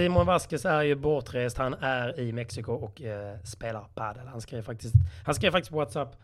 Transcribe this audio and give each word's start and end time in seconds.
Simon 0.00 0.26
Vasquez 0.26 0.64
är 0.64 0.82
ju 0.82 0.94
bortrest. 0.94 1.58
Han 1.58 1.74
är 1.74 2.20
i 2.20 2.32
Mexiko 2.32 2.72
och 2.72 3.02
eh, 3.02 3.36
spelar 3.44 3.84
padel. 3.94 4.26
Han 4.26 4.40
skrev, 4.40 4.62
faktiskt, 4.62 4.94
han 5.24 5.34
skrev 5.34 5.50
faktiskt 5.50 5.70
på 5.70 5.76
WhatsApp 5.76 6.16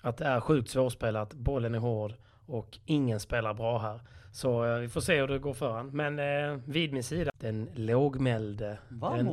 att 0.00 0.16
det 0.16 0.24
är 0.24 0.40
sjukt 0.40 0.70
svårspelat. 0.70 1.34
Bollen 1.34 1.74
är 1.74 1.78
hård 1.78 2.14
och 2.46 2.78
ingen 2.84 3.20
spelar 3.20 3.54
bra 3.54 3.78
här. 3.78 4.00
Så 4.32 4.64
eh, 4.64 4.78
vi 4.78 4.88
får 4.88 5.00
se 5.00 5.20
hur 5.20 5.28
det 5.28 5.38
går 5.38 5.54
för 5.54 5.72
han. 5.72 5.90
Men 5.90 6.18
eh, 6.18 6.58
vid 6.64 6.92
min 6.92 7.02
sida, 7.02 7.30
den 7.38 7.68
lågmälde, 7.74 8.78
den, 8.88 9.26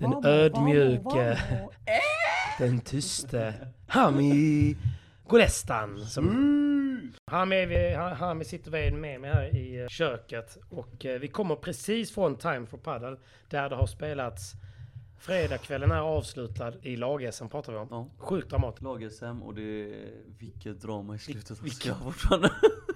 den 0.00 0.24
ödmjuke, 0.24 1.38
den 2.58 2.80
tyste 2.80 3.54
Hami 3.86 4.76
Golestan. 5.26 6.00
Som, 6.00 6.24
Hami, 7.30 8.44
sitter 8.44 8.70
vid 8.70 8.92
med 8.92 9.20
mig 9.20 9.30
här 9.30 9.56
i 9.56 9.80
eh, 9.80 9.88
köket 9.88 10.58
och 10.68 11.06
eh, 11.06 11.20
vi 11.20 11.28
kommer 11.28 11.54
precis 11.56 12.14
från 12.14 12.36
Time 12.36 12.66
for 12.66 12.78
Paddle 12.78 13.16
där 13.48 13.68
det 13.70 13.76
har 13.76 13.86
spelats 13.86 14.52
Fredagskvällen 15.20 15.90
är 15.90 16.00
avslutad 16.00 16.72
i 16.82 16.96
lag-SM 16.96 17.48
pratar 17.48 17.72
vi 17.72 17.78
om. 17.78 17.88
Ja. 17.90 18.06
Sjukt 18.18 18.50
dramatiskt. 18.50 18.82
Lag-SM 18.82 19.42
och 19.42 19.54
det 19.54 19.62
är 19.62 20.10
vilket 20.38 20.80
drama 20.80 21.14
i 21.14 21.18
slutet. 21.18 21.62
vilket- 21.62 21.96
fortfarande. 21.96 22.50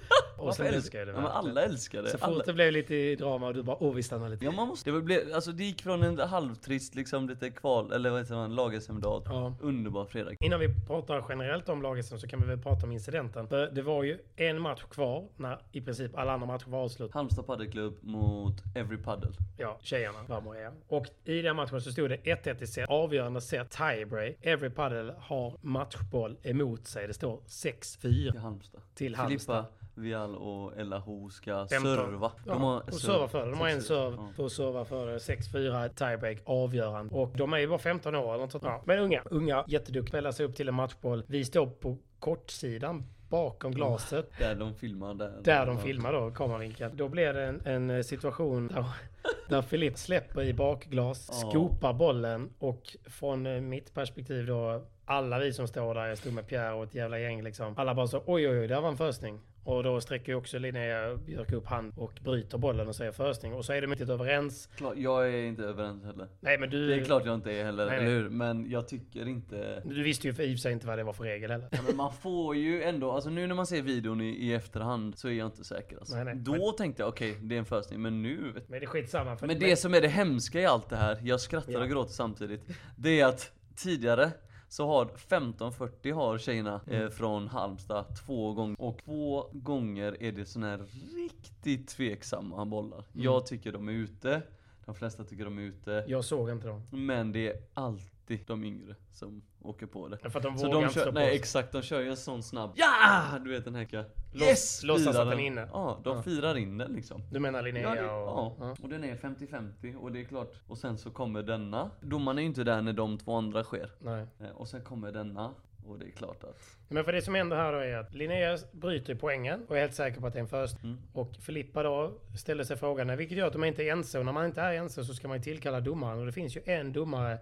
Och 0.43 0.47
Varför 0.49 0.65
älskar- 0.65 0.99
jag 0.99 1.09
det. 1.09 1.13
Ja, 1.13 1.21
men 1.21 1.31
alla 1.31 1.63
älskar 1.63 2.03
det. 2.03 2.09
Så 2.11 2.19
fort 2.19 2.29
Alla. 2.29 2.43
det 2.47 2.53
blev 2.53 2.73
lite 2.73 3.15
drama 3.15 3.47
och 3.47 3.55
du 3.55 3.63
bara 3.63 3.77
åh 3.83 3.95
vi 3.95 4.03
stannar 4.03 4.29
lite. 4.29 4.45
Ja 4.45 4.51
man 4.51 4.69
måste, 4.69 4.91
det, 4.91 5.01
blev, 5.01 5.35
alltså 5.35 5.53
det 5.53 5.65
gick 5.65 5.83
från 5.83 6.03
en 6.03 6.19
halvtrist 6.19 6.95
liksom 6.95 7.29
lite 7.29 7.51
kval, 7.51 7.93
eller 7.93 8.11
vad 8.11 8.21
heter 8.21 8.35
man, 8.35 8.55
lag-SM-dag. 8.55 9.23
Ja. 9.27 9.55
Underbar 9.61 10.05
fredag. 10.05 10.31
Innan 10.41 10.61
vi 10.61 10.69
pratar 10.87 11.25
generellt 11.29 11.69
om 11.69 11.83
laget 11.83 12.07
så 12.07 12.29
kan 12.29 12.41
vi 12.41 12.47
väl 12.47 12.59
prata 12.59 12.87
om 12.87 12.93
incidenten. 12.93 13.49
För 13.49 13.71
det 13.71 13.83
var 13.83 14.03
ju 14.03 14.19
en 14.37 14.61
match 14.61 14.83
kvar 14.83 15.29
när 15.37 15.59
i 15.73 15.81
princip 15.81 16.19
alla 16.19 16.33
andra 16.33 16.47
matcher 16.47 16.71
var 16.71 16.79
avslutade. 16.85 17.19
Halmstad 17.19 17.47
padelklubb 17.47 17.99
mot 18.03 18.55
Every 18.75 18.97
Paddle. 18.97 19.31
Ja, 19.59 19.79
tjejerna 19.83 20.19
var 20.29 20.41
med. 20.41 20.63
ja. 20.65 20.71
Och 20.89 21.07
i 21.25 21.43
den 21.43 21.57
matchen 21.57 21.81
så 21.81 21.93
stod 21.93 22.11
det 22.11 22.17
1-1 22.17 22.63
i 22.63 22.67
set. 22.67 22.89
Avgörande 22.91 23.41
set, 23.41 23.71
tiebreak. 23.71 24.37
Every 24.43 24.71
paddle 24.71 25.15
har 25.19 25.57
matchboll 25.61 26.37
emot 26.43 26.87
sig. 26.87 27.07
Det 27.07 27.15
står 27.15 27.41
6-4 27.47 28.01
till 28.01 28.39
Halmstad. 28.39 28.81
till 28.95 29.15
Halmstad. 29.15 29.65
Filippa, 29.65 29.82
Vial 29.95 30.37
och 30.37 30.77
Ella 30.77 30.99
Ho 30.99 31.31
ska 31.31 31.67
15. 31.67 31.97
serva. 31.97 32.33
Ja, 32.47 32.83
och 32.87 32.95
serva 32.95 33.29
för 33.29 33.45
det. 33.45 33.51
De 33.51 33.59
har 33.61 33.69
en 33.69 33.83
serv 33.83 34.19
ja. 34.37 34.45
att 34.45 34.53
serva 34.53 34.85
för 34.85 35.07
det. 35.07 35.19
6-4 35.19 35.89
tiebreak 35.89 36.39
avgörande. 36.45 37.15
Och 37.15 37.31
de 37.37 37.53
är 37.53 37.59
ju 37.59 37.69
bara 37.69 37.79
15 37.79 38.15
år 38.15 38.35
eller 38.35 38.45
något. 38.45 38.63
Ja, 38.63 38.83
men 38.85 38.99
unga. 38.99 39.23
Unga, 39.25 39.65
jätteduktiga. 39.69 40.11
Spelar 40.11 40.33
sig 40.33 40.47
upp 40.47 40.57
till 40.57 40.69
en 40.69 40.75
matchboll. 40.75 41.25
Vi 41.27 41.45
står 41.45 41.67
på 41.67 41.99
kortsidan 42.19 43.05
bakom 43.33 43.73
glaset. 43.73 44.31
Där 44.39 44.55
de 44.55 44.75
filmar 44.75 45.15
där. 45.15 45.41
Där 45.45 45.67
de 45.67 45.79
filmar 45.79 46.13
då, 46.13 46.31
kameravinkeln. 46.31 46.97
Då 46.97 47.09
blir 47.09 47.33
det 47.33 47.45
en, 47.45 47.67
en 47.67 47.91
eh, 47.91 48.03
situation 48.03 48.69
där, 48.69 48.85
där 49.49 49.63
Filip 49.63 49.99
släpper 49.99 50.43
i 50.43 50.55
bakglas, 50.55 51.29
Ja. 51.33 51.51
skopar 51.51 51.93
bollen 51.93 52.51
och 52.59 52.97
från 53.05 53.47
eh, 53.47 53.61
mitt 53.61 53.95
perspektiv 53.95 54.47
då, 54.47 54.83
alla 55.05 55.39
vi 55.39 55.53
som 55.53 55.69
står 55.69 55.95
där, 55.95 56.07
jag 56.07 56.19
stod 56.19 56.33
med 56.33 56.49
Pierre 56.49 56.73
och 56.73 56.85
ett 56.85 56.95
jävla 56.95 57.19
gäng 57.19 57.43
liksom. 57.43 57.75
Alla 57.77 57.95
bara 57.95 58.07
så 58.07 58.23
oj 58.27 58.49
oj 58.49 58.59
oj, 58.59 58.69
där 58.69 58.81
var 58.81 58.89
en 58.89 58.97
försning. 58.97 59.41
Och 59.65 59.83
då 59.83 60.01
sträcker 60.01 60.33
ju 60.33 60.37
också 60.39 60.59
Linnea 60.59 61.17
Björk 61.17 61.53
upp 61.53 61.67
hand 61.67 61.93
och 61.97 62.13
bryter 62.25 62.59
bollen 62.59 62.89
och 62.89 62.97
säger 62.97 63.13
försning. 63.13 63.55
Och 63.55 63.65
så 63.65 63.73
är 63.73 63.83
de 63.83 63.93
inte 63.93 64.13
överens. 64.13 64.69
Klart, 64.77 64.95
jag 64.97 65.29
är 65.35 65.43
inte 65.43 65.63
överens 65.65 66.05
heller. 66.05 66.29
Nej 66.41 66.59
men 66.59 66.71
du... 66.71 66.87
Det 66.89 66.95
är 66.95 67.05
klart 67.05 67.27
jag 67.27 67.35
inte 67.35 67.53
är 67.53 67.65
heller, 67.65 67.87
Nej, 67.87 67.97
eller 67.99 68.07
hur? 68.09 68.29
Men 68.29 68.71
jag 68.71 68.89
tycker 68.89 69.29
inte... 69.29 69.83
Du 69.85 70.03
visste 70.03 70.27
ju 70.27 70.35
för 70.35 70.43
i 70.43 70.59
sig 70.59 70.73
inte 70.73 70.87
vad 70.87 70.99
det 70.99 71.05
var 71.05 71.13
för 71.13 71.25
regel 71.25 71.51
heller. 71.51 71.69
Ja, 71.73 71.79
men 71.87 71.97
man 71.97 72.13
får 72.13 72.57
ju 72.57 72.83
ändå, 72.83 73.11
alltså 73.13 73.31
nu 73.31 73.47
när 73.47 73.55
man 73.55 73.67
ser 73.67 73.83
videon 73.83 74.21
i, 74.21 74.29
i 74.29 74.55
efterhand 74.55 75.19
så 75.19 75.29
är 75.29 75.33
jag 75.33 75.47
inte 75.47 75.65
säker 75.65 75.97
alltså. 75.99 76.15
Nej, 76.17 76.25
nej. 76.25 76.35
Då 76.37 76.53
Men- 76.53 76.77
tänkte 76.77 77.03
jag 77.03 77.09
okej, 77.09 77.39
det 77.41 77.55
är 77.55 77.59
en 77.59 77.65
försning, 77.65 78.03
men 78.03 78.23
nu 78.23 78.53
Men 78.67 78.81
det 78.81 78.85
är 78.85 78.87
skitsamma. 78.87 79.37
För 79.37 79.47
Men 79.47 79.59
det 79.59 79.77
som 79.77 79.95
är 79.95 80.01
det 80.01 80.09
hemska 80.09 80.61
i 80.61 80.67
allt 80.67 80.89
det 80.89 80.97
här, 80.97 81.19
jag 81.23 81.41
skrattar 81.41 81.73
Ja. 81.73 81.81
och 81.83 81.89
gråter 81.89 82.13
samtidigt. 82.13 82.61
Det 82.97 83.21
är 83.21 83.27
att 83.27 83.53
tidigare 83.77 84.31
så 84.73 84.87
har 84.87 85.03
1540 85.07 86.13
har 86.15 86.39
tjejerna 86.39 86.81
Mm. 86.87 87.03
eh, 87.03 87.11
från 87.11 87.49
Halmstad 87.49 88.05
två 88.27 88.53
gånger. 88.53 88.81
Och 88.81 88.99
två 89.05 89.47
gånger 89.53 90.23
är 90.23 90.33
det 90.33 90.45
såna 90.45 90.67
här 90.71 90.85
riktigt 91.17 91.89
tveksamma 91.89 92.65
bollar. 92.65 92.99
Mm. 92.99 93.25
Jag 93.25 93.47
tycker 93.47 93.73
de 93.73 93.89
är 93.89 93.93
ute. 93.93 94.43
De 94.85 94.95
flesta 94.95 95.25
tycker 95.25 95.45
de 95.45 95.59
är 95.59 95.63
ute. 95.63 96.05
Jag 96.09 96.25
såg 96.25 96.51
inte 96.51 96.67
dem. 96.69 96.83
Men 96.93 97.33
det 97.33 97.49
är 97.53 97.57
alltid 97.75 98.12
de 98.47 98.65
yngre 98.65 98.95
som 99.13 99.43
åker 99.63 99.87
på 99.87 100.09
det. 100.09 100.19
För 100.19 100.39
att 100.39 100.43
de 100.43 100.59
Så 100.59 100.67
vågar 100.67 100.79
de 100.79 100.83
inte 100.85 100.95
kör, 100.95 101.01
stå 101.01 101.11
på 101.13 101.19
nej 101.19 101.29
sig. 101.29 101.37
exakt, 101.37 101.73
de 101.73 101.83
kör 101.83 102.01
ju 102.01 102.09
en 102.11 102.17
sån 102.17 102.43
snabb 102.43 102.71
Ja! 102.75 103.39
Du 103.45 103.51
vet 103.51 103.65
den 103.65 103.75
här 103.75 103.85
ka- 103.85 104.05
Låts- 104.33 104.83
låtsas 104.85 105.17
att 105.17 105.31
den 105.31 105.39
är 105.39 105.45
inne. 105.47 105.69
Ja, 105.73 106.01
de 106.05 106.17
Ja. 106.17 106.23
firar 106.23 106.57
in 106.57 106.79
den 106.79 106.93
liksom. 106.93 107.23
Du 107.31 107.41
menar 107.41 107.63
Linnea 107.63 107.83
Ja, 107.97 108.03
det, 108.03 108.09
och... 108.11 108.57
ja. 108.61 108.77
och 108.83 108.89
den 108.89 109.05
är 109.05 109.17
50-50 109.17 109.97
och 109.97 110.13
det 110.13 110.21
är 110.21 110.25
klart. 110.25 110.53
Och 110.67 110.79
sen 110.79 110.99
så 110.99 111.11
kommer 111.11 111.43
denna. 111.43 111.91
Domaren 112.01 112.39
är 112.39 112.43
ju 112.43 112.49
inte 112.49 112.65
där 112.65 112.83
när 112.83 112.93
de 112.93 113.19
två 113.19 113.35
andra 113.37 113.65
sker. 113.65 113.91
Nej. 113.99 114.27
Eh, 114.41 114.49
Och 114.55 114.69
sen 114.69 114.83
kommer 114.85 115.13
denna. 115.13 115.55
Och 115.87 115.99
det 115.99 116.05
är 116.07 116.11
klart 116.11 116.45
att... 116.45 116.77
Men 116.89 117.05
för 117.05 117.13
det 117.13 117.23
som 117.23 117.35
händer 117.35 117.57
här 117.57 117.73
då 117.73 117.79
är 117.79 117.97
att 117.97 118.15
Linnea 118.15 118.59
bryter 118.73 119.15
poängen 119.15 119.67
och 119.69 119.77
är 119.77 119.81
helt 119.81 119.95
säker 119.95 120.21
på 120.21 120.27
att 120.27 120.33
det 120.33 120.39
är 120.39 120.41
en 120.43 120.49
först. 120.49 120.83
Mm. 120.83 120.99
Och 121.13 121.33
Filippa 121.41 121.83
då 121.83 122.13
ställer 122.39 122.65
sig 122.65 122.77
frågan, 122.77 123.17
vilket 123.17 123.39
gör 123.39 123.47
att 123.47 123.53
de 123.53 123.65
inte 123.65 123.83
är 123.85 123.93
ense. 123.93 124.19
Och 124.19 124.25
när 124.25 124.33
man 124.33 124.47
inte 124.47 124.61
är 124.61 124.75
ense 124.75 125.05
så 125.05 125.15
ska 125.15 125.29
man 125.29 125.37
ju 125.37 125.43
tillkalla 125.43 125.81
domaren. 125.81 126.19
Och 126.19 126.27
det 126.27 126.33
finns 126.33 126.57
ju 126.57 126.61
en 126.65 126.93
domare 126.93 127.39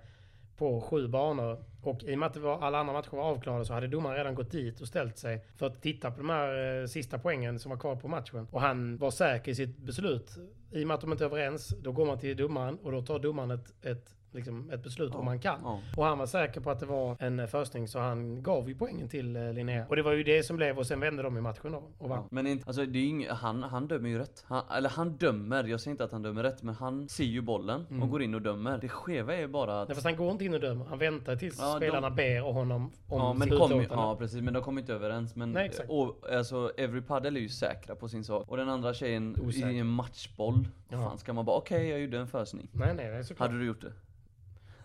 på 0.60 0.80
sju 0.80 1.08
banor. 1.08 1.64
Och 1.82 2.02
i 2.02 2.14
och 2.14 2.18
med 2.18 2.26
att 2.26 2.34
det 2.34 2.40
var, 2.40 2.60
alla 2.60 2.78
andra 2.78 2.92
matcher 2.92 3.16
var 3.16 3.22
avklarade 3.22 3.64
så 3.64 3.74
hade 3.74 3.86
domaren 3.86 4.16
redan 4.16 4.34
gått 4.34 4.50
dit 4.50 4.80
och 4.80 4.88
ställt 4.88 5.18
sig 5.18 5.44
för 5.56 5.66
att 5.66 5.82
titta 5.82 6.10
på 6.10 6.16
de 6.16 6.30
här 6.30 6.80
eh, 6.80 6.86
sista 6.86 7.18
poängen 7.18 7.58
som 7.58 7.70
var 7.70 7.78
kvar 7.78 7.96
på 7.96 8.08
matchen. 8.08 8.46
Och 8.50 8.60
han 8.60 8.96
var 8.96 9.10
säker 9.10 9.52
i 9.52 9.54
sitt 9.54 9.78
beslut. 9.78 10.38
I 10.72 10.84
och 10.84 10.88
med 10.88 10.94
att 10.94 11.00
de 11.00 11.12
inte 11.12 11.24
är 11.24 11.26
överens, 11.26 11.68
då 11.68 11.92
går 11.92 12.06
man 12.06 12.18
till 12.18 12.36
domaren 12.36 12.78
och 12.82 12.92
då 12.92 13.02
tar 13.02 13.18
domaren 13.18 13.50
ett, 13.50 13.86
ett, 13.86 14.14
liksom 14.32 14.70
ett 14.70 14.82
beslut 14.82 15.14
om 15.14 15.24
man 15.24 15.38
kan. 15.40 15.60
Ja. 15.64 15.80
Och 15.96 16.04
han 16.04 16.18
var 16.18 16.26
säker 16.26 16.60
på 16.60 16.70
att 16.70 16.80
det 16.80 16.86
var 16.86 17.16
en 17.18 17.40
eh, 17.40 17.46
förstning 17.46 17.88
så 17.88 17.98
han 17.98 18.42
gav 18.42 18.68
ju 18.68 18.74
poängen 18.74 19.08
till 19.08 19.36
eh, 19.36 19.52
Linnea. 19.52 19.86
Och 19.88 19.96
det 19.96 20.02
var 20.02 20.12
ju 20.12 20.22
det 20.22 20.42
som 20.42 20.56
blev 20.56 20.78
och 20.78 20.86
sen 20.86 21.00
vände 21.00 21.22
de 21.22 21.36
i 21.36 21.40
matchen 21.40 21.72
då 21.72 21.82
och 21.98 22.08
vann. 22.08 22.18
Ja. 22.18 22.28
Men 22.30 22.46
inte, 22.46 22.64
alltså 22.66 22.86
det 22.86 22.98
är 22.98 23.02
ju 23.02 23.08
ing, 23.08 23.28
han, 23.28 23.62
han 23.62 23.88
dömer 23.88 24.08
ju 24.08 24.18
rätt. 24.18 24.44
Han, 24.46 24.62
eller 24.76 24.88
han 24.88 25.16
dömer, 25.16 25.64
jag 25.64 25.80
säger 25.80 25.90
inte 25.92 26.04
att 26.04 26.12
han 26.12 26.22
dömer 26.22 26.42
rätt, 26.42 26.62
men 26.62 26.74
han 26.74 27.08
ser 27.08 27.24
ju 27.24 27.40
bollen 27.40 28.02
och 28.02 28.10
går 28.10 28.22
in 28.22 28.34
och 28.34 28.42
dömer. 28.42 28.78
Det 28.78 28.88
skeva 28.88 29.34
är 29.34 29.46
bara 29.48 29.82
att... 29.82 29.88
Nej, 29.88 29.94
fast 29.94 30.04
han 30.06 30.16
går 30.16 30.30
inte 30.30 30.44
in 30.44 30.54
och 30.54 30.60
dömer. 30.60 30.84
Han 30.84 30.98
väntar 30.98 31.36
tills 31.36 31.58
Ja, 31.58 31.72
de- 31.72 31.76
spelarna 31.76 32.10
ber 32.10 32.44
och 32.46 32.54
honom 32.54 32.82
om 33.08 33.18
Ja 33.20 33.32
men, 33.32 33.48
sitt 33.48 33.58
kom, 33.58 33.70
ju- 33.80 33.86
ja 33.90 34.16
precis, 34.18 34.42
men 34.42 34.54
de 34.54 34.62
kommer 34.62 34.80
inte 34.80 34.94
överens. 34.94 35.36
Men, 35.36 35.52
Nej, 35.52 35.66
exakt. 35.66 35.90
och, 35.90 36.32
alltså, 36.32 36.72
Every 36.76 37.00
Paddle 37.02 37.38
är 37.38 37.42
ju 37.42 37.48
säkra 37.48 37.94
på 37.96 38.08
sin 38.08 38.24
sak. 38.24 38.48
Och 38.48 38.56
den 38.56 38.68
andra 38.68 38.94
tjejen 38.94 39.36
Osäker. 39.42 39.68
i 39.70 39.78
en 39.78 39.86
matchboll. 39.86 40.68
Ja. 40.88 41.02
Fan 41.02 41.18
ska 41.18 41.32
man 41.32 41.44
bara 41.44 41.56
okej 41.56 41.88
jag 41.88 42.00
gjorde 42.00 42.18
en 42.18 42.26
försning. 42.28 42.68
Nej, 42.72 42.94
nej, 42.96 43.10
nej 43.10 43.24
såklart. 43.24 43.48
Hade 43.48 43.60
du 43.60 43.66
gjort 43.66 43.80
det? 43.80 43.92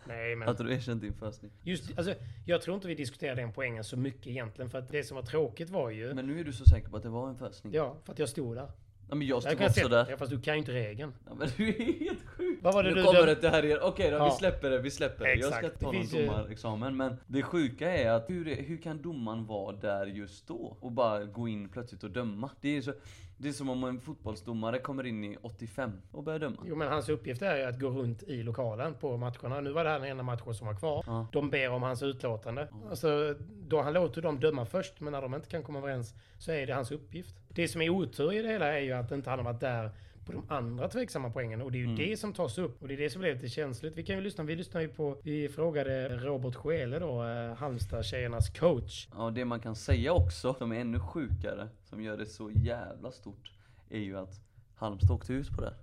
Nej, 0.07 0.35
men... 0.35 0.49
Att 0.49 0.57
du 0.57 0.73
erkänt 0.73 1.01
din 1.01 1.13
fösning. 1.13 1.51
Just, 1.63 1.97
alltså, 1.97 2.13
jag 2.45 2.61
tror 2.61 2.75
inte 2.75 2.87
vi 2.87 2.95
diskuterade 2.95 3.41
den 3.41 3.53
poängen 3.53 3.83
så 3.83 3.97
mycket 3.97 4.27
egentligen. 4.27 4.69
För 4.69 4.77
att 4.77 4.89
det 4.89 5.03
som 5.03 5.15
var 5.15 5.23
tråkigt 5.23 5.69
var 5.69 5.89
ju... 5.89 6.13
Men 6.13 6.27
nu 6.27 6.39
är 6.39 6.43
du 6.43 6.53
så 6.53 6.65
säker 6.65 6.89
på 6.89 6.97
att 6.97 7.03
det 7.03 7.09
var 7.09 7.29
en 7.29 7.37
fösning? 7.37 7.73
Ja, 7.73 7.97
för 8.03 8.13
att 8.13 8.19
jag 8.19 8.29
stod 8.29 8.55
där. 8.55 8.71
Ja, 9.09 9.15
men 9.15 9.27
jag 9.27 9.35
Jag 9.35 9.43
stod 9.43 9.57
kan 9.57 9.67
också 9.67 9.87
där. 9.87 10.05
ja, 10.09 10.17
fast 10.17 10.31
du 10.31 10.41
kan 10.41 10.53
ju 10.53 10.57
inte 10.59 10.71
regeln. 10.73 11.13
Ja, 11.25 11.33
men 11.35 11.47
du 11.57 11.67
är 11.67 11.99
helt 11.99 12.25
sjuk. 12.25 12.59
Vad 12.61 12.73
var 12.73 12.83
det 12.83 12.89
nu 12.89 12.95
du 12.95 13.03
kommer 13.03 13.35
det 13.41 13.49
här 13.49 13.65
igen. 13.65 13.79
Okej 13.81 14.11
då, 14.11 14.17
Ja. 14.17 14.25
vi 14.25 14.31
släpper 14.31 14.69
det, 14.69 14.79
vi 14.79 14.91
släpper 14.91 15.25
det. 15.25 15.33
Jag 15.33 15.53
ska 15.53 15.69
ta 15.69 15.91
någon 15.91 16.01
ju- 16.03 16.25
domarexamen. 16.27 16.97
Men 16.97 17.17
det 17.27 17.41
sjuka 17.43 17.91
är 17.97 18.11
att 18.11 18.29
hur, 18.29 18.47
är- 18.47 18.63
hur 18.63 18.77
kan 18.77 19.01
domaren 19.01 19.45
vara 19.45 19.75
där 19.75 20.05
just 20.05 20.47
då? 20.47 20.77
Och 20.79 20.91
bara 20.91 21.23
gå 21.23 21.47
in 21.47 21.69
plötsligt 21.69 22.03
och 22.03 22.11
döma? 22.11 22.49
Det 22.61 22.77
är, 22.77 22.81
så, 22.81 22.93
det 23.37 23.47
är 23.49 23.53
som 23.53 23.69
om 23.69 23.83
en 23.83 23.99
fotbollsdomare 24.01 24.79
kommer 24.79 25.05
in 25.05 25.23
i 25.23 25.37
85 25.41 25.91
och 26.11 26.23
börjar 26.23 26.39
döma. 26.39 26.57
Jo, 26.65 26.75
men 26.75 26.87
hans 26.87 27.09
uppgift 27.09 27.41
är 27.41 27.57
ju 27.57 27.63
att 27.63 27.79
gå 27.79 27.89
runt 27.89 28.23
i 28.23 28.43
lokalen 28.43 28.93
på 28.93 29.17
matcherna. 29.17 29.61
Nu 29.61 29.71
var 29.71 29.83
det 29.83 29.89
här 29.89 29.99
den 29.99 30.09
enda 30.09 30.23
matchen 30.23 30.53
som 30.53 30.67
var 30.67 30.75
kvar. 30.75 31.03
Ja. 31.07 31.27
De 31.31 31.49
ber 31.49 31.69
om 31.71 31.83
hans 31.83 32.03
utlåtande. 32.03 32.67
Alltså, 32.89 33.35
då 33.67 33.81
han 33.81 33.93
låter 33.93 34.21
dem 34.21 34.39
döma 34.39 34.65
först, 34.65 34.99
men 35.01 35.13
när 35.13 35.21
de 35.21 35.33
inte 35.35 35.47
kan 35.49 35.63
komma 35.63 35.79
överens 35.79 36.13
så 36.39 36.51
är 36.51 36.67
det 36.67 36.73
hans 36.73 36.91
uppgift. 36.91 37.35
Det 37.55 37.67
som 37.67 37.81
är 37.81 37.89
otur 37.89 38.33
i 38.33 38.41
det 38.41 38.47
hela 38.49 38.73
är 38.77 38.79
ju 38.79 38.91
att 38.91 39.11
inte 39.11 39.29
han 39.29 39.39
har 39.39 39.43
varit 39.45 39.59
där 39.59 39.89
på 40.25 40.31
de 40.31 40.45
andra 40.49 40.87
tveksamma 40.87 41.29
poängen. 41.29 41.61
Och 41.61 41.71
det 41.71 41.77
är 41.77 41.79
ju 41.79 41.85
Mm. 41.85 41.95
det 41.97 42.17
som 42.17 42.33
tas 42.33 42.57
upp. 42.57 42.81
Och 42.81 42.87
det 42.87 42.93
är 42.93 42.97
det 42.97 43.09
som 43.09 43.21
blir 43.21 43.33
lite 43.33 43.49
känsligt. 43.49 43.95
Vi 43.97 44.03
kan 44.03 44.15
ju 44.15 44.21
lyssna. 44.21 44.43
Vi 44.43 44.55
lyssnar 44.55 44.81
ju 44.81 44.87
på... 44.87 45.17
Vi 45.23 45.49
frågade 45.49 46.09
Robert 46.17 46.55
Schele 46.55 46.99
då, 46.99 47.23
eh, 47.23 47.55
Halmstad-tjejernas 47.55 48.49
coach. 48.59 49.07
Ja, 49.11 49.29
det 49.35 49.45
man 49.45 49.59
kan 49.59 49.75
säga 49.75 50.13
också, 50.13 50.53
som 50.53 50.71
är 50.71 50.79
ännu 50.79 50.99
sjukare, 50.99 51.67
som 51.83 52.03
gör 52.03 52.17
det 52.17 52.25
så 52.25 52.51
jävla 52.55 53.11
stort, 53.11 53.51
är 53.89 53.99
ju 53.99 54.17
att 54.17 54.41
Halmstad 54.75 55.11
åkte 55.11 55.33
ut 55.33 55.49
på 55.49 55.61
det. 55.61 55.73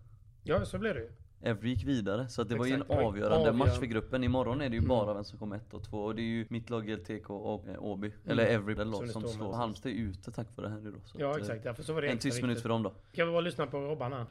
Ja, 0.43 0.65
så 0.65 0.79
blir 0.79 0.95
det 0.95 1.01
ju. 1.01 1.11
Evry 1.45 1.69
gick 1.71 1.85
vidare, 1.85 2.29
så 2.29 2.43
att 2.43 2.49
det 2.49 2.57
var 2.57 2.67
ju 2.67 2.73
en 2.73 2.81
Exakt, 2.81 2.95
var 2.97 3.03
ju 3.03 3.09
avgörande 3.09 3.37
avgörande. 3.37 3.49
Mm. 3.49 3.59
match 3.59 3.79
för 3.79 3.87
gruppen. 3.87 4.25
Imorgon 4.25 4.61
är 4.61 4.69
det 4.69 4.77
ju 4.77 4.81
bara 4.87 5.15
vem 5.15 5.25
som 5.25 5.39
kommer 5.39 5.57
ett 5.57 5.75
och 5.75 5.85
två. 5.85 5.99
Och 5.99 6.15
det 6.15 6.23
är 6.23 6.25
ju 6.25 6.47
mitt 6.51 6.71
lag 6.71 6.89
LTK 6.91 7.31
och 7.31 7.69
eh, 7.69 7.83
Åby. 7.85 8.13
Eller 8.27 8.47
Evry 8.47 8.73
eller 8.73 8.83
Mm. 8.85 8.93
Som 8.95 9.09
som 9.09 9.23
står 9.23 9.31
slår. 9.39 9.53
Halmstad 9.55 9.93
är 9.93 9.97
ute 9.97 10.33
tack 10.33 10.47
vare 10.57 10.67
det 10.67 10.73
här 10.75 10.81
nu 10.81 10.91
då. 10.91 10.99
Så 11.05 11.17
Ja, 11.21 11.31
att, 11.31 11.37
eh, 11.37 11.41
exakt. 11.43 11.65
Därför 11.65 11.83
så 11.83 11.93
var 11.93 12.03
det 12.03 12.09
En 12.09 12.19
tyst 12.19 12.43
minut 12.43 12.61
för 12.63 12.69
dem 12.69 12.83
då. 12.83 12.93
Kan 13.13 13.27
vi 13.27 13.33
bara 13.33 13.41
lyssna 13.41 13.67
på 13.67 13.79
Robban 13.81 14.13
här? 14.13 14.27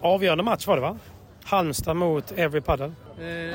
Avgörande 0.00 0.44
match 0.44 0.66
var 0.66 0.74
det 0.76 0.82
va? 0.82 0.98
Halmstad 1.44 1.96
mot 1.96 2.32
Every 2.32 2.60
Paddle. 2.60 2.84
Eh, 2.86 2.92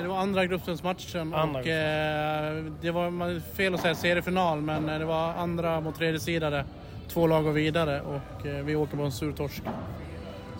Det 0.02 0.08
var 0.08 0.18
andra 0.18 0.46
gruppens 0.46 0.84
matchen 0.84 1.34
Andra 1.34 1.60
och 1.60 1.68
eh, 1.68 2.64
det 2.82 2.92
var 2.92 3.40
fel 3.40 3.74
att 3.74 3.82
säga 3.82 3.96
seriefinal 3.96 4.62
men 4.62 4.90
eh, 4.90 5.00
det 5.00 5.06
var 5.06 5.34
andra 5.34 5.82
mot 5.82 5.96
tredje 5.96 6.20
sidade. 6.20 6.66
Två 7.08 7.28
lag 7.28 7.44
går 7.44 7.52
vidare 7.52 8.02
och 8.02 8.46
eh, 8.46 8.66
vi 8.66 8.76
åker 8.76 8.98
på 8.98 9.04
en 9.04 9.12
sur 9.12 9.32
torsk. 9.32 9.64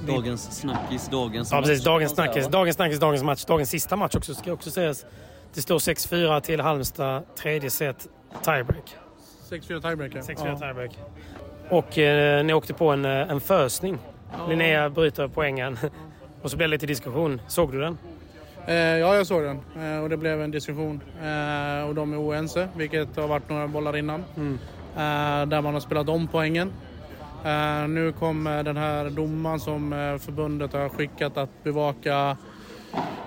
Dagens 0.08 0.60
snackis, 0.60 1.08
dagens 1.08 1.52
Ja 1.52 1.62
precis, 1.62 1.84
dagens 1.84 2.18
match. 2.18 2.26
snackis, 2.28 2.48
dagens 2.48 2.76
snackis, 2.76 3.00
dagens 3.00 3.24
match. 3.24 3.46
Dagens 3.46 3.70
sista 3.70 3.96
match 3.96 4.16
också 4.16 4.34
ska 4.34 4.54
också 4.54 4.72
sägas. 4.72 5.06
Det 5.54 5.62
står 5.62 5.80
6-4 5.80 6.40
till 6.40 6.60
Halmstad, 6.62 7.24
tredje 7.36 7.70
set 7.70 8.08
tiebreak. 8.44 8.96
6-4 9.50 9.82
tiebreaker. 9.82 10.20
6-4 10.22 10.60
tiebreak. 10.60 10.92
Och 11.70 11.98
eh, 11.98 12.44
ni 12.46 12.54
åkte 12.54 12.74
på 12.74 12.90
en, 12.90 13.06
eh, 13.06 13.32
en 13.32 13.42
fösning. 13.42 13.98
Linnea 14.50 14.90
bryter 14.90 15.28
poängen. 15.28 15.78
Och 16.42 16.52
så 16.52 16.58
blev 16.58 16.70
det 16.70 16.76
lite 16.76 16.86
diskussion. 16.86 17.42
Såg 17.48 17.72
du 17.72 17.80
den? 17.80 17.98
Eh, 18.68 18.76
ja, 18.76 19.16
jag 19.16 19.28
såg 19.28 19.44
den 19.44 19.60
eh, 19.80 20.04
och 20.04 20.10
det 20.10 20.18
blev 20.18 20.42
en 20.42 20.52
diskussion. 20.52 21.02
Eh, 21.22 21.88
och 21.88 21.96
de 21.96 22.14
är 22.14 22.18
oense, 22.22 22.68
vilket 22.76 23.16
har 23.18 23.28
varit 23.28 23.50
några 23.50 23.68
bollar 23.68 23.98
innan. 23.98 24.20
Eh, 24.96 25.46
där 25.46 25.62
man 25.62 25.74
har 25.74 25.80
spelat 25.82 26.10
om 26.10 26.28
poängen. 26.28 26.74
Eh, 27.46 27.88
nu 27.88 28.12
kommer 28.20 28.64
den 28.64 28.78
här 28.78 29.10
domaren 29.10 29.60
som 29.60 29.94
eh, 29.94 30.18
förbundet 30.18 30.74
har 30.74 30.90
skickat 30.90 31.38
att 31.38 31.64
bevaka 31.64 32.38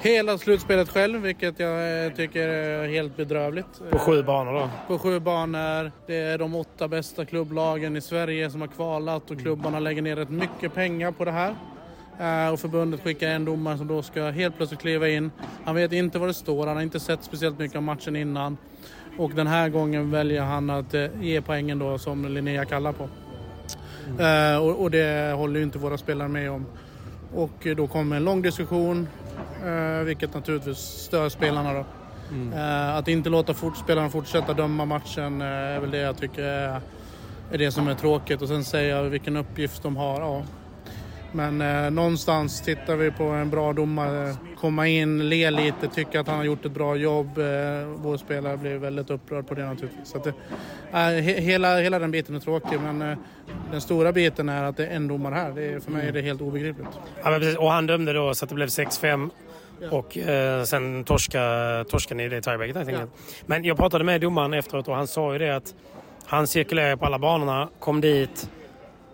hela 0.00 0.38
slutspelet 0.38 0.88
själv, 0.88 1.20
vilket 1.20 1.58
jag 1.60 2.04
eh, 2.06 2.12
tycker 2.12 2.48
är 2.48 2.88
helt 2.88 3.16
bedrövligt. 3.16 3.66
På 3.90 3.98
sju 3.98 4.22
banor 4.22 4.52
då. 4.52 4.68
på 4.88 4.98
sju 4.98 5.20
banor. 5.20 5.92
Det 6.06 6.16
är 6.16 6.38
de 6.38 6.54
åtta 6.54 6.88
bästa 6.88 7.24
klubblagen 7.24 7.96
i 7.96 8.00
Sverige 8.00 8.50
som 8.50 8.60
har 8.60 8.68
kvalat 8.68 9.30
och 9.30 9.40
klubbarna 9.40 9.78
lägger 9.80 10.02
ner 10.02 10.16
rätt 10.16 10.30
mycket 10.30 10.74
pengar 10.74 11.10
på 11.12 11.24
det 11.24 11.32
här. 11.32 11.54
Eh, 12.20 12.52
Och 12.52 12.60
förbundet 12.60 13.02
skickar 13.02 13.28
en 13.28 13.44
domare 13.44 13.78
som 13.78 13.86
då 13.86 14.02
ska 14.02 14.30
helt 14.30 14.56
plötsligt 14.56 14.80
kliva 14.80 15.08
in. 15.08 15.30
Han 15.64 15.74
vet 15.74 15.92
inte 15.92 16.18
vad 16.18 16.28
det 16.28 16.34
står, 16.34 16.66
han 16.66 16.76
har 16.76 16.82
inte 16.82 17.00
sett 17.00 17.24
speciellt 17.24 17.58
mycket 17.58 17.76
av 17.76 17.82
matchen 17.82 18.16
innan. 18.16 18.56
Och 19.18 19.30
den 19.30 19.46
här 19.46 19.68
gången 19.68 20.10
väljer 20.10 20.42
han 20.42 20.70
att 20.70 20.94
eh, 20.94 21.06
ge 21.20 21.40
poängen 21.40 21.78
då 21.78 21.98
som 21.98 22.24
Linnea 22.34 22.64
kallar 22.64 22.92
på. 22.92 23.08
Eh, 24.18 24.56
Och 24.56 24.80
och 24.82 24.90
det 24.90 25.32
håller 25.36 25.56
ju 25.56 25.62
inte 25.62 25.78
våra 25.78 25.98
spelare 25.98 26.28
med 26.28 26.50
om. 26.50 26.66
Och 27.34 27.66
då 27.76 27.86
kommer 27.86 28.16
en 28.16 28.24
lång 28.24 28.42
diskussion, 28.42 29.08
eh, 29.66 30.04
vilket 30.04 30.34
naturligtvis 30.34 30.78
stör 30.78 31.28
spelarna 31.28 31.72
då. 31.72 31.84
Eh, 32.54 32.96
Att 32.96 33.08
inte 33.08 33.28
låta 33.30 33.54
fort, 33.54 33.76
spelarna 33.76 34.10
fortsätta 34.10 34.52
döma 34.52 34.84
matchen 34.84 35.40
eh, 35.40 35.46
är 35.46 35.80
väl 35.80 35.90
det 35.90 35.98
jag 35.98 36.16
tycker 36.16 36.42
är, 36.42 36.80
är 37.52 37.58
det 37.58 37.70
som 37.72 37.88
är 37.88 37.94
tråkigt. 37.94 38.42
Och 38.42 38.48
sen 38.48 38.64
säga 38.64 39.02
vilken 39.02 39.36
uppgift 39.36 39.82
de 39.82 39.96
har. 39.96 40.20
Ja. 40.20 40.42
Men 41.32 41.60
eh, 41.60 41.90
någonstans 41.90 42.60
tittar 42.60 42.96
vi 42.96 43.10
på 43.10 43.24
en 43.24 43.50
bra 43.50 43.72
domare 43.72 44.34
komma 44.56 44.88
in, 44.88 45.28
le 45.28 45.50
lite, 45.50 45.88
tycka 45.88 46.20
att 46.20 46.26
han 46.26 46.36
har 46.36 46.44
gjort 46.44 46.64
ett 46.64 46.72
bra 46.72 46.96
jobb. 46.96 47.38
Eh, 47.38 47.44
vår 47.96 48.16
spelare 48.16 48.56
blir 48.56 48.76
väldigt 48.76 49.10
upprörd 49.10 49.46
på 49.46 49.54
det 49.54 49.64
naturligtvis. 49.64 50.08
Så 50.08 50.18
att 50.18 50.24
det, 50.24 50.34
eh, 50.92 50.98
he, 50.98 51.40
hela, 51.40 51.78
hela 51.78 51.98
den 51.98 52.10
biten 52.10 52.34
är 52.34 52.40
tråkig 52.40 52.80
men 52.80 53.02
eh, 53.02 53.18
den 53.70 53.80
stora 53.80 54.12
biten 54.12 54.48
är 54.48 54.64
att 54.64 54.76
det 54.76 54.86
är 54.86 54.96
en 54.96 55.08
domare 55.08 55.34
här. 55.34 55.52
Det 55.52 55.62
är, 55.62 55.80
för 55.80 55.90
mig 55.90 56.08
är 56.08 56.12
det 56.12 56.20
helt 56.20 56.40
obegripligt. 56.40 56.88
Ja, 57.22 57.30
men 57.30 57.40
precis. 57.40 57.56
Och 57.56 57.70
han 57.70 57.86
dömde 57.86 58.12
då 58.12 58.34
så 58.34 58.44
att 58.44 58.48
det 58.48 58.54
blev 58.54 58.68
6-5. 58.68 59.30
Och 59.90 60.18
eh, 60.18 60.64
sen 60.64 61.04
torska, 61.04 61.40
torskade 61.88 62.22
ni 62.22 62.28
det 62.28 62.40
tiebreaket 62.40 62.76
helt 62.76 62.88
enkelt. 62.88 63.10
Men 63.46 63.64
jag 63.64 63.76
pratade 63.76 64.04
med 64.04 64.20
domaren 64.20 64.54
efteråt 64.54 64.88
och 64.88 64.94
han 64.94 65.06
sa 65.06 65.32
ju 65.32 65.38
det 65.38 65.56
att 65.56 65.74
han 66.26 66.46
cirkulerade 66.46 66.96
på 66.96 67.06
alla 67.06 67.18
banorna, 67.18 67.68
kom 67.78 68.00
dit, 68.00 68.50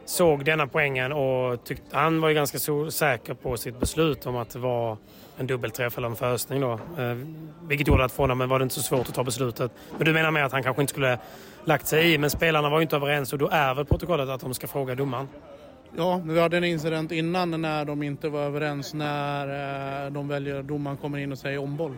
såg 0.08 0.44
denna 0.44 0.66
poängen 0.66 1.12
och 1.12 1.64
tyckte, 1.64 1.96
han 1.96 2.20
var 2.20 2.28
ju 2.28 2.34
ganska 2.34 2.58
så 2.58 2.90
säker 2.90 3.34
på 3.34 3.56
sitt 3.56 3.80
beslut 3.80 4.26
om 4.26 4.36
att 4.36 4.50
det 4.50 4.58
var 4.58 4.96
en 5.38 5.46
dubbelträff 5.46 5.98
eller 5.98 6.08
en 6.08 6.16
fösning 6.16 6.60
då. 6.60 6.72
Eh, 6.72 7.16
vilket 7.62 7.88
gjorde 7.88 8.04
att 8.04 8.12
för 8.12 8.22
honom 8.22 8.48
var 8.48 8.58
det 8.58 8.62
inte 8.62 8.74
så 8.74 8.82
svårt 8.82 9.08
att 9.08 9.14
ta 9.14 9.24
beslutet. 9.24 9.72
Men 9.96 10.04
du 10.04 10.12
menar 10.12 10.30
med 10.30 10.44
att 10.44 10.52
han 10.52 10.62
kanske 10.62 10.82
inte 10.82 10.92
skulle 10.92 11.18
lagt 11.64 11.86
sig 11.86 12.12
i, 12.12 12.18
men 12.18 12.30
spelarna 12.30 12.70
var 12.70 12.78
ju 12.78 12.82
inte 12.82 12.96
överens 12.96 13.32
och 13.32 13.38
då 13.38 13.48
är 13.48 13.74
väl 13.74 13.84
protokollet 13.84 14.28
att 14.28 14.40
de 14.40 14.54
ska 14.54 14.66
fråga 14.66 14.94
domaren. 14.94 15.28
Ja, 15.96 16.20
vi 16.24 16.40
hade 16.40 16.56
en 16.56 16.64
incident 16.64 17.12
innan 17.12 17.60
när 17.60 17.84
de 17.84 18.02
inte 18.02 18.28
var 18.28 18.40
överens 18.40 18.94
när 18.94 20.06
eh, 20.06 20.12
de 20.12 20.28
väljer, 20.28 20.62
domaren 20.62 20.96
kommer 20.96 21.18
in 21.18 21.32
och 21.32 21.38
säger 21.38 21.58
omboll. 21.58 21.94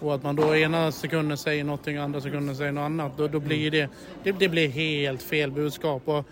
Och 0.00 0.14
att 0.14 0.22
man 0.22 0.36
då 0.36 0.56
ena 0.56 0.92
sekunden 0.92 1.38
säger 1.38 1.64
någonting, 1.64 1.96
andra 1.96 2.20
sekunden 2.20 2.56
säger 2.56 2.72
något 2.72 2.82
annat. 2.82 3.12
Då, 3.16 3.28
då 3.28 3.40
blir 3.40 3.70
det, 3.70 3.88
det, 4.22 4.32
det 4.32 4.48
blir 4.48 4.68
helt 4.68 5.22
fel 5.22 5.50
budskap. 5.50 6.02
Och, 6.04 6.24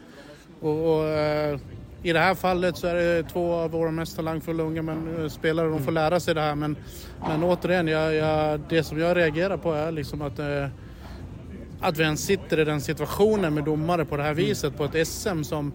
och, 0.63 0.97
och 0.99 1.09
eh, 1.09 1.59
I 2.03 2.13
det 2.13 2.19
här 2.19 2.35
fallet 2.35 2.77
så 2.77 2.87
är 2.87 2.95
det 2.95 3.23
två 3.23 3.55
av 3.55 3.71
våra 3.71 3.91
mest 3.91 4.17
talangfulla 4.17 4.63
unga 4.63 4.83
men, 4.83 5.23
eh, 5.23 5.29
spelare, 5.29 5.69
de 5.69 5.83
får 5.85 5.93
lära 5.93 6.21
sig 6.21 6.35
det 6.35 6.41
här. 6.41 6.55
Men, 6.55 6.77
men 7.29 7.45
återigen, 7.45 7.89
jag, 7.89 8.15
jag, 8.15 8.61
det 8.69 8.83
som 8.85 8.99
jag 8.99 9.17
reagerar 9.17 9.57
på 9.57 9.73
är 9.73 9.93
liksom 9.93 10.23
att 10.23 10.39
eh, 10.39 10.67
att 11.85 11.99
vi 11.99 12.03
ens 12.03 12.25
sitter 12.25 12.59
i 12.61 12.65
den 12.65 12.81
situationen 12.81 13.55
med 13.55 13.65
domare 13.65 14.05
på 14.05 14.17
det 14.17 14.23
här 14.23 14.35
viset 14.35 14.77
på 14.77 14.85
ett 14.85 15.09
SM 15.09 15.43
som 15.43 15.73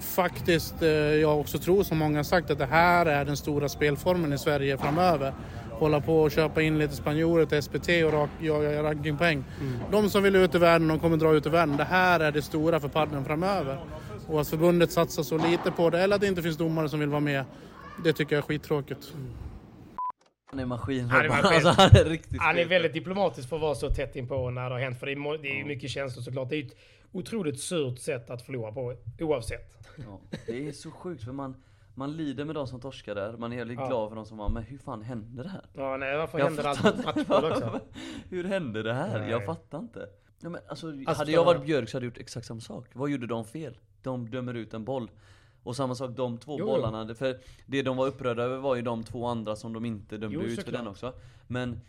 faktiskt 0.00 0.74
jag 1.22 1.40
också 1.40 1.58
tror 1.58 1.82
som 1.82 1.98
många 1.98 2.18
har 2.18 2.24
sagt 2.24 2.50
att 2.50 2.58
det 2.58 2.66
här 2.66 3.06
är 3.06 3.24
den 3.24 3.36
stora 3.36 3.68
spelformen 3.68 4.32
i 4.32 4.38
Sverige 4.38 4.78
framöver. 4.78 5.32
Hålla 5.70 6.00
på 6.00 6.20
och 6.20 6.30
köpa 6.30 6.62
in 6.62 6.78
lite 6.78 6.94
spanjorer 6.96 7.46
till 7.46 7.62
SPT 7.62 7.88
och 7.88 8.12
rak- 8.12 8.40
jaga 8.40 8.82
rankingpoäng. 8.82 9.44
De 9.90 10.10
som 10.10 10.22
vill 10.22 10.36
ut 10.36 10.54
i 10.54 10.58
världen, 10.58 10.88
de 10.88 10.98
kommer 10.98 11.16
dra 11.16 11.32
ut 11.34 11.46
i 11.46 11.48
världen. 11.48 11.76
Det 11.76 11.84
här 11.84 12.20
är 12.20 12.32
det 12.32 12.42
stora 12.42 12.80
för 12.80 12.88
paddeln 12.88 13.24
framöver. 13.24 13.78
Och 14.28 14.40
att 14.40 14.48
förbundet 14.48 14.92
satsar 14.92 15.22
så 15.22 15.38
lite 15.38 15.70
på 15.70 15.90
det, 15.90 16.00
eller 16.00 16.14
att 16.14 16.20
det 16.20 16.26
inte 16.28 16.42
finns 16.42 16.56
domare 16.56 16.88
som 16.88 17.00
vill 17.00 17.08
vara 17.08 17.20
med, 17.20 17.44
det 18.04 18.12
tycker 18.12 18.36
jag 18.36 18.42
är 18.42 18.46
skittråkigt. 18.46 19.12
Han 20.50 20.60
är 20.60 20.66
maskin. 20.66 21.08
Han 21.08 21.24
är 21.24 21.28
maskin. 21.28 21.46
Alltså, 21.46 21.68
han 21.68 21.90
är 21.96 22.04
riktigt 22.04 22.40
Han 22.40 22.58
är 22.58 22.64
väldigt 22.64 22.92
diplomatisk 22.92 23.48
för 23.48 23.56
att 23.56 23.62
vara 23.62 23.74
så 23.74 23.90
tätt 23.90 24.16
inpå 24.16 24.50
när 24.50 24.68
det 24.68 24.74
har 24.74 24.80
hänt. 24.80 24.98
För 24.98 25.06
det 25.06 25.12
är, 25.12 25.42
det 25.42 25.60
är 25.60 25.64
mycket 25.64 25.90
känslor 25.90 26.22
såklart. 26.22 26.48
Det 26.48 26.56
är 26.56 26.64
ett 26.66 26.76
otroligt 27.12 27.60
surt 27.60 27.98
sätt 27.98 28.30
att 28.30 28.42
förlora 28.42 28.72
på 28.72 28.94
oavsett. 29.20 29.88
Ja, 29.96 30.20
det 30.46 30.68
är 30.68 30.72
så 30.72 30.90
sjukt 30.90 31.24
för 31.24 31.32
man, 31.32 31.56
man 31.94 32.16
lider 32.16 32.44
med 32.44 32.54
de 32.54 32.66
som 32.66 32.80
torskar 32.80 33.14
där, 33.14 33.36
man 33.36 33.52
är 33.52 33.56
jävligt 33.56 33.78
Ja. 33.80 33.86
glad 33.86 34.08
för 34.08 34.16
de 34.16 34.26
som 34.26 34.38
var 34.38 34.48
men 34.50 34.62
hur 34.62 34.78
fan 34.78 35.02
hände 35.02 35.42
det 35.42 35.48
här? 35.48 35.64
Ja, 35.72 35.96
nej, 35.96 36.16
varför 36.16 36.38
Jag 36.38 36.46
händer 36.46 36.62
det 36.62 36.68
alltid 36.68 37.04
matchboll 37.04 37.44
också? 37.44 37.80
Hur 38.30 38.44
hände 38.44 38.82
det 38.82 38.94
här? 38.94 39.20
Nej. 39.20 39.30
Jag 39.30 39.44
fattar 39.44 39.78
inte. 39.78 40.06
Ja, 40.40 40.48
men 40.48 40.60
alltså, 40.68 40.86
Alltså, 40.86 41.12
hade 41.14 41.32
jag 41.32 41.44
varit 41.44 41.64
Björk 41.64 41.88
så 41.88 41.96
hade 41.96 42.06
jag 42.06 42.10
gjort 42.10 42.20
exakt 42.20 42.46
samma 42.46 42.60
sak. 42.60 42.86
Vad 42.92 43.10
gjorde 43.10 43.26
de 43.26 43.44
fel? 43.44 43.78
De 44.02 44.30
dömer 44.30 44.54
ut 44.54 44.74
en 44.74 44.84
boll. 44.84 45.10
Och 45.62 45.76
samma 45.76 45.94
sak 45.94 46.10
de 46.16 46.38
två 46.38 46.52
Jo, 46.58 46.58
jo. 46.58 46.66
bollarna. 46.66 47.14
För 47.14 47.40
det 47.66 47.82
de 47.82 47.96
var 47.96 48.06
upprörda 48.06 48.42
över 48.42 48.58
var 48.58 48.76
ju 48.76 48.82
de 48.82 49.04
två 49.04 49.26
andra 49.26 49.56
som 49.56 49.72
de 49.72 49.84
inte 49.84 50.16
dömde 50.18 50.34
Jo, 50.34 50.40
ut 50.42 50.54
för 50.54 50.62
såklart. 50.62 50.80
den 50.80 50.88
också. 50.88 51.12
Men 51.46 51.80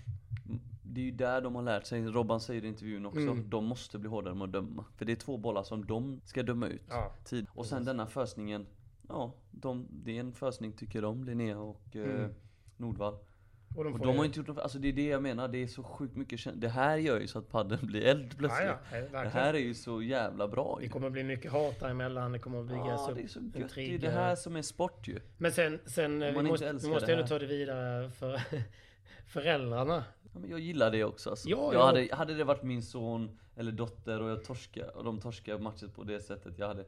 det 0.83 1.01
är 1.01 1.05
ju 1.05 1.11
där 1.11 1.41
de 1.41 1.55
har 1.55 1.61
lärt 1.63 1.85
sig, 1.85 2.05
Robban 2.05 2.39
säger 2.39 2.65
i 2.65 2.67
intervjun 2.67 3.05
också, 3.05 3.19
Mm. 3.19 3.49
de 3.49 3.65
måste 3.65 3.99
bli 3.99 4.09
hårdare 4.09 4.33
med 4.35 4.43
att 4.45 4.51
döma. 4.51 4.85
För 4.95 5.05
det 5.05 5.11
är 5.11 5.15
två 5.15 5.37
bollar 5.37 5.63
som 5.63 5.85
de 5.85 6.21
ska 6.23 6.43
döma 6.43 6.67
ut. 6.67 6.81
Ja, 6.89 7.11
tid. 7.25 7.47
Och 7.53 7.65
sen 7.65 7.85
denna 7.85 8.07
fösningen, 8.07 8.65
ja, 9.07 9.33
de, 9.51 9.87
det 9.89 10.15
är 10.15 10.19
en 10.19 10.33
fösning 10.33 10.71
tycker 10.73 11.01
de, 11.01 11.23
Linnea 11.23 11.59
och 11.59 11.95
eh, 11.95 12.03
Mm. 12.03 12.31
Nordvall. 12.77 13.15
Och 13.75 13.83
de 13.83 13.93
Och 13.93 13.99
de 13.99 14.17
har 14.17 14.25
inte 14.25 14.39
gjort 14.39 14.47
något, 14.47 14.57
alltså 14.59 14.79
det 14.79 14.87
är 14.87 14.93
det 14.93 15.05
jag 15.07 15.21
menar, 15.23 15.47
det 15.47 15.63
är 15.63 15.67
så 15.67 15.83
sjukt 15.83 16.15
mycket 16.15 16.39
känd- 16.39 16.57
Det 16.61 16.69
här 16.69 16.97
gör 16.97 17.19
ju 17.19 17.27
så 17.27 17.39
att 17.39 17.49
padden 17.49 17.79
blir 17.81 18.01
eld 18.05 18.37
plötsligt. 18.37 18.67
Ja, 18.67 18.77
ja, 18.91 18.97
verkligen. 18.97 19.23
det 19.23 19.29
här 19.29 19.53
är 19.53 19.59
ju 19.59 19.73
så 19.73 20.01
jävla 20.01 20.47
bra 20.47 20.75
Det 20.79 20.83
ju. 20.85 20.89
kommer 20.89 21.09
bli 21.09 21.23
mycket 21.23 21.51
hat 21.51 21.79
däremellan, 21.79 22.31
det 22.31 22.39
kommer 22.39 22.59
att 22.59 22.67
byggas 22.67 22.85
Ja, 22.87 23.07
upp 23.11 23.15
det 23.17 23.23
är 23.23 23.27
så 23.27 23.39
gött. 23.39 23.75
Det 23.75 23.95
är 23.95 23.99
det 23.99 24.09
här 24.09 24.35
som 24.35 24.55
är 24.55 24.61
sport 24.61 25.07
ju. 25.07 25.19
Men 25.37 25.51
sen, 25.51 25.79
sen 25.85 26.21
eh, 26.21 26.33
vi 26.33 26.41
måste, 26.43 26.65
vi 26.73 26.89
måste 26.89 27.05
det 27.05 27.13
ändå 27.13 27.27
ta 27.27 27.39
det 27.39 27.45
vidare 27.45 28.09
för 28.11 28.41
föräldrarna. 29.27 30.03
Ja, 30.33 30.39
men 30.39 30.49
jag 30.49 30.59
gillar 30.59 30.91
det 30.91 31.03
också 31.03 31.29
alltså. 31.29 31.49
Ja, 31.49 31.73
jag 31.73 31.81
ja. 31.81 31.85
hade, 31.85 32.07
hade 32.15 32.33
det 32.33 32.43
varit 32.43 32.63
min 32.63 32.83
son 32.83 33.39
eller 33.55 33.71
dotter 33.71 34.21
och 34.21 34.29
jag 34.29 34.43
torskar 34.43 34.97
och 34.97 35.03
de 35.03 35.19
torskar 35.21 35.57
matchen 35.59 35.89
på 35.91 36.03
det 36.03 36.19
sättet, 36.19 36.53
jag 36.57 36.67
hade 36.67 36.85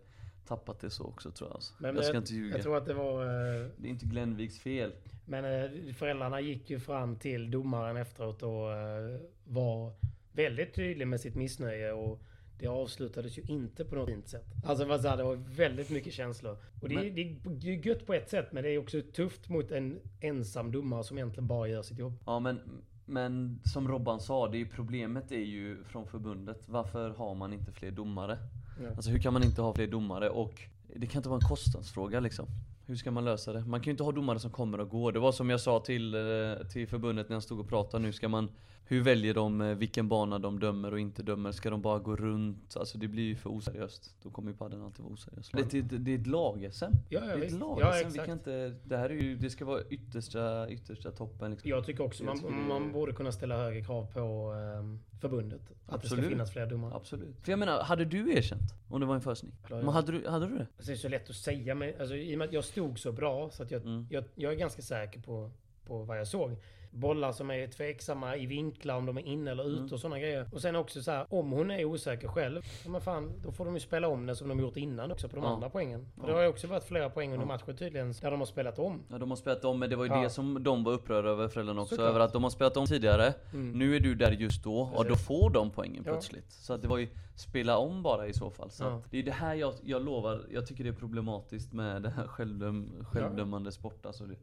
tappat 0.47 0.79
det 0.79 0.89
så 0.89 1.03
också 1.03 1.31
tror 1.31 1.49
jag 1.49 1.55
alltså. 1.55 1.73
Men 1.79 1.95
jag 1.95 2.03
ska 2.05 2.13
jag, 2.13 2.21
inte 2.21 2.33
ljuga. 2.33 2.55
jag 2.55 2.63
tror 2.63 2.77
att 2.77 2.85
det 2.85 2.93
var... 2.93 3.21
eh, 3.23 3.67
Det 3.77 3.87
är 3.87 3.89
inte 3.89 4.05
Glenviks 4.05 4.59
fel. 4.59 4.91
Men 5.25 5.45
eh, 5.45 5.93
föräldrarna 5.93 6.41
gick 6.41 6.69
ju 6.69 6.79
fram 6.79 7.15
till 7.15 7.51
domaren 7.51 7.97
efteråt 7.97 8.43
och 8.43 8.73
eh, 8.73 9.19
var 9.43 9.93
väldigt 10.31 10.73
tydlig 10.75 11.07
med 11.07 11.21
sitt 11.21 11.35
missnöje 11.35 11.91
och 11.91 12.21
det 12.59 12.67
avslutades 12.67 13.37
ju 13.37 13.41
inte 13.41 13.85
på 13.85 13.95
något 13.95 14.09
fint 14.09 14.27
sätt. 14.27 14.45
Alltså 14.65 14.85
vad 14.85 15.03
det 15.03 15.23
var 15.23 15.35
väldigt 15.35 15.89
mycket 15.89 16.13
känslor. 16.13 16.57
Och 16.81 16.89
det, 16.89 16.95
Men- 16.95 17.15
det 17.59 17.69
är 17.69 17.87
gött 17.87 18.05
på 18.05 18.13
ett 18.13 18.29
sätt 18.29 18.51
men 18.51 18.63
det 18.63 18.69
är 18.69 18.77
också 18.77 19.01
tufft 19.15 19.49
mot 19.49 19.71
en 19.71 19.99
ensam 20.19 20.71
domare 20.71 21.03
som 21.03 21.17
egentligen 21.17 21.47
bara 21.47 21.67
gör 21.67 21.81
sitt 21.81 21.99
jobb. 21.99 22.13
Ja 22.25 22.39
men, 22.39 22.59
men 23.05 23.61
som 23.65 23.87
Robban 23.87 24.19
sa, 24.19 24.47
det 24.47 24.61
är 24.61 24.65
problemet 24.65 25.31
är 25.31 25.35
ju 25.35 25.83
från 25.83 26.07
förbundet. 26.07 26.69
Varför 26.69 27.09
har 27.09 27.35
man 27.35 27.53
inte 27.53 27.71
fler 27.71 27.91
domare? 27.91 28.37
Ja. 28.83 28.89
Alltså 28.95 29.11
hur 29.11 29.19
kan 29.19 29.33
man 29.33 29.43
inte 29.43 29.61
ha 29.61 29.73
fler 29.73 29.87
domare? 29.87 30.29
Och 30.29 30.61
det 30.95 31.07
kan 31.07 31.19
inte 31.19 31.29
vara 31.29 31.39
en 31.43 31.47
kostnadsfråga 31.49 32.19
liksom. 32.19 32.45
Hur 32.91 32.95
ska 32.97 33.11
man 33.11 33.25
lösa 33.25 33.53
det? 33.53 33.59
Man 33.65 33.79
kan 33.79 33.85
ju 33.85 33.91
inte 33.91 34.03
ha 34.03 34.11
domare 34.11 34.39
som 34.39 34.51
kommer 34.51 34.79
och 34.79 34.89
går. 34.89 35.11
Det 35.11 35.19
var 35.19 35.31
som 35.31 35.49
jag 35.49 35.59
sa 35.61 35.79
till, 35.79 36.13
eh, 36.15 36.67
till 36.71 36.87
förbundet 36.87 37.29
när 37.29 37.35
jag 37.35 37.43
stod 37.43 37.59
och 37.59 37.69
pratade 37.69 38.03
nu. 38.03 38.13
Ska 38.13 38.27
man, 38.29 38.51
hur 38.85 39.01
väljer 39.01 39.33
de 39.33 39.61
eh, 39.61 39.75
vilken 39.75 40.07
bana 40.09 40.39
de 40.39 40.59
dömer 40.59 40.91
och 40.93 40.99
inte 40.99 41.23
dömer? 41.23 41.51
Ska 41.51 41.69
de 41.69 41.81
bara 41.81 41.99
gå 41.99 42.15
runt? 42.15 42.77
Alltså 42.77 42.97
det 42.97 43.07
blir 43.07 43.23
ju 43.23 43.35
för 43.35 43.49
oseriöst. 43.49 44.15
Då 44.23 44.29
kommer 44.29 44.51
ju 44.51 44.57
padden 44.57 44.81
alltid 44.81 45.03
vara 45.03 45.13
oseriös. 45.13 45.49
Det, 45.51 45.81
det, 45.81 45.97
det 45.97 46.11
är 46.11 46.19
ett 46.19 46.27
lag-SM. 46.27 46.83
Ja, 46.85 46.91
ja, 47.09 47.19
det 47.25 47.31
är 47.31 47.45
ett 47.45 47.51
lag 47.51 47.77
Ja, 47.81 47.93
Vi 48.13 48.17
kan 48.17 48.29
inte, 48.29 48.75
det 48.83 48.97
här 48.97 49.09
är 49.09 49.13
ju, 49.13 49.35
det 49.35 49.49
ska 49.49 49.65
vara 49.65 49.81
yttersta, 49.89 50.69
yttersta 50.69 51.11
toppen 51.11 51.51
liksom. 51.51 51.69
Jag 51.69 51.85
tycker 51.85 52.03
också 52.03 52.23
Jag 52.23 52.35
tycker 52.35 52.49
man, 52.49 52.59
det- 52.61 52.67
man 52.67 52.91
borde 52.91 53.13
kunna 53.13 53.31
ställa 53.31 53.57
högre 53.57 53.83
krav 53.83 54.05
på 54.13 54.53
eh, 54.53 55.19
förbundet. 55.21 55.61
Att 55.61 56.01
det 56.01 56.07
ska 56.07 56.13
Absolut. 56.15 56.29
finnas 56.29 56.51
fler 56.51 56.65
domare. 56.65 56.93
Absolut. 56.95 57.35
För 57.43 57.51
jag 57.51 57.59
menar, 57.59 57.83
hade 57.83 58.05
du 58.05 58.33
erkänt 58.37 58.61
om 58.89 58.99
det 58.99 59.05
var 59.05 59.15
en 59.15 59.21
försning? 59.21 59.51
Ja, 59.69 59.75
ja. 59.75 59.83
Men 59.83 59.93
hade 59.93 60.11
du, 60.11 60.27
hade 60.29 60.47
du 60.47 60.57
det? 60.57 60.67
Alltså, 60.77 60.91
det 60.91 60.93
är 60.93 60.95
så 60.97 61.09
lätt 61.09 61.29
att 61.29 61.35
säga 61.35 61.75
men 61.75 61.93
alltså, 61.99 62.15
i 62.15 62.35
och 62.35 62.37
med 62.39 62.47
att 62.47 62.53
jag 62.53 62.63
stod 62.63 62.80
så 62.99 63.11
bra 63.11 63.49
så 63.49 63.63
att 63.63 63.71
jag, 63.71 63.81
Mm. 63.81 64.07
jag, 64.09 64.23
jag 64.35 64.51
är 64.53 64.57
ganska 64.57 64.81
säker 64.81 65.19
på, 65.21 65.51
på 65.85 66.03
vad 66.03 66.19
jag 66.19 66.27
såg. 66.27 66.55
Bollar 66.93 67.31
som 67.31 67.51
är 67.51 67.67
tveksamma 67.67 68.35
i 68.35 68.45
vinklar 68.45 68.95
om 68.95 69.05
de 69.05 69.17
är 69.17 69.21
inne 69.25 69.51
eller 69.51 69.63
ute 69.63 69.79
Mm. 69.79 69.93
och 69.93 69.99
sådana 69.99 70.19
grejer. 70.19 70.49
Och 70.51 70.61
sen 70.61 70.75
också 70.75 71.03
så 71.03 71.11
här, 71.11 71.25
om 71.29 71.51
hon 71.51 71.71
är 71.71 71.85
osäker 71.85 72.27
själv, 72.27 72.61
men 72.87 73.01
fan, 73.01 73.31
då 73.43 73.51
får 73.51 73.65
de 73.65 73.73
ju 73.73 73.79
spela 73.79 74.07
om 74.07 74.25
den 74.25 74.35
som 74.35 74.47
de 74.49 74.59
gjort 74.59 74.77
innan 74.77 75.11
också 75.11 75.29
på 75.29 75.35
de 75.35 75.45
Ja. 75.45 75.51
andra 75.51 75.69
poängen. 75.69 76.07
För 76.15 76.21
Ja. 76.21 76.27
det 76.27 76.33
har 76.33 76.41
ju 76.41 76.47
också 76.47 76.67
varit 76.67 76.83
flera 76.83 77.09
poäng 77.09 77.33
under 77.33 77.43
Ja. 77.43 77.47
matchen 77.47 77.77
tydligen, 77.77 78.13
där 78.21 78.31
de 78.31 78.39
har 78.39 78.45
spelat 78.47 78.79
om. 78.79 79.03
Ja 79.09 79.17
de 79.17 79.29
har 79.29 79.35
spelat 79.37 79.65
om, 79.65 79.79
men 79.79 79.89
det 79.89 79.95
var 79.95 80.03
ju 80.05 80.21
det 80.23 80.29
som 80.29 80.63
de 80.63 80.83
var 80.83 80.91
upprörda 80.93 81.29
över 81.29 81.47
föräldrarna 81.47 81.81
också. 81.81 81.95
Såklart. 81.95 82.09
Över 82.09 82.19
att 82.19 82.33
de 82.33 82.43
har 82.43 82.49
spelat 82.49 82.77
om 82.77 82.85
tidigare, 82.85 83.33
Mm. 83.53 83.71
nu 83.71 83.95
är 83.95 83.99
du 83.99 84.15
där 84.15 84.31
just 84.31 84.63
då, 84.63 84.91
och 84.95 85.05
då 85.05 85.15
får 85.15 85.49
de 85.49 85.71
poängen 85.71 86.03
plötsligt. 86.03 86.51
Så 86.51 86.73
att 86.73 86.81
det 86.81 86.87
var 86.87 86.97
ju 86.97 87.07
spela 87.35 87.77
om 87.77 88.03
bara 88.03 88.27
i 88.27 88.33
så 88.33 88.49
fall. 88.49 88.69
Så 88.71 88.83
att 88.85 89.11
det 89.11 89.17
är 89.19 89.23
det 89.23 89.31
här 89.31 89.55
jag, 89.55 89.73
jag 89.83 90.05
lovar, 90.05 90.41
jag 90.53 90.67
tycker 90.67 90.83
det 90.83 90.89
är 90.89 90.93
problematiskt 90.93 91.73
med 91.73 92.01
det 92.01 92.09
här 92.09 92.27
självdöm, 92.27 93.05
självdömande 93.11 93.71
sport. 93.71 94.05
Alltså 94.05 94.23
det, 94.25 94.35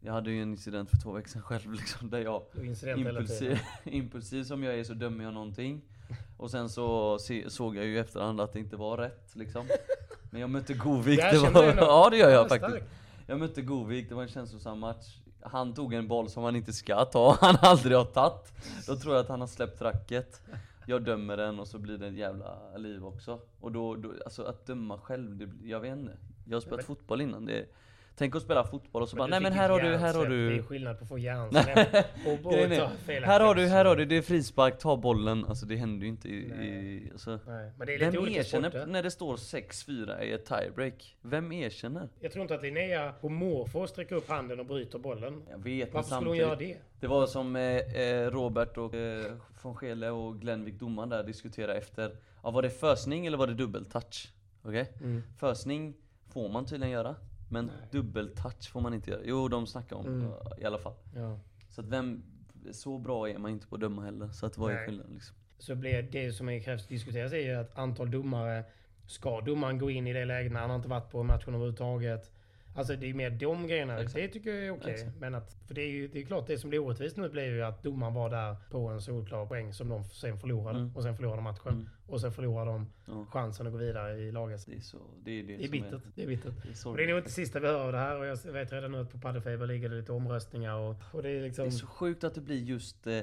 jag 0.00 0.12
hade 0.12 0.30
ju 0.30 0.42
en 0.42 0.50
incident 0.52 0.90
för 0.90 0.96
två 0.96 1.12
veckor 1.12 1.28
sedan 1.28 1.42
själv 1.42 1.72
liksom, 1.72 2.10
där 2.10 2.18
jag 2.18 2.42
impulsiv, 2.96 3.58
impulsiv 3.84 4.44
som 4.44 4.62
jag 4.64 4.74
är 4.78 4.84
så 4.84 4.94
dömer 4.94 5.24
jag 5.24 5.34
någonting. 5.34 5.82
Och 6.36 6.50
sen 6.50 6.68
så 6.68 7.18
se, 7.18 7.50
såg 7.50 7.76
jag 7.76 7.84
ju 7.84 7.94
i 7.94 7.98
efterhand 7.98 8.40
att 8.40 8.52
det 8.52 8.58
inte 8.58 8.76
var 8.76 8.96
rätt 8.96 9.36
liksom. 9.36 9.66
Men 10.30 10.40
jag 10.40 10.50
mötte 10.50 10.74
Govik, 10.74 11.18
det 11.20 11.30
känner 11.32 11.50
var, 11.50 11.64
ändå- 11.64 11.82
ja 11.82 12.08
det 12.10 12.16
gör 12.16 12.30
jag 12.30 12.44
Ja, 12.44 12.48
faktiskt. 12.48 12.70
starkt. 12.70 12.90
Jag 13.26 13.38
mötte 13.38 13.62
Govik, 13.62 14.08
det 14.08 14.14
var 14.14 14.22
en 14.22 14.28
känslosam 14.28 14.78
match. 14.78 15.16
Han 15.42 15.74
tog 15.74 15.94
en 15.94 16.08
boll 16.08 16.28
som 16.28 16.42
han 16.42 16.56
inte 16.56 16.72
ska 16.72 17.04
ta, 17.04 17.36
han 17.40 17.56
aldrig 17.60 17.96
har 17.96 18.04
tagit. 18.04 18.52
Då 18.86 18.96
tror 18.96 19.14
jag 19.14 19.20
att 19.22 19.28
han 19.28 19.40
har 19.40 19.48
släppt 19.48 19.82
racket. 19.82 20.42
Jag 20.86 21.02
dömer 21.04 21.36
den 21.36 21.60
och 21.60 21.68
så 21.68 21.78
blir 21.78 21.98
det 21.98 22.06
ett 22.06 22.14
jävla 22.14 22.76
liv 22.76 23.06
också. 23.06 23.40
Och 23.60 23.72
då, 23.72 23.94
då 23.94 24.12
alltså 24.24 24.42
att 24.42 24.66
döma 24.66 24.98
själv, 24.98 25.36
det, 25.36 25.68
jag 25.68 25.80
vet 25.80 25.92
inte. 25.98 26.16
Jag 26.44 26.56
har 26.56 26.60
spelat 26.60 26.84
fotboll 26.84 27.20
innan. 27.20 27.46
Det, 27.46 27.66
tänk 28.18 28.36
att 28.36 28.42
spela 28.42 28.64
fotboll 28.64 29.02
och 29.02 29.08
så 29.08 29.16
bara, 29.16 29.26
du 29.26 29.30
nej 29.30 29.40
men 29.40 29.52
här 29.52 29.68
har 29.68 29.80
du, 29.80 29.96
här 29.96 30.14
har 30.14 30.26
du. 30.26 30.50
Det 30.50 30.56
är 30.56 30.62
skillnad 30.62 30.98
på 30.98 31.02
att 31.02 31.08
få 31.08 31.18
hjärnsläpp 31.18 32.06
och, 32.26 32.32
och 32.32 32.52
ta 32.52 32.90
fel 33.06 33.24
här 33.24 33.40
har 33.40 33.54
du, 33.54 33.66
här 33.66 33.84
har 33.84 33.96
du, 33.96 34.04
det 34.04 34.16
är 34.16 34.22
frispark, 34.22 34.78
ta 34.78 34.96
bollen. 34.96 35.44
Alltså 35.44 35.66
det 35.66 35.76
händer 35.76 36.04
ju 36.04 36.08
inte 36.08 36.28
i... 36.28 36.36
i 36.36 37.08
alltså. 37.12 37.30
Nej, 37.30 37.72
men 37.78 37.86
det 37.86 37.94
är 37.94 37.98
lite 37.98 38.10
Vem 38.10 38.28
erkänner 38.28 38.70
sporter. 38.70 38.86
när 38.86 39.02
det 39.02 39.10
står 39.10 39.36
6-4 39.36 40.22
i 40.22 40.32
ett 40.32 40.46
tiebreak? 40.46 41.16
Vem 41.22 41.52
erkänner? 41.52 42.08
Jag 42.20 42.32
tror 42.32 42.42
inte 42.42 42.54
att 42.54 42.62
Linnea 42.62 43.12
på 43.20 43.28
måfå 43.28 43.86
sträcker 43.86 44.16
upp 44.16 44.28
handen 44.28 44.60
och 44.60 44.66
bryter 44.66 44.98
bollen. 44.98 45.42
Jag 45.50 45.58
vet 45.58 45.94
Varför 45.94 46.10
men 46.10 46.16
skulle 46.16 46.30
hon 46.30 46.36
göra 46.36 46.56
det? 46.56 46.76
Det 47.00 47.06
var 47.06 47.26
som 47.26 47.56
eh, 47.56 47.62
eh, 47.62 48.30
Robert 48.30 48.76
och 48.76 48.94
eh, 48.94 49.32
von 49.62 49.74
Schele 49.76 50.10
och 50.10 50.40
Glenvik 50.40 50.74
domaren 50.74 51.08
där 51.08 51.22
diskuterade 51.22 51.78
efter. 51.78 52.16
Ja, 52.42 52.50
var 52.50 52.62
det 52.62 52.70
fösning 52.70 53.26
eller 53.26 53.38
var 53.38 53.46
det 53.46 53.54
dubbeltouch? 53.54 54.32
Okej? 54.62 54.92
Mm. 55.00 55.22
Fösning 55.38 55.94
får 56.32 56.48
man 56.48 56.66
tydligen 56.66 56.92
göra. 56.92 57.14
Men 57.48 57.70
dubbeltouch 57.90 58.70
får 58.70 58.80
man 58.80 58.94
inte 58.94 59.10
göra. 59.10 59.20
Jo, 59.24 59.48
de 59.48 59.66
snackar 59.66 59.96
om 59.96 60.06
Mm. 60.06 60.22
eh, 60.26 60.32
i 60.58 60.64
alla 60.64 60.78
fall. 60.78 60.94
Ja. 61.14 61.38
Så 61.68 61.80
att 61.80 61.86
vem, 61.86 62.22
så 62.72 62.98
bra 62.98 63.28
är 63.28 63.38
man 63.38 63.50
inte 63.50 63.66
på 63.66 63.74
att 63.74 63.80
döma 63.80 64.02
heller. 64.02 64.28
Så 64.28 64.46
att 64.46 64.58
vad 64.58 64.70
är 64.70 64.74
Nej. 64.74 64.86
skillnaden 64.86 65.14
liksom? 65.14 65.36
Så 65.58 65.74
blir 65.74 66.02
det 66.02 66.32
som 66.32 66.48
är 66.48 66.60
krävs 66.60 66.86
diskuteras 66.86 67.32
är 67.32 67.36
ju 67.38 67.54
att 67.54 67.78
antal 67.78 68.10
domare. 68.10 68.64
Ska 69.06 69.40
domaren 69.40 69.78
gå 69.78 69.90
in 69.90 70.06
i 70.06 70.12
det 70.12 70.24
läget 70.24 70.52
när 70.52 70.60
han 70.60 70.70
har 70.70 70.76
inte 70.76 70.88
varit 70.88 71.10
på 71.10 71.22
matchen 71.22 71.54
överhuvudtaget? 71.54 72.32
Alltså 72.74 72.96
det 72.96 73.10
är 73.10 73.14
mer 73.14 73.30
de 73.30 73.66
grejerna. 73.66 73.98
Exakt. 73.98 74.14
Det 74.14 74.28
tycker 74.28 74.50
jag 74.54 74.64
är 74.66 74.70
okej. 74.70 74.92
Exakt. 74.92 75.16
Men 75.20 75.34
att, 75.34 75.56
för 75.66 75.74
det 75.74 75.80
är 75.82 75.88
ju 75.88 76.08
det 76.08 76.18
är 76.20 76.24
klart, 76.24 76.46
det 76.46 76.58
som 76.58 76.70
blir 76.70 76.78
orättvist 76.80 77.16
nu 77.16 77.28
blir 77.28 77.44
ju 77.44 77.62
att 77.62 77.82
domaren 77.82 78.14
var 78.14 78.30
där 78.30 78.56
på 78.70 78.78
en 78.88 79.00
solklar 79.00 79.46
poäng 79.46 79.72
som 79.72 79.88
de 79.88 80.04
sen 80.04 80.38
förlorade. 80.38 80.78
Mm. 80.78 80.96
Och 80.96 81.02
sen 81.02 81.16
förlorade 81.16 81.42
matchen. 81.42 81.72
Mm. 81.72 81.88
Och 82.06 82.20
sen 82.20 82.32
förlorade 82.32 82.70
de 82.70 82.86
Ja. 83.06 83.26
chansen 83.30 83.66
att 83.66 83.72
gå 83.72 83.78
vidare 83.78 84.18
i 84.18 84.32
laget. 84.32 84.66
Det 84.66 84.76
är 84.76 84.80
så, 84.80 84.98
det 85.24 85.30
är 85.30 85.42
det, 85.42 85.56
Det 85.56 85.64
är 85.64 85.68
bittert. 85.68 86.02
Det 86.14 86.22
är 86.22 86.26
bittert. 86.26 86.54
det 86.62 86.90
är 86.90 86.96
det 86.96 87.04
är 87.04 87.08
nog 87.08 87.18
inte 87.18 87.30
sista 87.30 87.60
vi 87.60 87.66
hör 87.66 87.86
av 87.86 87.92
det 87.92 87.98
här 87.98 88.16
och 88.18 88.26
jag 88.26 88.52
vet 88.52 88.72
redan 88.72 88.92
nu 88.92 89.00
att 89.00 89.10
på 89.12 89.18
Paddelfeber 89.18 89.66
ligger 89.66 89.88
det 89.88 89.96
lite 89.96 90.12
omröstningar 90.12 90.74
och, 90.74 90.96
och 91.12 91.22
det 91.22 91.30
är 91.30 91.42
liksom... 91.42 91.64
Det 91.64 91.68
är 91.68 91.70
så 91.70 91.86
sjukt 91.86 92.24
att 92.24 92.34
det 92.34 92.40
blir 92.40 92.62
just, 92.62 93.06
eh, 93.06 93.20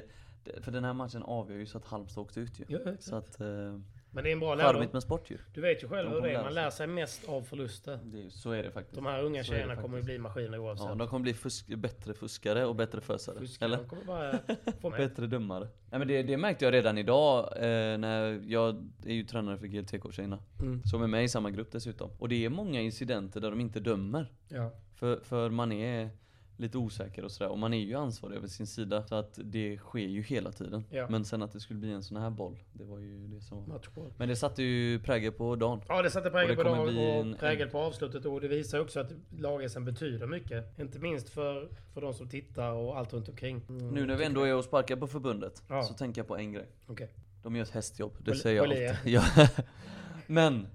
för 0.60 0.72
den 0.72 0.84
här 0.84 0.92
matchen 0.92 1.22
avgör 1.22 1.56
ju 1.58 1.66
så 1.66 1.78
att 1.78 1.84
Halmstad 1.84 2.22
åkte 2.22 2.40
ut 2.40 2.60
ju. 2.60 2.64
Ja. 2.68 2.78
Så 2.98 3.16
att, 3.16 3.40
eh, 3.40 3.78
Men 4.10 4.24
det 4.24 4.30
är 4.30 4.32
en 4.32 4.40
bra 4.40 4.54
lärdom. 4.54 4.86
med 4.92 5.02
sport 5.02 5.30
ju. 5.30 5.38
Du 5.54 5.60
vet 5.60 5.82
ju 5.82 5.88
själv 5.88 6.10
De 6.10 6.14
hur 6.14 6.22
det 6.22 6.30
är. 6.34 6.42
Man 6.42 6.54
lär 6.54 6.70
sig 6.70 6.86
mest 6.86 7.28
av 7.28 7.42
förluster. 7.42 7.98
Det 8.04 8.30
så 8.30 8.50
är 8.50 8.62
det 8.62 8.70
faktiskt. 8.70 8.94
De 8.94 9.06
här 9.06 9.22
unga 9.22 9.44
Så 9.44 9.52
tjejerna 9.52 9.76
kommer 9.76 9.96
ju 9.98 10.02
bli 10.04 10.18
maskiner 10.18 10.58
oavsett. 10.58 10.86
Ja, 10.88 10.94
de 10.94 11.08
kommer 11.08 11.22
bli 11.22 11.34
fusk, 11.34 11.66
bättre 11.66 12.14
fuskare 12.14 12.64
och 12.64 12.76
bättre 12.76 13.00
fösare. 13.00 13.38
Fuskare, 13.38 13.66
Eller? 13.66 13.76
De 13.76 13.88
kommer 13.88 14.04
bara 14.04 14.38
få 14.80 14.90
med. 14.90 14.98
Bättre 14.98 15.26
dömare. 15.26 15.68
Nej 15.90 15.98
men 15.98 16.08
det, 16.08 16.22
det 16.22 16.36
märkte 16.36 16.64
jag 16.64 16.74
redan 16.74 16.98
idag 16.98 17.52
eh, 17.56 17.98
när 17.98 18.42
jag 18.46 18.90
är 19.06 19.14
ju 19.14 19.24
tränare 19.24 19.58
för 19.58 19.66
GLTK-tjejerna. 19.66 20.38
Mm. 20.60 20.82
Som 20.84 21.02
är 21.02 21.06
med 21.06 21.24
i 21.24 21.28
samma 21.28 21.50
grupp 21.50 21.72
dessutom. 21.72 22.10
Och 22.18 22.28
det 22.28 22.44
är 22.44 22.48
många 22.48 22.80
incidenter 22.80 23.40
där 23.40 23.50
de 23.50 23.60
inte 23.60 23.80
dömer. 23.80 24.32
Ja. 24.48 24.70
För, 24.94 25.20
för 25.24 25.50
man 25.50 25.72
är 25.72 26.10
lite 26.56 26.78
osäker 26.78 27.24
och 27.24 27.30
sådär. 27.30 27.50
Och 27.50 27.58
man 27.58 27.74
är 27.74 27.78
ju 27.80 27.94
ansvarig 27.94 28.36
över 28.36 28.46
sin 28.48 28.66
sida. 28.66 29.06
Så 29.06 29.14
att 29.14 29.38
det 29.44 29.78
sker 29.78 29.98
ju 30.00 30.22
hela 30.22 30.52
tiden. 30.52 30.84
Ja. 30.90 31.06
Men 31.10 31.24
sen 31.24 31.42
att 31.42 31.52
det 31.52 31.60
skulle 31.60 31.80
bli 31.80 31.92
en 31.92 32.02
sån 32.02 32.16
här 32.16 32.30
boll. 32.30 32.58
Det 32.72 32.84
var 32.84 32.98
ju 32.98 33.26
det 33.26 33.40
som 33.40 33.58
var. 33.58 33.66
Matchboll. 33.74 34.12
Men 34.16 34.28
det 34.28 34.36
satte 34.36 34.62
ju 34.62 35.00
prägel 35.00 35.32
på 35.32 35.56
dagen. 35.56 35.80
Ja, 35.88 36.02
det 36.02 36.10
satte 36.10 36.30
prägel 36.30 36.56
på 36.56 36.62
dagen 36.62 36.78
och 36.78 37.02
en- 37.02 37.34
prägel 37.36 37.68
på 37.68 37.78
avslutet. 37.78 38.24
Och 38.24 38.40
det 38.40 38.48
visar 38.48 38.80
också 38.80 39.00
att 39.00 39.12
lag 39.38 39.62
betyder 39.80 40.26
mycket. 40.26 40.78
Inte 40.78 40.98
minst 40.98 41.28
för, 41.28 41.68
för 41.94 42.00
de 42.00 42.14
som 42.14 42.28
tittar 42.28 42.72
och 42.72 42.98
allt 42.98 43.12
runt 43.12 43.28
omkring. 43.28 43.62
Mm, 43.68 43.88
Nu 43.88 44.06
när 44.06 44.16
vi 44.16 44.24
ändå 44.24 44.42
är 44.42 44.54
och 44.54 44.64
sparkar 44.64 44.96
på 44.96 45.06
förbundet. 45.06 45.62
Ja. 45.68 45.82
Så 45.82 45.94
tänker 45.94 46.20
jag 46.20 46.28
på 46.28 46.36
en 46.36 46.52
grej. 46.52 46.66
Okej. 46.86 47.08
De 47.42 47.56
gör 47.56 47.62
ett 47.62 47.70
hästjobb, 47.70 48.12
det 48.18 48.30
Håll- 48.30 48.38
säger 48.38 48.56
jag 48.56 48.66
alltid. 48.66 49.12
Ja. 49.12 49.22
Men, 50.26 50.66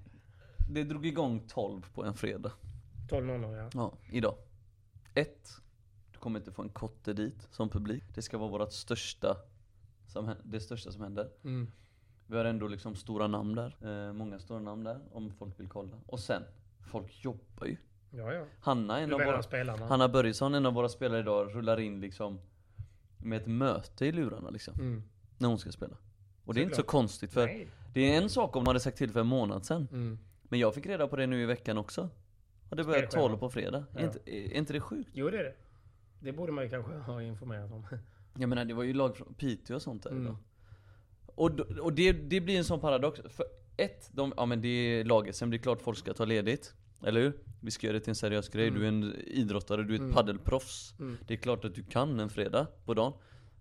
det 0.69 0.83
drog 0.83 1.05
igång 1.05 1.41
12 1.47 1.81
på 1.93 2.03
en 2.03 2.13
fredag. 2.13 2.51
12.00 3.09 3.57
ja. 3.57 3.69
Ja, 3.73 3.93
idag. 4.11 4.35
Ett, 5.13 5.49
Du 5.49 5.70
kommer 6.21 6.39
inte 6.39 6.51
få 6.51 6.61
en 6.61 6.69
kotte 6.69 7.13
dit 7.13 7.47
som 7.51 7.69
publik. 7.69 8.03
Det 8.15 8.21
ska 8.21 8.37
vara 8.37 8.49
vårt 8.49 8.71
största, 8.71 9.37
som, 10.07 10.33
det 10.43 10.59
största 10.59 10.91
som 10.91 11.01
händer. 11.01 11.29
Mm. 11.43 11.71
Vi 12.27 12.37
har 12.37 12.45
ändå 12.45 12.67
liksom 12.67 12.95
stora 12.95 13.27
namn 13.27 13.55
där. 13.55 13.77
Eh, 14.07 14.13
många 14.13 14.39
stora 14.39 14.59
namn 14.59 14.83
där, 14.83 14.99
om 15.11 15.31
folk 15.31 15.59
vill 15.59 15.69
kolla. 15.69 15.97
Och 16.05 16.19
sen, 16.19 16.43
folk 16.91 17.23
jobbar 17.23 17.65
ju. 17.65 17.77
Ja, 18.11 18.33
ja. 18.33 18.45
Hanna, 18.59 18.99
en 18.99 19.09
Du 19.09 19.15
av 19.15 19.21
våra, 19.21 19.43
spelarna? 19.43 19.85
Hanna 19.85 20.09
Börjesson, 20.09 20.55
en 20.55 20.65
av 20.65 20.73
våra 20.73 20.89
spelare 20.89 21.19
idag, 21.19 21.55
rullar 21.55 21.79
in 21.79 22.01
liksom 22.01 22.39
med 23.17 23.41
ett 23.41 23.47
möte 23.47 24.05
i 24.05 24.11
lurarna 24.11 24.49
liksom. 24.49 24.73
Mm. 24.73 25.03
När 25.37 25.47
hon 25.47 25.59
ska 25.59 25.71
spela. 25.71 25.97
Och 26.45 26.53
det 26.53 26.59
är 26.59 26.63
inte 26.63 26.75
så 26.75 26.83
konstigt 26.83 27.33
för 27.33 27.45
Nej. 27.45 27.67
det 27.93 28.13
är 28.13 28.21
en 28.21 28.29
sak 28.29 28.55
om 28.55 28.63
man 28.63 28.67
hade 28.67 28.79
sagt 28.79 28.97
till 28.97 29.11
för 29.11 29.19
en 29.19 29.27
månad 29.27 29.65
sedan. 29.65 29.87
Mm. 29.91 30.19
Men 30.43 30.59
jag 30.59 30.75
fick 30.75 30.85
reda 30.85 31.07
på 31.07 31.15
det 31.15 31.27
nu 31.27 31.41
i 31.41 31.45
veckan 31.45 31.77
också. 31.77 32.09
Och 32.69 32.75
det 32.75 32.83
börjar 32.83 32.99
Spelschema. 32.99 33.27
12 33.27 33.37
på 33.37 33.49
fredag. 33.49 33.85
Ja. 33.93 33.99
Är, 33.99 34.03
inte, 34.03 34.19
är 34.25 34.53
inte 34.53 34.73
det 34.73 34.81
sjukt? 34.81 35.09
Jo, 35.13 35.29
det 35.29 35.39
är 35.39 35.43
det. 35.43 35.53
Det 36.21 36.31
borde 36.31 36.51
man 36.51 36.63
ju 36.63 36.69
kanske 36.69 36.91
ha 36.93 37.21
informerat 37.21 37.71
om. 37.71 37.85
Jag 38.37 38.49
menar 38.49 38.65
det 38.65 38.73
var 38.73 38.83
ju 38.83 38.93
lag 38.93 39.17
från 39.17 39.33
Piteå 39.33 39.75
och 39.75 39.81
sånt 39.81 40.03
där 40.03 40.09
Mm. 40.09 40.23
idag. 40.23 40.37
Och, 41.35 41.51
då- 41.51 41.81
och 41.81 41.93
det, 41.93 42.11
det 42.11 42.41
blir 42.41 42.57
en 42.57 42.63
sån 42.63 42.79
paradox. 42.79 43.19
För 43.29 43.45
ett, 43.77 44.09
de, 44.13 44.33
ja 44.37 44.45
men 44.45 44.61
det 44.61 44.67
är 44.67 45.03
laget, 45.05 45.35
sen 45.35 45.49
det 45.49 45.57
klart 45.57 45.81
folk 45.81 45.97
ska 45.97 46.13
ta 46.13 46.25
ledigt. 46.25 46.73
Eller 47.03 47.21
hur? 47.21 47.33
Vi 47.61 47.71
ska 47.71 47.87
göra 47.87 47.97
det 47.97 48.03
till 48.03 48.11
en 48.11 48.15
seriös 48.15 48.49
grej. 48.49 48.67
Mm. 48.67 48.79
Du 48.79 48.85
är 48.85 48.89
en 48.89 49.15
idrottare, 49.27 49.83
du 49.83 49.89
är 49.91 49.95
ett 49.95 49.99
Mm. 50.01 50.13
paddelproffs. 50.13 50.93
Mm. 50.99 51.17
Det 51.27 51.33
är 51.33 51.37
klart 51.37 51.65
att 51.65 51.75
du 51.75 51.83
kan 51.83 52.19
en 52.19 52.29
fredag 52.29 52.67
på 52.85 52.93
dagen. 52.93 53.13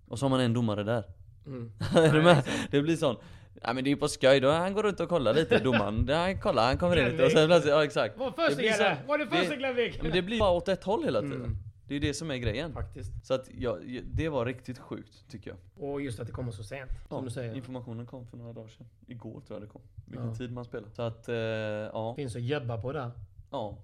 Och 0.08 0.18
så 0.18 0.24
har 0.24 0.30
man 0.30 0.40
en 0.40 0.52
domare 0.52 0.82
där. 0.82 1.04
Mm. 1.46 1.72
är 1.94 2.12
du 2.12 2.22
med? 2.22 2.42
Det 2.70 2.82
blir 2.82 2.96
sån 2.96 3.16
Ja 3.62 3.72
men 3.72 3.84
det 3.84 3.88
är 3.90 3.92
ju 3.92 3.96
på 3.96 4.08
skoj 4.08 4.40
då, 4.40 4.50
han 4.50 4.74
går 4.74 4.82
runt 4.82 5.00
och 5.00 5.08
kollar 5.08 5.34
lite 5.34 5.58
domaren. 5.64 6.06
Ja, 6.08 6.34
kolla 6.42 6.66
han 6.66 6.78
kommer 6.78 6.96
in 6.96 7.08
lite 7.10 7.24
och 7.24 7.30
sen 7.32 7.48
plötsligt, 7.48 7.72
ja 7.72 7.84
exakt. 7.84 8.18
Var 8.18 8.30
Det 8.56 8.72
så-! 8.76 9.08
Var 9.08 9.18
det 9.18 9.26
första 9.26 9.56
Glenvik? 9.56 9.94
Ja, 9.96 10.02
Men 10.02 10.12
det 10.12 10.22
blir 10.22 10.38
bara 10.38 10.50
åt 10.50 10.68
ett 10.68 10.84
håll 10.84 11.04
hela 11.04 11.20
tiden. 11.20 11.56
Det 11.90 11.94
är 11.96 12.00
ju 12.00 12.06
det 12.08 12.14
som 12.14 12.30
är 12.30 12.36
grejen. 12.36 12.72
Faktiskt. 12.72 13.26
Så 13.26 13.34
att 13.34 13.48
ja, 13.58 13.78
det 14.04 14.28
var 14.28 14.46
riktigt 14.46 14.78
sjukt 14.78 15.28
tycker 15.30 15.50
jag. 15.50 15.84
Och 15.90 16.00
just 16.00 16.20
att 16.20 16.26
det 16.26 16.32
kommer 16.32 16.52
så 16.52 16.64
sent. 16.64 16.90
Som 17.08 17.24
du 17.24 17.30
säger. 17.30 17.54
Informationen 17.54 18.06
kom 18.06 18.26
för 18.26 18.36
några 18.36 18.52
dagar 18.52 18.68
sedan. 18.68 18.86
Igår 19.06 19.40
tror 19.40 19.60
jag 19.60 19.62
det 19.62 19.72
kom. 19.72 19.80
Vilken 20.06 20.26
Ja. 20.28 20.34
tid 20.34 20.52
man 20.52 20.64
spelar. 20.64 20.88
Så 20.92 21.02
att, 21.02 21.28
eh, 21.28 21.34
ja. 21.36 22.14
Finns 22.14 22.36
att 22.36 22.42
jobba 22.42 22.82
på 22.82 22.92
där. 22.92 23.10
ja. 23.50 23.78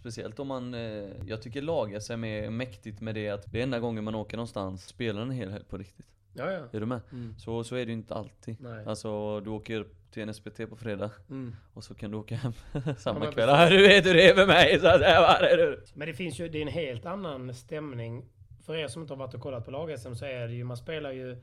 Speciellt 0.00 0.38
om 0.38 0.48
man, 0.48 0.74
eh, 0.74 0.80
jag 1.26 1.42
tycker 1.42 1.62
lag-SM 1.62 2.24
är 2.24 2.50
mäktigt 2.50 3.00
med 3.00 3.14
det 3.14 3.28
att 3.28 3.52
det 3.52 3.58
är 3.58 3.62
enda 3.62 3.78
gången 3.80 4.04
man 4.04 4.14
åker 4.14 4.36
någonstans 4.36 4.84
spelar 4.86 5.22
en 5.22 5.30
hel 5.30 5.50
helg 5.50 5.64
på 5.64 5.78
riktigt. 5.78 6.06
Ja, 6.32 6.52
ja. 6.52 6.66
Är 6.72 6.80
du 6.80 6.86
med? 6.86 7.00
Mm. 7.12 7.34
Så, 7.38 7.64
så 7.64 7.74
är 7.76 7.86
det 7.86 7.92
ju 7.92 7.98
inte 7.98 8.14
alltid. 8.14 8.56
Nej. 8.60 8.84
Alltså 8.86 9.40
du 9.40 9.50
åker 9.50 9.86
till 10.10 10.22
en 10.22 10.34
SPT 10.34 10.68
på 10.70 10.76
fredag 10.76 11.10
Mm. 11.30 11.56
och 11.74 11.84
så 11.84 11.94
kan 11.94 12.10
du 12.10 12.16
åka 12.16 12.36
hem 12.36 12.52
samma 12.98 13.18
men 13.18 13.32
kväll. 13.32 13.48
Ja, 13.48 13.68
du 13.70 13.82
vet 13.88 14.06
hur 14.06 14.14
det 14.14 14.30
är 14.30 14.36
med 14.36 14.46
mig! 14.46 14.80
Så 14.80 14.86
att, 14.88 15.00
är 15.02 15.56
det? 15.56 15.76
Men 15.94 16.08
det 16.08 16.14
finns 16.14 16.38
ju, 16.40 16.48
det 16.48 16.58
är 16.58 16.62
en 16.62 16.68
helt 16.68 17.06
annan 17.06 17.54
stämning. 17.54 18.24
För 18.66 18.74
er 18.76 18.88
som 18.88 19.02
inte 19.02 19.14
har 19.14 19.18
varit 19.18 19.34
och 19.34 19.40
kollat 19.40 19.64
på 19.64 19.70
lag-SM 19.70 20.14
så 20.14 20.24
är 20.24 20.46
det 20.48 20.54
ju, 20.54 20.64
man 20.64 20.76
spelar 20.76 21.12
ju 21.12 21.36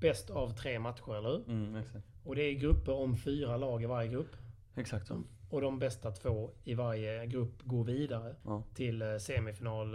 bäst 0.00 0.30
av 0.30 0.50
tre 0.50 0.78
matcher, 0.78 1.16
eller 1.18 1.28
hur? 1.28 1.44
Mm, 1.48 1.76
exakt. 1.76 2.04
Och 2.24 2.36
det 2.36 2.42
är 2.42 2.52
grupper 2.54 2.92
om 2.92 3.16
fyra 3.16 3.56
lag 3.56 3.82
i 3.82 3.86
varje 3.86 4.08
grupp. 4.08 4.36
Exakt 4.76 5.06
så. 5.06 5.22
Och 5.50 5.60
de 5.60 5.78
bästa 5.78 6.10
två 6.10 6.50
i 6.64 6.74
varje 6.74 7.26
grupp 7.26 7.62
går 7.62 7.84
vidare 7.84 8.34
Ja. 8.44 8.62
till 8.74 9.02
eh, 9.02 9.16
semifinal. 9.16 9.94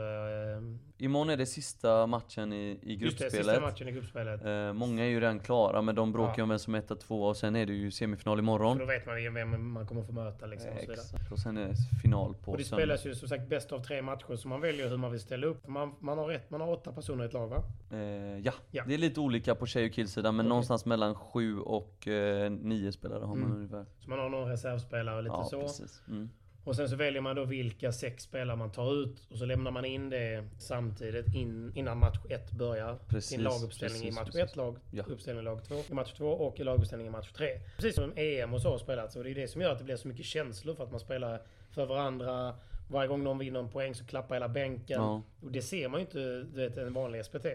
Eh, 1.03 1.05
Imorgon 1.05 1.29
är 1.29 1.37
det 1.37 1.45
sista 1.45 2.07
matchen 2.07 2.53
i, 2.53 2.55
i 2.55 2.93
Just 2.93 3.17
det, 3.17 3.23
gruppspelet. 3.23 3.45
sista 3.45 3.61
matchen 3.61 3.87
i 3.87 3.91
gruppspelet. 3.91 4.45
Eh, 4.45 4.73
många 4.73 5.03
är 5.03 5.07
ju 5.07 5.19
redan 5.19 5.39
klara 5.39 5.81
men 5.81 5.95
de 5.95 6.11
bråkar 6.11 6.33
Ja. 6.37 6.43
om 6.43 6.49
vem 6.49 6.59
som 6.59 6.75
är 6.75 6.79
etta, 6.79 6.95
tvåa 6.95 7.29
och 7.29 7.37
sen 7.37 7.55
är 7.55 7.65
det 7.65 7.73
ju 7.73 7.91
semifinal 7.91 8.39
imorgon. 8.39 8.77
då 8.77 8.85
vet 8.85 9.05
man 9.05 9.23
ju 9.23 9.29
vem 9.29 9.71
man 9.71 9.87
kommer 9.87 10.03
få 10.03 10.11
möta 10.11 10.45
liksom 10.45 10.69
och 10.71 10.75
så 10.75 10.81
vidare. 10.81 10.97
Exakt. 11.01 11.31
Och 11.31 11.39
sen 11.39 11.57
är 11.57 11.67
det 11.67 11.75
final 12.01 12.33
på 12.35 12.51
Och 12.51 12.57
det 12.57 12.63
söndag. 12.63 12.81
spelas 12.83 13.05
ju 13.05 13.15
som 13.15 13.27
sagt 13.29 13.49
bäst 13.49 13.71
av 13.71 13.79
tre 13.79 14.01
matcher 14.01 14.35
så 14.35 14.47
man 14.47 14.61
väljer 14.61 14.89
hur 14.89 14.97
man 14.97 15.11
vill 15.11 15.19
ställa 15.21 15.47
upp. 15.47 15.67
Man, 15.67 15.95
man, 15.99 16.17
har, 16.17 16.27
rätt, 16.27 16.49
man 16.49 16.61
har 16.61 16.71
åtta 16.73 16.91
personer 16.91 17.23
i 17.23 17.27
ett 17.27 17.33
lag 17.33 17.47
va? 17.47 17.63
Eh, 17.91 17.97
ja. 18.39 18.51
Ja. 18.71 18.83
det 18.87 18.93
är 18.93 18.97
lite 18.97 19.19
olika 19.19 19.55
på 19.55 19.65
tjej 19.65 19.85
och 19.85 19.91
killsidan 19.91 20.35
men 20.35 20.45
Okej. 20.45 20.49
någonstans 20.49 20.85
mellan 20.85 21.15
sju 21.15 21.59
och 21.59 22.07
eh, 22.07 22.51
nio 22.51 22.91
spelare 22.91 23.19
har 23.19 23.35
man 23.35 23.43
Mm. 23.43 23.57
ungefär. 23.57 23.85
Så 23.99 24.09
man 24.09 24.19
har 24.19 24.29
någon 24.29 24.49
reservspelare 24.49 25.17
och 25.17 25.23
lite 25.23 25.35
ja, 25.37 25.43
så. 25.43 25.61
precis. 25.61 26.01
Mm. 26.09 26.29
Och 26.65 26.75
sen 26.75 26.89
så 26.89 26.95
väljer 26.95 27.21
man 27.21 27.35
då 27.35 27.45
vilka 27.45 27.91
sex 27.91 28.23
spelare 28.23 28.57
man 28.57 28.71
tar 28.71 28.93
ut. 29.03 29.27
Och 29.31 29.37
så 29.37 29.45
lämnar 29.45 29.71
man 29.71 29.85
in 29.85 30.09
det 30.09 30.47
samtidigt 30.59 31.35
in, 31.35 31.71
innan 31.75 31.97
match 31.97 32.17
ett 32.29 32.51
börjar. 32.51 32.97
Precis, 33.07 33.29
Sin 33.29 33.41
laguppställning 33.43 34.01
precis, 34.01 34.17
i 34.17 34.19
match 34.19 34.25
precis. 34.25 34.41
ett, 34.41 34.55
lag, 34.55 34.77
Ja. 34.91 35.03
uppställning 35.07 35.41
i 35.41 35.45
lag 35.45 35.63
två, 35.63 35.75
i 35.89 35.93
match 35.93 36.13
två 36.13 36.27
och 36.27 36.59
i 36.59 36.63
laguppställning 36.63 37.07
i 37.07 37.11
match 37.11 37.31
tre. 37.31 37.47
Precis 37.75 37.95
som 37.95 38.13
EM 38.15 38.53
och 38.53 38.61
så 38.61 38.69
har 38.71 38.77
spelats. 38.77 39.15
Och 39.15 39.23
det 39.23 39.29
är 39.31 39.35
det 39.35 39.47
som 39.47 39.61
gör 39.61 39.71
att 39.71 39.77
det 39.77 39.83
blir 39.83 39.95
så 39.95 40.07
mycket 40.07 40.25
känslor 40.25 40.75
för 40.75 40.83
att 40.83 40.91
man 40.91 40.99
spelar 40.99 41.41
för 41.71 41.85
varandra. 41.85 42.55
Varje 42.89 43.07
gång 43.07 43.23
någon 43.23 43.37
vinner 43.37 43.59
en 43.59 43.69
poäng 43.69 43.95
så 43.95 44.05
klappar 44.05 44.35
hela 44.35 44.49
bänken. 44.49 45.01
Ja. 45.01 45.21
Och 45.41 45.51
det 45.51 45.61
ser 45.61 45.87
man 45.89 45.99
ju 45.99 46.05
inte 46.05 46.19
du 46.19 46.43
vet, 46.67 46.77
en 46.77 46.93
vanlig 46.93 47.25
SPT. 47.25 47.45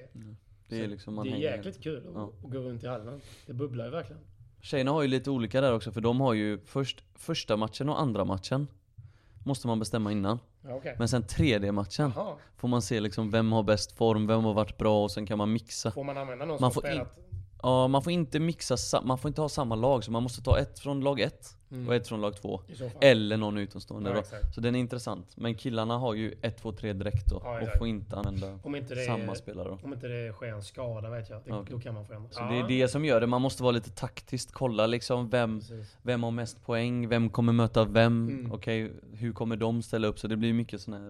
Det 0.68 0.80
är 0.84 0.86
liksom 0.88 1.16
det 1.24 1.30
är 1.30 1.36
jäkligt 1.36 1.82
kul 1.82 1.98
att, 2.08 2.14
Ja. 2.14 2.32
gå 2.42 2.58
runt 2.58 2.84
i 2.84 2.86
hallen. 2.86 3.20
Det 3.46 3.52
bubblar 3.52 3.84
ju 3.84 3.90
verkligen. 3.90 4.22
Tjejerna 4.60 4.90
har 4.90 5.02
ju 5.02 5.08
lite 5.08 5.30
olika 5.30 5.60
där 5.60 5.74
också 5.74 5.92
för 5.92 6.00
de 6.00 6.20
har 6.20 6.34
ju 6.34 6.58
först 6.66 7.04
första 7.14 7.56
matchen 7.56 7.88
och 7.88 8.00
andra 8.00 8.25
matchen 8.25 8.66
Måste 9.49 9.67
man 9.67 9.78
bestämma 9.78 10.13
innan. 10.13 10.39
Ja, 10.63 10.75
okej. 10.75 10.95
Men 10.99 11.08
sen 11.08 11.23
tredje 11.23 11.73
matchen 11.73 12.13
Jaha. 12.17 12.37
får 12.56 12.69
man 12.69 12.82
se 12.82 13.00
liksom 13.00 13.30
vem 13.30 13.52
har 13.52 13.63
bäst 13.63 13.93
form, 13.93 14.26
vem 14.26 14.45
har 14.45 14.54
varit 14.54 14.78
bra 14.78 15.02
och 15.04 15.11
sen 15.11 15.26
kan 15.26 15.39
man 15.39 15.52
mixa. 15.52 15.91
Får 15.91 16.04
man 16.04 16.17
använda 16.17 16.45
någon 16.45 16.61
Man 16.61 16.73
som 16.73 16.82
får 16.82 16.89
spelat... 16.89 17.19
Ja, 17.62 17.88
man 17.88 18.02
får 18.02 18.12
inte 18.12 18.40
mixa, 18.40 18.76
man 19.02 19.18
får 19.18 19.28
inte 19.28 19.40
ha 19.40 19.49
samma 19.49 19.75
lag 19.75 20.04
så 20.04 20.10
man 20.12 20.23
måste 20.23 20.42
ta 20.42 20.58
ett 20.58 20.78
från 20.78 21.00
lag 21.00 21.21
ett 21.21 21.54
Mm. 21.71 21.88
och 21.88 21.94
ett 21.94 22.08
från 22.08 22.21
lag 22.21 22.36
två. 22.36 22.60
I 22.68 22.75
så 22.75 22.90
fall. 22.90 22.99
Eller 23.00 23.36
någon 23.36 23.58
utomstående 23.58 24.10
Ja. 24.10 24.38
Så 24.54 24.60
den 24.60 24.75
är 24.75 24.78
intressant. 24.80 25.36
Men 25.36 25.54
killarna 25.54 25.99
har 25.99 26.14
ju 26.14 26.34
1, 26.42 26.56
2, 26.62 26.73
3 26.73 26.92
direkt 26.92 27.26
då. 27.30 27.40
Ja, 27.44 27.60
och 27.62 27.78
får 27.78 27.86
inte 27.86 28.16
använda 28.16 28.52
inte 28.78 28.97
samma 28.97 29.32
är- 29.32 29.34
spelare 29.34 29.68
då. 29.68 29.78
Om 29.82 29.92
inte 29.92 30.08
det 30.08 30.32
sker 30.32 30.47
en 30.47 30.62
skada 30.62 31.10
vet 31.10 31.30
jag. 31.30 31.40
Det, 31.44 31.52
Okej. 31.52 31.75
Då 31.76 31.80
kan 31.80 31.94
man 31.94 32.06
förändra. 32.06 32.30
Så 32.30 32.40
det 32.40 32.58
är 32.58 32.68
det 32.68 32.88
som 32.88 33.04
gör 33.04 33.21
det, 33.21 33.26
man 33.26 33.42
måste 33.42 33.62
vara 33.62 33.73
lite 33.73 33.90
taktiskt, 33.90 34.52
kolla 34.52 34.86
liksom 34.86 35.28
vem, 35.30 35.58
Precis. 35.60 35.97
vem 36.02 36.23
har 36.23 36.30
mest 36.30 36.64
poäng, 36.66 37.08
vem 37.08 37.30
kommer 37.30 37.52
möta 37.52 37.84
vem, 37.84 38.28
Mm. 38.28 38.52
okej 38.52 38.92
hur 39.12 39.32
kommer 39.32 39.56
de 39.56 39.82
ställa 39.82 40.08
upp? 40.08 40.18
Så 40.18 40.28
det 40.28 40.36
blir 40.36 40.52
mycket 40.52 40.80
sån 40.80 40.94
här 40.94 41.00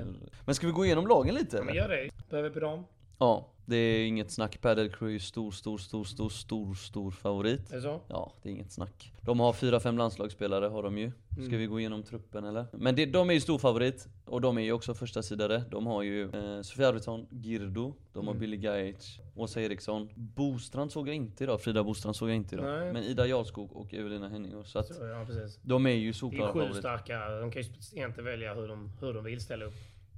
eh, 0.00 0.04
Men 0.44 0.54
ska 0.54 0.66
vi 0.66 0.72
gå 0.72 0.84
igenom 0.84 1.06
lagen 1.06 1.34
lite 1.34 1.56
Ja, 1.56 1.62
men 1.64 1.74
gör 1.74 1.88
det. 1.88 2.10
Behöver 2.30 2.48
vi 2.48 2.54
på 2.54 2.60
dem? 2.60 2.84
Ja, 3.18 3.46
det 3.68 3.76
är 3.76 4.06
inget 4.06 4.30
snack. 4.30 4.60
Padel 4.60 4.88
Crew 4.90 5.14
är 5.14 5.18
stor, 5.18 5.50
stor, 5.50 5.78
stor, 5.78 6.04
stor, 6.04 6.28
stor, 6.28 6.74
stor 6.74 7.10
favorit. 7.10 7.70
Är 7.72 7.76
det 7.76 7.82
så? 7.82 8.00
Ja, 8.08 8.32
det 8.42 8.48
är 8.48 8.52
inget 8.52 8.72
snack. 8.72 9.12
De 9.22 9.40
har 9.40 9.52
fyra, 9.52 9.80
fem 9.80 9.98
landslagsspelare 9.98 10.66
har 10.66 10.82
de 10.82 10.98
ju. 10.98 11.12
Ska 11.32 11.42
Mm. 11.42 11.58
vi 11.58 11.66
gå 11.66 11.80
igenom 11.80 12.02
truppen 12.02 12.44
eller? 12.44 12.66
Men 12.72 12.94
det, 12.94 13.06
de 13.06 13.30
är 13.30 13.34
ju 13.34 13.40
stor 13.40 13.58
favorit 13.58 14.08
och 14.24 14.40
de 14.40 14.58
är 14.58 14.62
ju 14.62 14.72
också 14.72 14.94
första 14.94 15.22
sidare. 15.22 15.62
De 15.70 15.86
har 15.86 16.02
ju 16.02 16.22
eh, 16.30 16.62
Sofia 16.62 16.88
Arvidsson, 16.88 17.26
Girdo, 17.30 17.94
de 18.12 18.26
har 18.26 18.34
Mm. 18.34 18.40
Billy 18.40 18.56
Gaich, 18.56 19.20
Åsa 19.34 19.62
Eriksson. 19.62 20.08
Bostrand 20.14 20.92
såg 20.92 21.08
jag 21.08 21.14
inte 21.14 21.44
idag, 21.44 21.60
Frida 21.60 21.84
Bostrand 21.84 22.16
såg 22.16 22.28
jag 22.28 22.36
inte 22.36 22.54
idag. 22.54 22.66
Nej. 22.80 22.92
Men 22.92 23.02
Ida 23.02 23.26
Jarlskog 23.26 23.76
och 23.76 23.94
Evelina 23.94 24.28
Henningås. 24.28 24.70
Så 24.72 24.78
att 24.78 24.86
så 24.94 25.04
ja, 25.04 25.26
de 25.62 25.86
är 25.86 25.90
ju 25.90 26.02
Det 26.04 26.08
är 26.08 26.12
solklara 26.12 26.52
sju 26.52 26.58
favoriter. 26.58 26.80
starka. 26.80 27.28
De 27.30 27.50
kan 27.50 27.62
ju 27.62 27.68
egentligen 27.94 28.24
välja 28.24 28.54
hur 28.54 28.68
de, 28.68 28.92
hur 29.00 29.14
de 29.14 29.24
vill 29.24 29.40
ställa 29.40 29.64
upp. 29.64 29.74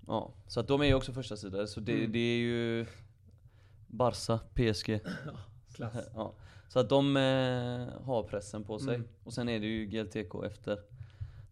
Ja, 0.06 0.30
så 0.46 0.60
att 0.60 0.68
de 0.68 0.80
är 0.80 0.84
ju 0.86 0.94
också 0.94 1.12
första 1.12 1.36
sidare. 1.36 1.66
Så 1.66 1.80
det, 1.80 1.92
Mm. 1.98 2.12
det 2.12 2.18
är 2.18 2.38
ju 2.38 2.86
Barca, 3.90 4.38
PSG. 4.54 5.00
Klass. 5.74 6.08
Ja. 6.14 6.34
Så 6.68 6.78
att 6.78 6.88
de 6.88 7.16
eh, 7.16 8.02
har 8.04 8.22
pressen 8.22 8.64
på 8.64 8.78
sig. 8.78 8.94
Mm. 8.94 9.08
Och 9.24 9.32
sen 9.32 9.48
är 9.48 9.60
det 9.60 9.66
ju 9.66 9.86
GLTK 9.86 10.44
efter. 10.46 10.78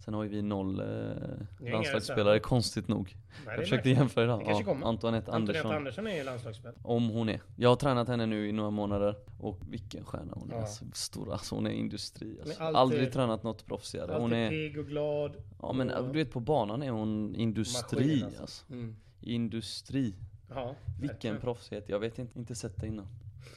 Sen 0.04 0.14
har 0.14 0.22
ju 0.22 0.28
vi 0.28 0.42
noll 0.42 0.80
eh, 0.80 1.70
landslagsspelare, 1.72 2.38
konstigt 2.40 2.88
nog. 2.88 3.16
Nej, 3.46 3.54
Jag 3.54 3.54
försökte 3.54 3.74
märkligt. 3.76 3.98
jämföra 3.98 4.24
idag. 4.24 4.42
Ja. 4.46 4.54
Antoinette 4.56 4.86
Antoinette 4.88 5.32
Andersson. 5.32 5.72
Andersson 5.72 6.06
är 6.06 6.16
ju 6.16 6.24
landslagsspel. 6.24 6.72
Om 6.82 7.08
hon 7.10 7.28
är. 7.28 7.40
Jag 7.56 7.68
har 7.68 7.76
tränat 7.76 8.08
henne 8.08 8.26
nu 8.26 8.48
i 8.48 8.52
några 8.52 8.70
månader. 8.70 9.14
Och 9.40 9.58
vilken 9.70 10.04
stjärna 10.04 10.32
hon 10.36 10.50
är. 10.50 10.54
Ja. 10.54 10.60
Alltså, 10.60 10.84
stor, 10.92 11.32
alltså, 11.32 11.54
hon 11.54 11.66
är 11.66 11.70
industri. 11.70 12.38
Alltså. 12.40 12.62
alltid- 12.62 12.76
Aldrig 12.76 13.12
tränat 13.12 13.42
något 13.42 13.66
proffsigare. 13.66 14.16
Hon 14.20 14.32
är, 14.32 14.50
pigg 14.50 14.78
och 14.78 14.86
glad. 14.86 15.36
ja 15.62 15.72
men 15.72 15.90
och- 15.90 16.06
du 16.12 16.18
vet 16.18 16.30
på 16.32 16.40
banan 16.40 16.82
är 16.82 16.90
hon 16.90 17.34
industri 17.34 17.98
Maskin, 18.06 18.24
alltså. 18.24 18.40
alltså. 18.40 18.72
Mm. 18.72 18.96
Industri. 19.20 20.14
Ja, 20.50 20.74
Vilken 21.00 21.08
verkligen. 21.14 21.40
proffsighet. 21.40 21.88
Jag 21.88 21.98
vet 21.98 22.18
inte, 22.18 22.38
inte 22.38 22.54
sett 22.54 22.76
det 22.80 22.86
innan. 22.86 23.06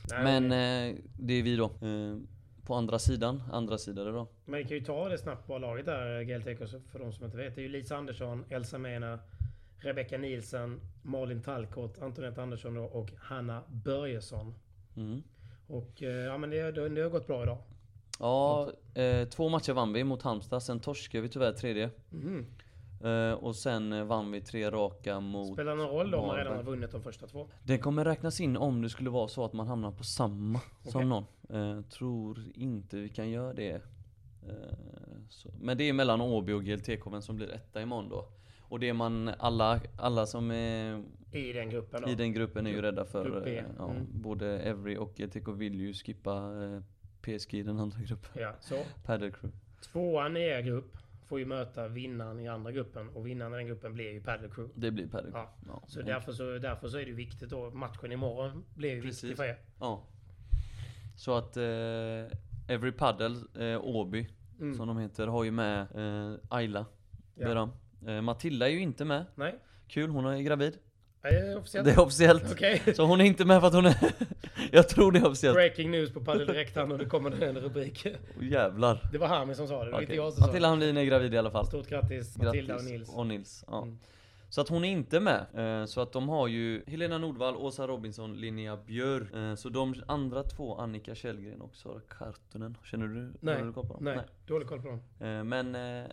Nej, 0.10 0.24
Men 0.24 0.50
det- 0.50 0.90
eh, 0.90 0.96
det 1.20 1.34
är 1.34 1.44
vi 1.44 1.56
då. 1.56 1.66
Eh, 1.66 2.18
på 2.66 2.76
andra 2.76 3.00
sidan, 3.00 3.44
andra 3.52 3.78
sidare 3.78 4.12
då. 4.12 4.28
Men 4.46 4.58
vi 4.58 4.64
kan 4.64 4.78
ju 4.78 4.84
ta 4.84 5.10
det 5.10 5.18
snabbt 5.18 5.48
på 5.48 5.58
laget 5.58 5.86
där, 5.86 6.24
GLTK, 6.24 6.68
för 6.92 7.00
de 7.00 7.14
som 7.14 7.26
inte 7.26 7.38
vet. 7.38 7.56
Det 7.56 7.62
är 7.62 7.64
ju 7.64 7.70
Lisa 7.70 7.96
Andersson, 7.98 8.46
Elsa 8.50 8.78
Mena, 8.78 9.20
Rebecca 9.78 10.18
Nielsen, 10.18 10.80
Malin 11.02 11.42
Tallkott, 11.42 12.02
Antoinette 12.02 12.42
Andersson 12.42 12.78
och 12.78 13.12
Hanna 13.18 13.62
Börjesson. 13.70 14.54
Mm. 14.96 15.24
Och 15.68 16.04
eh, 16.04 16.10
ja, 16.10 16.38
men 16.38 16.50
det, 16.50 16.72
det, 16.72 16.90
det 16.90 17.02
har 17.02 17.10
gått 17.10 17.28
bra 17.28 17.44
idag. 17.44 17.58
Ja, 18.20 18.72
eh, 18.94 19.28
två 19.28 19.50
matcher 19.50 19.74
vann 19.74 19.94
vi 19.94 20.04
mot 20.04 20.22
Halmstad, 20.22 20.64
sen 20.64 20.80
torskade 20.80 21.22
vi 21.22 21.30
tyvärr 21.30 21.52
tredje. 21.54 21.90
Mhm. 22.10 22.46
Eh, 23.04 23.34
och 23.34 23.56
sen 23.56 23.94
eh, 23.94 24.04
vann 24.04 24.32
vi 24.32 24.42
tre 24.42 24.72
raka 24.72 25.20
mot... 25.20 25.54
Spelar 25.54 25.76
någon 25.76 25.88
roll 25.90 26.12
då 26.12 26.18
om 26.18 26.28
man 26.28 26.38
redan 26.38 26.56
har 26.56 26.64
vunnit 26.64 26.92
de 26.92 27.02
första 27.02 27.28
två? 27.28 27.48
Det 27.64 27.78
kommer 27.78 28.06
räknas 28.06 28.42
in 28.42 28.58
om 28.58 28.82
det 28.82 28.90
skulle 28.90 29.10
vara 29.10 29.28
så 29.28 29.46
att 29.46 29.54
man 29.54 29.68
hamnar 29.68 29.92
på 29.92 30.04
samma 30.04 30.60
Okej. 30.80 30.92
som 30.92 31.10
någon. 31.10 31.26
Eh, 31.50 31.82
tror 31.82 32.40
inte 32.56 32.98
vi 32.98 33.10
kan 33.10 33.30
göra 33.30 33.54
det. 33.54 33.72
Eh, 34.50 34.76
så. 35.30 35.50
Men 35.62 35.78
det 35.78 35.84
är 35.90 35.94
mellan 35.94 36.22
Åby 36.22 36.54
och 36.54 36.64
GLTK 36.64 37.08
vem 37.12 37.22
som 37.22 37.36
blir 37.36 37.50
etta 37.52 37.82
imorgon 37.82 38.10
då. 38.10 38.26
Och 38.62 38.80
det 38.80 38.90
är 38.90 38.94
man, 38.94 39.32
alla, 39.40 39.80
alla 39.98 40.26
som 40.26 40.52
är 40.52 41.04
I 41.32 41.54
den 41.54 41.70
gruppen 41.70 42.02
då? 42.02 42.10
i 42.10 42.16
den 42.16 42.34
gruppen 42.34 42.68
är 42.68 42.72
ju 42.72 42.82
rädda 42.82 43.06
för, 43.06 43.48
eh, 43.48 43.64
ja, 43.78 43.90
Mm. 43.92 44.06
både 44.12 44.60
Every 44.60 44.98
och 44.98 45.14
GLTK 45.16 45.48
vill 45.52 45.80
ju 45.80 45.94
skippa 45.94 46.52
PSG 47.22 47.54
i 47.60 47.64
den 47.64 47.80
andra 47.80 48.00
gruppen. 48.00 48.42
Ja, 48.42 48.54
så. 48.60 48.76
Padel 49.06 49.32
Crew. 49.32 49.58
Tvåan 49.92 50.38
i 50.38 50.40
er 50.42 50.62
grupp 50.62 50.98
får 51.32 51.40
ju 51.40 51.46
möta 51.46 51.88
vinnaren 51.88 52.40
i 52.40 52.48
andra 52.48 52.72
gruppen. 52.72 53.10
Och 53.10 53.28
vinnaren 53.28 53.54
i 53.54 53.58
den 53.58 53.68
gruppen 53.68 53.94
blir 53.94 54.12
ju 54.12 54.22
Padel 54.24 54.52
Crew. 54.52 54.74
Det 54.76 54.92
blir 54.92 55.08
Padel 55.08 55.32
Crew. 55.32 55.50
Ja. 55.68 55.74
Ja. 55.82 55.84
Så 55.88 56.00
Ja. 56.00 56.06
därför 56.06 56.32
så, 56.32 56.58
därför 56.58 56.88
så 56.88 56.98
är 56.98 57.06
det 57.06 57.12
viktigt 57.12 57.50
då. 57.50 57.70
Matchen 57.72 58.12
imorgon 58.12 58.64
blir 58.76 58.90
ju 58.90 58.96
viktig 58.96 59.10
Precis. 59.12 59.38
för 59.38 59.44
er. 59.44 59.58
Ja. 59.80 60.04
Så 61.16 61.36
att 61.38 61.58
eh, 61.58 62.74
Every 62.76 62.92
Paddle, 62.92 63.36
eh, 63.74 63.82
Åby, 63.86 64.28
Mm. 64.60 64.76
som 64.76 64.88
de 64.88 64.98
heter, 64.98 65.28
har 65.28 65.44
ju 65.44 65.52
med 65.52 65.82
eh, 65.82 66.38
Ayla 66.50 66.86
Ja. 67.36 67.48
Beram. 67.48 67.70
Eh, 68.08 68.22
Matilda 68.22 68.68
är 68.70 68.74
ju 68.74 68.80
inte 68.80 69.06
med. 69.06 69.26
Nej, 69.36 69.56
Kul, 69.88 70.10
hon 70.10 70.26
är 70.26 70.42
gravid. 70.42 70.78
Är 71.24 71.32
det 71.42 71.56
officiellt? 71.56 71.86
Det 71.86 71.92
är 71.92 72.00
officiellt. 72.00 72.44
Okej. 72.52 72.82
Så 72.96 73.06
hon 73.06 73.22
är 73.22 73.26
inte 73.26 73.46
med 73.46 73.60
för 73.62 73.68
att 73.68 73.74
hon 73.74 73.86
är... 73.86 73.96
jag 74.72 74.90
tror 74.90 75.12
det 75.12 75.20
är 75.20 75.28
officiellt. 75.28 75.56
Breaking 75.56 75.92
news 75.92 76.14
på 76.14 76.22
Padel 76.22 76.48
Direkt 76.48 76.76
här 76.76 76.86
nu, 76.86 76.98
det 76.98 77.06
kommer 77.06 77.44
en 77.44 77.58
rubrik. 77.60 78.06
Oh, 78.40 78.46
jävlar. 78.48 79.10
Det 79.12 79.18
var 79.18 79.28
Hami 79.28 79.56
som 79.56 79.68
sa 79.68 79.80
det, 79.80 79.86
det 79.86 79.92
var 79.92 79.98
Okej. 79.98 80.04
inte 80.04 80.16
jag 80.16 80.34
som 80.34 80.42
sa 80.42 80.48
Matilda 80.48 80.68
det. 80.68 80.72
Hamlin 80.72 80.98
är 80.98 81.04
gravid 81.04 81.34
i 81.34 81.38
alla 81.38 81.52
fall. 81.52 81.66
Stort 81.68 81.88
grattis 81.90 82.38
Matilda 82.38 82.76
och 82.76 82.84
Nils. 82.84 83.10
Och 83.16 83.28
Nils. 83.28 83.64
Ja. 83.68 83.82
Mm. 83.82 83.98
Så 84.50 84.62
att 84.62 84.70
hon 84.70 84.86
är 84.86 84.92
inte 84.92 85.20
med. 85.20 85.46
Eh, 85.82 85.86
Så 85.86 86.02
att 86.02 86.12
de 86.12 86.30
har 86.30 86.48
ju 86.48 86.84
Helena 86.88 87.18
Nordvall, 87.18 87.56
Åsa 87.56 87.88
Robinson, 87.88 88.34
Linnea 88.42 88.78
Björ. 88.78 89.28
Eh, 89.50 89.56
Så 89.56 89.70
de 89.70 89.96
andra 90.08 90.44
två, 90.44 90.76
Annika 90.78 91.16
Källgren 91.16 91.62
och 91.62 91.76
Sara 91.76 92.00
Kartunen. 92.08 92.78
Känner 92.84 93.08
du? 93.08 93.34
Nej, 93.40 93.56
har 93.58 93.66
du 93.66 93.74
koll 93.74 93.88
på 93.88 93.94
dem? 93.94 94.04
nej, 94.04 94.20
dålig 94.48 94.68
koll 94.68 94.82
på 94.82 94.88
dem. 94.88 95.02
Eh, 95.20 95.44
Men 95.44 95.76
eh, 95.76 96.06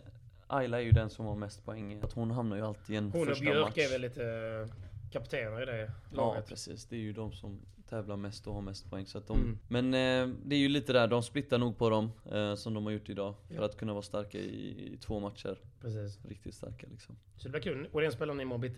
Ayla 0.47 0.77
är 0.79 0.83
ju 0.83 0.91
den 0.91 1.09
som 1.09 1.25
har 1.25 1.35
mest 1.35 1.65
poäng. 1.65 1.99
Att 2.03 2.13
hon 2.13 2.31
hamnar 2.31 2.57
ju 2.57 2.65
alltid 2.65 2.93
i 2.95 2.97
en 2.97 3.11
Hon 3.11 3.21
och 3.21 3.27
första 3.27 3.43
Björk 3.45 3.65
match. 3.65 3.77
är 3.77 3.91
väl 3.91 4.01
lite 4.01 4.23
eh, 4.23 4.88
kaptener 5.11 5.61
i 5.63 5.65
det 5.65 5.91
Ja 6.11 6.17
laget. 6.17 6.47
precis, 6.47 6.85
det 6.85 6.95
är 6.95 6.99
ju 6.99 7.13
de 7.13 7.31
som 7.33 7.59
tävlar 7.89 8.17
mest 8.17 8.47
och 8.47 8.53
har 8.53 8.61
mest 8.61 8.89
poäng. 8.89 9.05
Så 9.05 9.17
att 9.17 9.27
de, 9.27 9.37
Mm. 9.39 9.59
Men 9.67 9.85
eh, 9.93 10.35
det 10.45 10.55
är 10.55 10.59
ju 10.59 10.67
lite 10.69 10.93
där, 10.93 11.07
de 11.07 11.23
splittar 11.23 11.57
nog 11.57 11.77
på 11.77 11.89
dem 11.89 12.11
eh, 12.31 12.55
som 12.55 12.73
de 12.73 12.85
har 12.85 12.91
gjort 12.91 13.09
idag. 13.09 13.35
För 13.47 13.55
Ja. 13.55 13.65
att 13.65 13.77
kunna 13.77 13.93
vara 13.93 14.01
starka 14.03 14.37
i, 14.37 14.93
i 14.93 14.97
två 14.97 15.19
matcher. 15.19 15.57
Precis. 15.81 16.25
Riktigt 16.25 16.55
starka 16.55 16.87
liksom. 16.91 17.15
Så 17.37 17.43
det 17.43 17.49
blir 17.49 17.61
kul. 17.61 17.89
Och 17.91 18.01
den 18.01 18.11
spelar 18.11 18.33
ni 18.33 18.41
imorgon 18.43 18.61
bitti. 18.61 18.75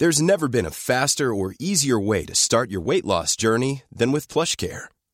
There's 0.00 0.22
never 0.22 0.48
been 0.48 0.66
a 0.66 0.70
faster 0.72 1.24
or 1.30 1.54
easier 1.60 2.08
way 2.08 2.26
to 2.26 2.34
start 2.34 2.70
your 2.70 2.82
weight 2.90 3.04
loss 3.04 3.36
journey 3.42 3.84
than 3.98 4.12
with 4.12 4.26
PlushCare. 4.32 4.88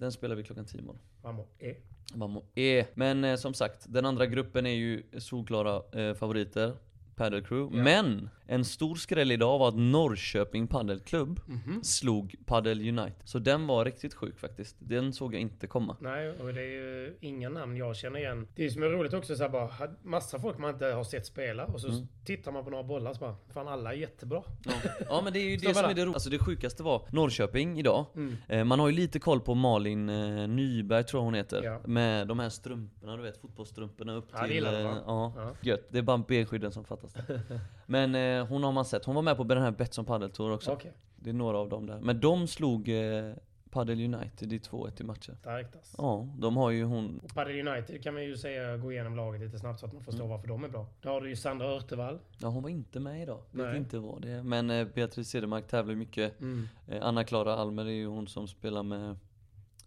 Den 0.00 0.12
spelar 0.12 0.36
vi 0.36 0.42
klockan 0.42 0.64
10 0.64 0.80
imorgon. 0.80 1.00
Vamos. 1.22 1.46
Eh. 1.58 1.76
Mamma 2.14 2.42
är. 2.54 2.86
Men 2.94 3.24
eh, 3.24 3.36
som 3.36 3.54
sagt, 3.54 3.84
den 3.88 4.04
andra 4.04 4.26
gruppen 4.26 4.66
är 4.66 4.74
ju 4.74 5.02
solklara 5.18 6.00
eh, 6.00 6.14
favoriter. 6.14 6.76
Padel 7.16 7.44
Crew. 7.44 7.78
Ja. 7.78 7.84
Men 7.84 8.30
en 8.52 8.64
stor 8.64 8.94
skräll 8.94 9.32
idag 9.32 9.58
var 9.58 9.68
att 9.68 9.76
Norrköping 9.76 10.66
Padelklubb 10.66 11.40
Mhm. 11.46 11.82
slog 11.84 12.34
Padel 12.46 12.80
United. 12.80 13.22
Så 13.24 13.38
den 13.38 13.66
var 13.66 13.84
riktigt 13.84 14.14
sjuk 14.14 14.38
faktiskt. 14.38 14.76
Den 14.78 15.12
såg 15.12 15.34
jag 15.34 15.40
inte 15.40 15.66
komma. 15.66 15.96
Nej, 16.00 16.30
och 16.30 16.54
det 16.54 16.60
är 16.60 16.70
ju 16.70 17.16
inga 17.20 17.48
namn 17.48 17.76
jag 17.76 17.96
känner 17.96 18.18
igen. 18.20 18.48
Det 18.54 18.70
som 18.70 18.82
är 18.82 18.86
roligt 18.86 19.12
också 19.14 19.36
så 19.36 19.42
här 19.42 19.50
bara, 19.50 19.70
massa 20.02 20.38
folk 20.38 20.58
man 20.58 20.70
inte 20.70 20.86
har 20.86 21.04
sett 21.04 21.26
spela 21.26 21.64
och 21.64 21.80
så 21.80 21.88
Mm. 21.88 22.08
tittar 22.24 22.52
man 22.52 22.64
på 22.64 22.70
några 22.70 22.84
bollar 22.84 23.12
så 23.14 23.20
bara, 23.20 23.36
fan 23.54 23.68
alla 23.68 23.92
är 23.94 23.96
jättebra. 23.98 24.42
Ja, 24.64 24.72
ja 25.08 25.20
men 25.24 25.32
det 25.32 25.38
är 25.38 25.50
ju 25.50 25.56
det 25.56 25.74
som 25.74 25.84
är 25.84 25.94
det? 25.94 26.02
roliga. 26.02 26.14
Alltså 26.14 26.30
det 26.30 26.38
sjukaste 26.38 26.82
var 26.82 27.02
Norrköping 27.12 27.78
idag. 27.78 28.06
Mm. 28.14 28.36
Eh, 28.48 28.64
man 28.64 28.80
har 28.80 28.88
ju 28.88 28.94
lite 28.94 29.18
koll 29.18 29.40
på 29.40 29.54
Malin 29.54 30.08
eh, 30.08 30.48
Nyberg 30.48 31.04
tror 31.04 31.20
jag 31.20 31.24
hon 31.24 31.34
heter. 31.34 31.62
Ja. 31.64 31.80
Med 31.84 32.26
de 32.28 32.38
här 32.38 32.48
strumporna, 32.48 33.16
du 33.16 33.22
vet 33.22 33.38
fotbollsstrumporna 33.40 34.12
upp 34.14 34.28
Ja, 34.32 34.38
det 34.40 34.46
till... 34.46 34.54
gillar 34.54 34.72
eh, 34.74 34.80
ja, 34.80 35.32
Ja. 35.36 35.54
gött. 35.60 35.86
Det 35.90 35.98
är 35.98 36.02
bara 36.02 36.18
benskydden 36.18 36.72
som 36.72 36.84
fattas 36.84 37.12
där. 37.12 37.40
Men 37.90 38.14
eh, 38.14 38.46
hon 38.46 38.62
har 38.64 38.72
man 38.72 38.84
sett. 38.84 39.04
Hon 39.04 39.14
var 39.14 39.22
med 39.22 39.36
på 39.36 39.44
den 39.44 39.62
här 39.62 39.70
Betsson 39.70 40.04
Padel 40.04 40.30
Tour 40.30 40.52
också. 40.52 40.72
Okej, 40.72 40.92
Det 41.16 41.30
är 41.30 41.34
några 41.34 41.58
av 41.58 41.68
dem 41.68 41.86
där. 41.86 42.00
Men 42.00 42.20
de 42.20 42.46
slog 42.46 42.88
eh, 42.88 43.32
Padel 43.70 44.14
United 44.14 44.52
i 44.52 44.58
2-1 44.58 45.00
i 45.00 45.04
matchen. 45.04 45.36
starkt 45.36 45.76
alltså. 45.76 45.96
Ja, 45.98 46.28
de 46.38 46.56
har 46.56 46.70
ju 46.70 46.84
hon... 46.84 47.20
Och 47.24 47.34
Padel 47.34 47.68
United 47.68 48.02
kan 48.02 48.14
man 48.14 48.24
ju 48.24 48.36
säga, 48.36 48.76
gå 48.76 48.92
igenom 48.92 49.16
laget 49.16 49.40
lite 49.40 49.58
snabbt 49.58 49.80
så 49.80 49.86
att 49.86 49.92
man 49.92 50.02
förstår 50.04 50.24
Mm. 50.24 50.30
varför 50.30 50.48
de 50.48 50.64
är 50.64 50.68
bra. 50.68 50.86
Då 51.00 51.08
har 51.08 51.20
du 51.20 51.28
ju 51.28 51.36
Sandra 51.36 51.66
Örtevall. 51.66 52.18
Ja, 52.38 52.48
hon 52.48 52.62
var 52.62 52.70
inte 52.70 53.00
med 53.00 53.22
idag. 53.22 53.40
Vet 53.50 53.66
Nej. 53.66 53.76
inte 53.76 53.98
vad 53.98 54.22
det 54.22 54.30
är. 54.30 54.42
Men 54.42 54.70
eh, 54.70 54.86
Beatrice 54.94 55.28
Cedermark 55.28 55.66
tävlar 55.66 55.92
ju 55.92 55.98
mycket. 55.98 56.40
Mm. 56.40 56.68
Eh, 56.88 57.06
Anna-Klara 57.06 57.54
Almer 57.54 57.84
är 57.86 57.90
ju 57.90 58.06
hon 58.06 58.28
som 58.28 58.48
spelar 58.48 58.82
med 58.82 59.10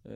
eh, 0.03 0.11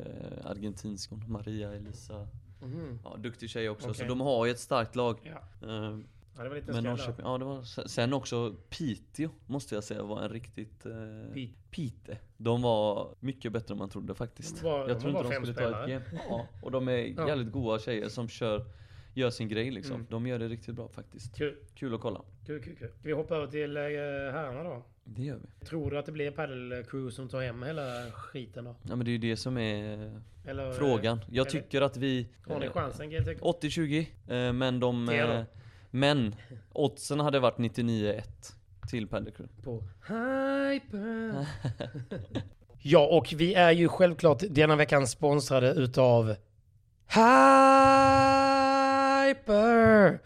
argentinsk 0.45 1.09
hon, 1.09 1.23
Maria 1.31 1.73
Elisa. 1.73 2.27
Mhm. 2.61 2.99
Ja, 3.03 3.15
duktig 3.17 3.49
tjej 3.49 3.69
också. 3.69 3.85
Så 3.87 3.91
Okej. 3.91 4.07
de 4.07 4.21
har 4.21 4.45
ju 4.45 4.51
ett 4.51 4.59
starkt 4.59 4.95
lag. 4.95 5.17
Ja. 5.61 5.67
Eh, 5.67 5.97
ja, 6.37 6.43
det 6.43 6.49
var 6.49 6.55
lite 6.55 6.71
men. 6.71 6.83
Norrköping, 6.83 7.25
ja 7.25 7.37
det 7.37 7.45
var 7.45 7.63
se- 7.63 7.89
Sen 7.89 8.13
också 8.13 8.55
Piteå 8.69 9.29
måste 9.45 9.75
jag 9.75 9.83
säga 9.83 10.03
var 10.03 10.21
en 10.21 10.29
riktigt... 10.29 10.85
Eh, 10.85 10.91
Pite. 11.33 11.53
Pite. 11.71 12.17
De 12.37 12.61
var 12.61 13.15
mycket 13.19 13.51
bättre 13.51 13.71
än 13.73 13.77
man 13.77 13.89
trodde 13.89 14.13
faktiskt. 14.15 14.63
Var- 14.63 14.89
jag 14.89 14.99
tror 15.01 15.11
inte 15.11 15.23
de 15.23 15.31
skulle 15.31 15.53
ta 15.53 15.61
ett 15.61 15.67
spelare. 15.67 15.91
game. 15.91 16.05
Ja, 16.29 16.47
och 16.61 16.71
de 16.71 16.87
är 16.87 17.13
Ja. 17.17 17.27
jävligt 17.27 17.51
goa 17.51 17.79
tjejer 17.79 18.09
som 18.09 18.27
kör, 18.27 18.65
gör 19.13 19.29
sin 19.29 19.47
grej 19.47 19.71
liksom. 19.71 19.95
Mm. 19.95 20.07
De 20.09 20.27
gör 20.27 20.39
det 20.39 20.47
riktigt 20.47 20.75
bra 20.75 20.87
faktiskt. 20.87 21.37
Kul, 21.37 21.55
Kul 21.75 21.93
att 21.95 22.01
kolla. 22.01 22.21
kul, 22.45 22.63
kul, 22.63 22.75
kul. 22.75 22.89
Ska 22.89 23.07
vi 23.07 23.11
hoppa 23.13 23.35
över 23.35 23.47
till 23.47 23.77
eh, 23.77 23.83
herrarna 23.83 24.63
då? 24.63 24.83
Det 25.03 25.23
gör 25.23 25.39
vi. 25.59 25.65
Tror 25.65 25.91
du 25.91 25.97
att 25.97 26.05
det 26.05 26.11
blir 26.11 26.31
Padel 26.31 26.83
Crew 26.89 27.11
som 27.15 27.27
tar 27.29 27.41
hem 27.41 27.63
hela 27.63 28.11
skiten 28.11 28.65
då? 28.65 28.75
Ja 28.83 28.95
men 28.95 28.99
det 29.05 29.09
är 29.09 29.13
ju 29.13 29.17
det 29.17 29.37
som 29.37 29.57
är 29.57 30.21
Eller, 30.45 30.71
frågan. 30.73 31.19
Jag 31.31 31.33
eller- 31.47 31.61
tycker 31.61 31.81
att 31.81 31.97
vi... 31.97 32.27
Har 32.47 32.59
ni 32.59 32.65
eh, 32.65 32.71
chansen 32.71 33.09
GLTK? 33.09 33.41
80-20, 33.41 34.05
eh, 34.27 34.53
men 34.53 34.79
de... 34.79 35.09
Men 35.97 36.35
oddsen 36.73 37.19
hade 37.19 37.39
varit 37.39 37.57
99-1 37.57 38.21
till 38.89 39.07
Paddelcrew. 39.07 39.53
På 39.63 39.83
Hyper. 40.07 41.45
ja, 42.81 43.07
och 43.07 43.33
vi 43.37 43.53
är 43.53 43.71
ju 43.71 43.87
självklart 43.87 44.43
denna 44.49 44.75
veckan 44.75 45.07
sponsrade 45.07 45.71
utav 45.71 46.35
Hyper! 47.07 47.87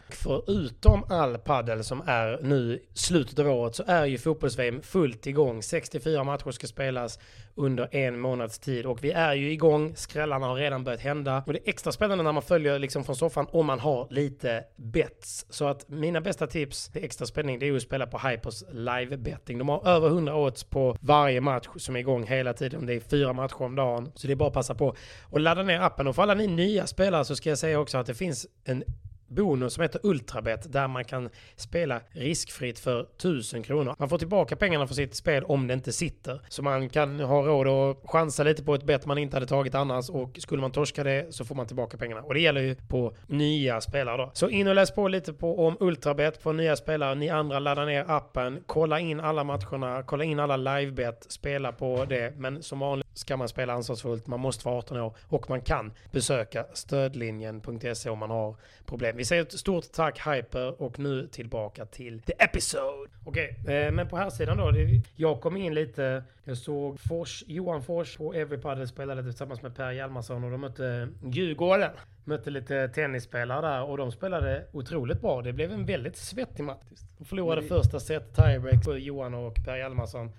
Förutom 0.09 1.03
all 1.09 1.37
paddel 1.37 1.83
som 1.83 2.01
är 2.05 2.39
nu 2.41 2.83
slutet 2.93 3.39
av 3.39 3.47
året 3.47 3.75
så 3.75 3.83
är 3.87 4.05
ju 4.05 4.17
fotbolls-VM 4.17 4.81
fullt 4.81 5.27
igång. 5.27 5.63
64 5.63 6.23
matcher 6.23 6.51
ska 6.51 6.67
spelas 6.67 7.19
under 7.55 7.95
en 7.95 8.19
månads 8.19 8.59
tid 8.59 8.85
och 8.85 9.03
vi 9.03 9.11
är 9.11 9.33
ju 9.33 9.51
igång. 9.51 9.95
Skrällarna 9.95 10.47
har 10.47 10.55
redan 10.55 10.83
börjat 10.83 11.01
hända 11.01 11.43
och 11.45 11.53
det 11.53 11.59
är 11.59 11.69
extra 11.69 11.91
spännande 11.91 12.23
när 12.23 12.31
man 12.31 12.43
följer 12.43 12.79
liksom 12.79 13.03
från 13.03 13.15
soffan 13.15 13.47
om 13.51 13.65
man 13.65 13.79
har 13.79 14.07
lite 14.09 14.63
bets. 14.75 15.45
Så 15.49 15.67
att 15.67 15.89
mina 15.89 16.21
bästa 16.21 16.47
tips 16.47 16.89
till 16.89 17.03
extra 17.03 17.25
spänning 17.25 17.59
det 17.59 17.65
är 17.65 17.67
ju 17.67 17.75
att 17.75 17.81
spela 17.81 18.07
på 18.07 18.17
Hypers 18.17 18.63
live 18.71 19.17
betting. 19.17 19.57
De 19.57 19.69
har 19.69 19.87
över 19.87 20.07
100 20.07 20.35
odds 20.35 20.63
på 20.63 20.97
varje 21.01 21.41
match 21.41 21.67
som 21.75 21.95
är 21.95 21.99
igång 21.99 22.23
hela 22.27 22.53
tiden. 22.53 22.85
Det 22.85 22.93
är 22.93 22.99
fyra 22.99 23.33
matcher 23.33 23.61
om 23.61 23.75
dagen. 23.75 24.11
Så 24.15 24.27
det 24.27 24.33
är 24.33 24.35
bara 24.35 24.47
att 24.47 24.53
passa 24.53 24.75
på 24.75 24.95
och 25.23 25.39
ladda 25.39 25.63
ner 25.63 25.79
appen. 25.79 26.07
Och 26.07 26.15
för 26.15 26.21
alla 26.21 26.33
ni 26.33 26.47
nya 26.47 26.87
spelare 26.87 27.25
så 27.25 27.35
ska 27.35 27.49
jag 27.49 27.57
säga 27.57 27.79
också 27.79 27.97
att 27.97 28.07
det 28.07 28.15
finns 28.15 28.47
en 28.63 28.83
bonus 29.31 29.73
som 29.73 29.81
heter 29.81 30.01
Ultrabet 30.03 30.73
där 30.73 30.87
man 30.87 31.05
kan 31.05 31.29
spela 31.55 32.01
riskfritt 32.11 32.79
för 32.79 33.01
1000 33.01 33.63
kronor. 33.63 33.95
Man 33.99 34.09
får 34.09 34.17
tillbaka 34.17 34.55
pengarna 34.55 34.87
för 34.87 34.95
sitt 34.95 35.15
spel 35.15 35.43
om 35.43 35.67
det 35.67 35.73
inte 35.73 35.91
sitter. 35.91 36.41
Så 36.49 36.63
man 36.63 36.89
kan 36.89 37.19
ha 37.19 37.41
råd 37.41 37.67
att 37.67 38.09
chansa 38.09 38.43
lite 38.43 38.63
på 38.63 38.75
ett 38.75 38.83
bet 38.83 39.05
man 39.05 39.17
inte 39.17 39.35
hade 39.35 39.45
tagit 39.45 39.75
annars 39.75 40.09
och 40.09 40.37
skulle 40.39 40.61
man 40.61 40.71
torska 40.71 41.03
det 41.03 41.35
så 41.35 41.45
får 41.45 41.55
man 41.55 41.67
tillbaka 41.67 41.97
pengarna. 41.97 42.21
Och 42.21 42.33
det 42.33 42.39
gäller 42.39 42.61
ju 42.61 42.75
på 42.75 43.13
nya 43.27 43.81
spelare 43.81 44.17
då. 44.17 44.31
Så 44.33 44.49
in 44.49 44.67
och 44.67 44.75
läs 44.75 44.91
på 44.91 45.07
lite 45.07 45.33
på 45.33 45.67
om 45.67 45.77
Ultrabet 45.79 46.43
på 46.43 46.51
nya 46.53 46.75
spelare. 46.75 47.15
Ni 47.15 47.29
andra 47.29 47.59
laddar 47.59 47.85
ner 47.85 48.05
appen, 48.07 48.63
kolla 48.65 48.99
in 48.99 49.19
alla 49.19 49.43
matcherna, 49.43 50.03
kolla 50.03 50.23
in 50.23 50.39
alla 50.39 50.57
livebet, 50.57 51.25
spela 51.29 51.71
på 51.71 52.05
det. 52.05 52.33
Men 52.37 52.63
som 52.63 52.79
vanligt 52.79 53.07
ska 53.13 53.37
man 53.37 53.47
spela 53.47 53.73
ansvarsfullt, 53.73 54.27
man 54.27 54.39
måste 54.39 54.67
vara 54.67 54.77
18 54.77 54.97
år 54.97 55.15
och 55.27 55.49
man 55.49 55.61
kan 55.61 55.91
besöka 56.11 56.65
stödlinjen.se 56.73 58.09
om 58.09 58.19
man 58.19 58.29
har 58.29 58.55
problem. 58.85 59.19
Vi 59.21 59.25
säger 59.25 59.41
ett 59.41 59.59
stort 59.59 59.91
tack 59.91 60.27
Hyper 60.27 60.81
och 60.81 60.99
nu 60.99 61.27
tillbaka 61.27 61.85
till 61.85 62.21
the 62.21 62.33
episode. 62.39 63.09
Okej, 63.25 63.55
eh, 63.67 63.91
men 63.91 64.07
på 64.07 64.17
här 64.17 64.29
sidan 64.29 64.57
då. 64.57 64.71
Det, 64.71 65.01
jag 65.15 65.41
kom 65.41 65.57
in 65.57 65.73
lite, 65.73 66.23
jag 66.43 66.57
såg 66.57 66.99
Fors, 66.99 67.43
Johan 67.47 67.83
Fors 67.83 68.17
på 68.17 68.33
Everypadel 68.33 68.87
spelade 68.87 69.23
tillsammans 69.23 69.61
med 69.61 69.75
Per 69.75 69.91
Hjalmarsson 69.91 70.43
och 70.43 70.51
de 70.51 70.61
mötte 70.61 71.07
Djurgården. 71.23 71.91
Mötte 72.23 72.49
lite 72.49 72.87
tennisspelare 72.87 73.67
där 73.67 73.83
och 73.83 73.97
de 73.97 74.11
spelade 74.11 74.67
otroligt 74.71 75.21
bra. 75.21 75.41
Det 75.41 75.53
blev 75.53 75.71
en 75.71 75.85
väldigt 75.85 76.17
svettig 76.17 76.63
match. 76.63 76.83
De 77.17 77.25
förlorade 77.25 77.61
första 77.61 77.99
set 77.99 78.35
tiebreak 78.35 78.83
för 78.83 78.97
Johan 78.97 79.33
och 79.33 79.55
Per 79.65 79.77
Hjalmarsson. 79.77 80.27
Och 80.27 80.33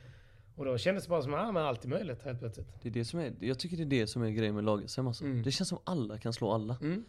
Och 0.56 0.64
då 0.64 0.78
kändes 0.78 1.04
det 1.04 1.10
bara 1.10 1.22
som 1.22 1.34
att 1.34 1.40
ah, 1.40 1.52
men 1.52 1.62
allt 1.62 1.84
är 1.84 1.88
möjligt 1.88 2.22
helt 2.22 2.38
plötsligt. 2.38 2.66
Det 2.82 2.88
är 2.88 2.92
det 2.92 3.04
som 3.04 3.20
är, 3.20 3.32
jag 3.40 3.58
tycker 3.58 3.76
det 3.76 3.82
är 3.82 4.00
det 4.00 4.06
som 4.06 4.22
är 4.22 4.30
grejen 4.30 4.54
med 4.54 4.64
lag-SM 4.64 5.06
alltså. 5.06 5.24
Mm. 5.24 5.42
Det 5.42 5.50
känns 5.50 5.68
som 5.68 5.78
alla 5.84 6.18
kan 6.18 6.32
slå 6.32 6.52
alla. 6.52 6.76
Mm. 6.80 7.04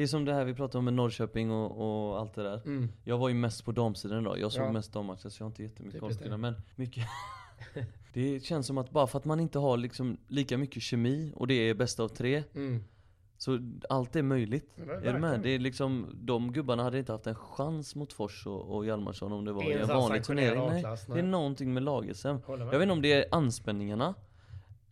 Det 0.00 0.04
är 0.04 0.08
som 0.08 0.24
det 0.24 0.34
här 0.34 0.44
vi 0.44 0.54
pratade 0.54 0.78
om 0.78 0.84
med 0.84 0.94
Norrköping 0.94 1.50
och, 1.50 2.10
och 2.10 2.20
allt 2.20 2.34
det 2.34 2.42
där. 2.42 2.62
Mm. 2.66 2.88
Jag 3.04 3.18
var 3.18 3.28
ju 3.28 3.34
mest 3.34 3.64
på 3.64 3.72
damsidan 3.72 4.20
idag, 4.20 4.38
jag 4.38 4.52
såg 4.52 4.64
Ja. 4.64 4.72
mest 4.72 4.92
dammatcher 4.92 5.28
så 5.28 5.42
jag 5.42 5.44
har 5.46 5.50
inte 5.50 5.62
jättemycket 5.62 6.00
koll 6.00 6.14
på 6.14 6.24
det. 6.24 6.30
det. 6.30 6.36
Men 6.36 6.54
mycket 6.76 7.04
Det 8.12 8.44
känns 8.44 8.66
som 8.66 8.78
att 8.78 8.90
bara 8.90 9.06
för 9.06 9.18
att 9.18 9.24
man 9.24 9.40
inte 9.40 9.58
har 9.58 9.76
liksom 9.76 10.16
lika 10.28 10.58
mycket 10.58 10.82
kemi 10.82 11.32
och 11.36 11.46
det 11.46 11.54
är 11.54 11.74
bästa 11.74 12.02
av 12.02 12.08
tre 12.08 12.42
Mm. 12.54 12.84
Så 13.38 13.58
allt 13.88 14.16
är 14.16 14.22
möjligt. 14.22 14.72
Ja, 14.76 14.82
är 14.82 14.86
du 14.86 14.92
verkligen. 14.92 15.20
med? 15.20 15.40
Det 15.40 15.50
är 15.50 15.58
liksom, 15.58 16.06
de 16.22 16.52
gubbarna 16.52 16.82
hade 16.82 16.98
inte 16.98 17.12
haft 17.12 17.26
en 17.26 17.34
chans 17.34 17.94
mot 17.94 18.12
Fors 18.12 18.46
och, 18.46 18.76
och 18.76 18.86
Hjalmarsson 18.86 19.32
om 19.32 19.44
det 19.44 19.52
var 19.52 19.70
I 19.70 19.72
en 19.72 19.88
vanlig 19.88 20.24
turnering. 20.24 20.68
Nej, 20.68 20.84
det 21.06 21.18
är 21.18 21.22
någonting 21.22 21.74
med. 21.74 21.82
Håller 21.84 22.64
med. 22.64 22.74
Jag 22.74 22.78
vet 22.78 22.82
inte 22.82 22.92
om 22.92 23.02
det 23.02 23.12
är 23.12 23.24
anspänningarna 23.30 24.14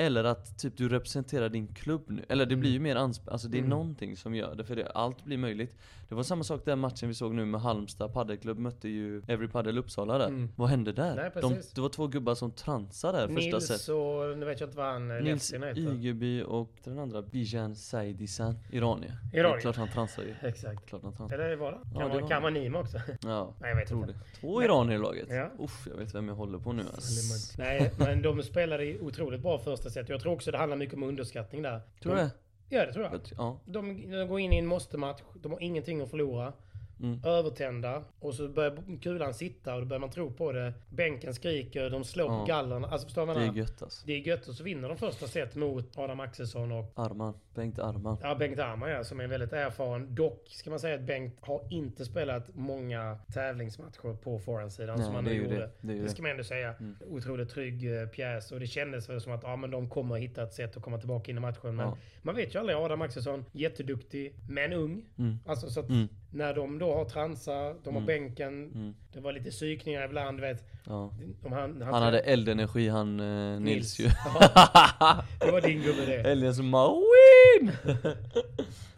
eller 0.00 0.24
att 0.24 0.58
typ 0.58 0.76
du 0.76 0.88
representerar 0.88 1.48
din 1.48 1.66
klubb 1.74 2.02
nu. 2.06 2.24
Eller 2.28 2.46
det 2.46 2.56
blir 2.56 2.70
ju 2.70 2.80
mer 2.80 2.96
anspänning, 2.96 3.32
alltså 3.32 3.48
det 3.48 3.56
är 3.56 3.58
Mm. 3.58 3.70
någonting 3.70 4.16
som 4.16 4.34
gör 4.34 4.54
det. 4.54 4.64
För 4.64 4.76
det, 4.76 4.86
allt 4.90 5.24
blir 5.24 5.38
möjligt. 5.38 5.76
Det 6.08 6.14
var 6.14 6.22
samma 6.22 6.44
sak 6.44 6.62
den 6.64 6.78
matchen 6.78 7.08
vi 7.08 7.14
såg 7.14 7.34
nu 7.34 7.44
med 7.44 7.60
Halmstad 7.60 8.12
paddelklubb 8.12 8.58
mötte 8.58 8.88
ju 8.88 9.22
Every 9.28 9.48
Padel 9.48 9.78
Uppsala 9.78 10.18
där. 10.18 10.28
Mm. 10.28 10.48
Vad 10.56 10.68
hände 10.68 10.92
där? 10.92 11.16
Nej, 11.16 11.30
De, 11.34 11.54
precis. 11.54 11.72
det 11.72 11.80
var 11.80 11.88
två 11.88 12.06
gubbar 12.06 12.34
som 12.34 12.50
transade 12.52 13.18
där 13.18 13.28
första 13.28 13.60
set. 13.60 13.70
Nils 13.70 13.88
och, 13.88 14.38
nu 14.38 14.46
vet 14.46 14.60
jag 14.60 14.66
inte 14.66 14.76
vad 14.76 14.86
han 14.86 15.10
eh, 15.10 15.22
Nils. 15.22 15.54
Ygeby 15.76 16.42
och 16.42 16.72
den 16.84 16.98
andra 16.98 17.22
Bijan 17.22 17.76
Saidisan, 17.76 18.54
iranier. 18.70 19.18
Det 19.32 19.38
Iranier. 19.38 19.56
är 19.56 19.60
klart 19.60 19.76
han 19.76 19.88
transar 19.88 20.22
ju. 20.22 20.34
Exakt. 20.48 20.86
Klart 20.86 21.02
han 21.02 21.12
transar. 21.16 21.38
Eller 21.38 21.56
var 21.56 21.72
det? 21.72 21.78
Ja, 21.84 21.90
Kan, 22.00 22.08
det 22.08 22.08
vara, 22.14 22.20
var 22.22 22.28
kan 22.28 22.42
det. 22.42 22.42
vara 22.42 22.62
Nima 22.62 22.78
också? 22.80 22.98
Ja, 23.22 23.54
Nej, 23.60 23.70
jag 23.70 23.76
vet 23.76 23.88
tror 23.88 24.00
inte. 24.00 24.12
det. 24.12 24.40
Två 24.40 24.62
iranier 24.62 24.94
i 24.96 24.98
laget. 24.98 25.26
Ja. 25.30 25.50
Uff, 25.58 25.86
jag 25.90 25.96
vet 25.96 26.14
vem 26.14 26.28
jag 26.28 26.34
håller 26.34 26.58
på 26.58 26.72
nu. 26.72 26.82
ass. 26.96 27.54
Nej, 27.58 27.92
men 27.98 28.22
de 28.22 28.42
spelade 28.42 28.84
i 28.84 29.00
otroligt 29.00 29.40
bra 29.40 29.58
första 29.58 29.87
set. 29.90 30.08
Jag 30.08 30.20
tror 30.20 30.32
också 30.32 30.50
det 30.50 30.58
handlar 30.58 30.76
mycket 30.76 30.94
om 30.94 31.02
underskattning 31.02 31.62
där. 31.62 31.80
Tror 32.02 32.14
du 32.14 32.18
det? 32.20 32.30
Ja, 32.68 32.86
det 32.86 32.92
tror 32.92 33.04
jag. 33.04 33.14
Jag- 33.14 33.20
Ja. 33.38 33.60
De, 33.64 34.10
de 34.10 34.28
går 34.28 34.40
in 34.40 34.52
i 34.52 34.58
en 34.58 34.66
måste-match, 34.66 35.20
de 35.42 35.52
har 35.52 35.62
ingenting 35.62 36.00
att 36.00 36.10
förlora. 36.10 36.52
Mm. 37.00 37.20
Övertända. 37.24 38.02
Och 38.20 38.34
så 38.34 38.48
börjar 38.48 38.98
kulan 39.02 39.34
sitta 39.34 39.74
och 39.74 39.80
då 39.80 39.86
börjar 39.86 40.00
man 40.00 40.10
tro 40.10 40.30
på 40.32 40.52
det. 40.52 40.72
Bänken 40.90 41.34
skriker, 41.34 41.90
de 41.90 42.04
slår 42.04 42.26
Ja. 42.32 42.38
på 42.40 42.44
gallerna. 42.44 42.88
Alltså 42.88 43.06
förstår 43.06 43.26
vad 43.26 43.36
Det 43.36 43.42
är 43.44 43.52
gött 43.52 43.82
alltså. 43.82 44.06
Det 44.06 44.12
är 44.12 44.18
gött 44.18 44.48
och 44.48 44.54
så 44.54 44.64
vinner 44.64 44.88
de 44.88 44.96
första 44.96 45.26
set 45.26 45.54
mot 45.54 45.98
Adam 45.98 46.20
Axelsson 46.20 46.72
och 46.72 46.92
Arman, 46.94 47.34
Bengt 47.54 47.78
Arman. 47.78 48.16
Ja, 48.22 48.34
Bengt 48.34 48.58
Arman 48.58 48.90
ja, 48.90 49.04
som 49.04 49.20
är 49.20 49.26
väldigt 49.26 49.52
erfaren. 49.52 50.14
Dock 50.14 50.48
ska 50.48 50.70
man 50.70 50.80
säga 50.80 50.94
att 50.94 51.00
Bengt 51.02 51.36
har 51.40 51.62
inte 51.70 52.04
spelat 52.04 52.54
många 52.54 53.18
tävlingsmatcher 53.34 54.16
på 54.22 54.38
forehandsidan 54.38 55.04
som 55.04 55.14
han 55.14 55.24
nu 55.24 55.32
gjorde. 55.34 55.56
det. 55.58 55.70
Det 55.80 55.94
det. 56.02 56.08
ska 56.08 56.22
man 56.22 56.30
ändå 56.30 56.44
säga. 56.44 56.74
Mm. 56.80 56.96
Otroligt 57.10 57.50
trygg 57.50 58.00
eh, 58.02 58.06
pjäs 58.08 58.52
och 58.52 58.60
det 58.60 58.66
kändes 58.66 59.08
väl 59.08 59.20
som 59.20 59.32
att 59.32 59.42
ja, 59.42 59.56
men 59.56 59.70
de 59.70 59.88
kommer 59.88 60.16
hitta 60.16 60.42
ett 60.42 60.52
sätt 60.54 60.76
att 60.76 60.82
komma 60.82 60.98
tillbaka 60.98 61.30
in 61.30 61.36
i 61.36 61.40
matchen. 61.40 61.76
Men 61.76 61.86
Ja. 61.86 61.96
Man 62.28 62.36
vet 62.36 62.54
ju 62.54 62.58
aldrig. 62.58 62.78
Adam 62.78 63.02
Axelsson, 63.02 63.44
jätteduktig, 63.52 64.34
men 64.48 64.72
ung. 64.72 65.04
Mm. 65.18 65.38
Alltså 65.46 65.70
så 65.70 65.80
att 65.80 65.88
Mm. 65.88 66.08
när 66.30 66.54
de 66.54 66.78
då 66.78 66.94
har 66.94 67.04
transar, 67.04 67.74
de 67.84 67.94
har 67.94 68.02
Mm. 68.02 68.06
bänken, 68.06 68.48
Mm. 68.74 68.94
det 69.12 69.20
var 69.20 69.32
lite 69.32 69.50
psykningar 69.50 70.04
ibland, 70.04 70.40
vet. 70.40 70.64
Ja. 70.86 71.12
De, 71.42 71.52
han, 71.52 71.82
Han 71.82 72.02
hade 72.02 72.20
eldenergi 72.20 72.88
han 72.88 73.20
eh, 73.20 73.60
Nils, 73.60 74.00
ju. 74.00 74.04
Ja, 74.04 75.24
det 75.40 75.50
var 75.50 75.60
din 75.60 75.82
gubbe 75.82 76.06
det. 76.06 76.14
Eldens 76.30 76.60
Mawin! 76.60 77.72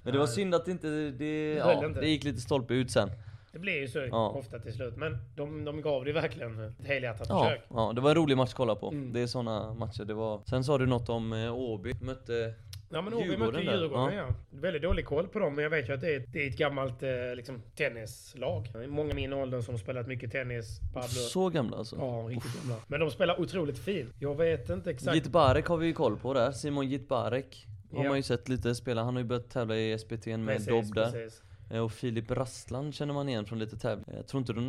Men 0.03 0.13
det 0.13 0.19
var 0.19 0.27
synd 0.27 0.55
att 0.55 0.69
inte 0.69 0.87
det, 0.89 1.11
Det 1.11 1.55
ja, 1.55 1.87
inte. 1.87 2.01
det 2.01 2.09
gick 2.09 2.25
lite 2.25 2.41
stolpe 2.41 2.75
ut 2.75 2.91
sen. 2.91 3.11
Det 3.53 3.59
blir 3.59 3.81
ju 3.81 3.89
så 3.89 3.99
Ja. 3.99 4.29
ofta 4.29 4.59
till 4.59 4.73
slut. 4.73 4.97
Men 4.97 5.19
de, 5.37 5.65
de 5.65 5.83
gav 5.83 6.05
det 6.05 6.13
verkligen 6.13 6.61
ett 6.65 6.87
helhjärtat 6.87 7.27
Ja, 7.29 7.45
försök. 7.45 7.63
ja, 7.71 7.93
det 7.95 8.01
var 8.01 8.11
en 8.11 8.17
rolig 8.17 8.37
match 8.37 8.49
att 8.51 8.55
kolla 8.55 8.75
på. 8.75 8.89
Mm. 8.91 9.13
Det 9.13 9.21
är 9.21 9.27
såna 9.27 9.75
matcher 9.75 10.05
det 10.05 10.15
var. 10.15 10.41
Sen 10.51 10.65
sa 10.65 10.79
du 10.79 10.87
något 10.87 11.09
om 11.09 11.33
eh, 11.33 11.55
Åby, 11.55 11.95
mötte... 12.03 12.55
Ja 12.93 13.03
men 13.03 13.19
Djurgården 13.19 13.39
mötte 13.41 13.61
ju. 13.61 13.71
Djurgården 13.81 14.15
Ja. 14.17 14.35
Väldigt 14.51 14.83
dålig 14.83 15.05
koll 15.07 15.29
på 15.29 15.39
dem 15.39 15.55
men 15.55 15.63
jag 15.63 15.71
vet 15.71 15.89
ju 15.89 15.93
att 15.93 16.01
det 16.01 16.15
är, 16.15 16.25
det 16.33 16.45
är 16.45 16.49
ett 16.51 16.57
gammalt 16.59 17.03
eh, 17.03 17.11
liksom, 17.37 17.63
tennislag. 17.77 18.69
Många 18.89 19.11
i 19.11 19.15
min 19.15 19.33
ålder 19.33 19.61
som 19.61 19.79
spelat 19.79 20.07
mycket 20.07 20.33
tennis. 20.33 20.81
Pablo. 20.95 21.09
Så 21.09 21.49
gamla 21.49 21.77
alltså. 21.77 21.97
Ja, 21.97 22.27
riktigt 22.29 22.63
gamla. 22.63 22.77
Men 22.87 23.01
de 23.01 23.11
spelar 23.11 23.41
otroligt 23.41 23.79
fint. 23.79 24.15
Jag 24.19 24.35
vet 24.37 24.71
inte 24.71 24.91
exakt. 24.91 25.17
Jitbarek 25.17 25.67
har 25.67 25.77
vi 25.77 25.87
ju 25.87 25.93
koll 25.93 26.17
på 26.17 26.35
där. 26.35 26.53
Simon 26.53 26.89
Jitbarek 26.89 27.67
har 27.93 28.03
Ja. 28.05 28.09
man 28.09 28.17
ju 28.19 28.23
sett 28.23 28.49
lite 28.49 28.75
spela. 28.75 29.03
Han 29.05 29.15
har 29.15 29.23
ju 29.23 29.29
börjat 29.29 29.51
tävla 29.51 29.77
i 29.77 29.99
SPT 29.99 30.27
med 30.27 30.47
Precis, 30.47 30.67
Dobb 30.67 30.95
där. 30.95 31.11
precis. 31.13 31.43
Eh, 31.71 31.81
Och 31.85 31.93
Filip 31.93 32.31
Rastland 32.31 32.95
känner 32.95 33.15
man 33.15 33.29
igen 33.29 33.45
från 33.47 33.59
lite 33.59 33.77
tävlingar. 33.77 34.17
Jag 34.17 34.27
tror 34.27 34.39
inte 34.39 34.53
det 34.53 34.61
är 34.61 34.63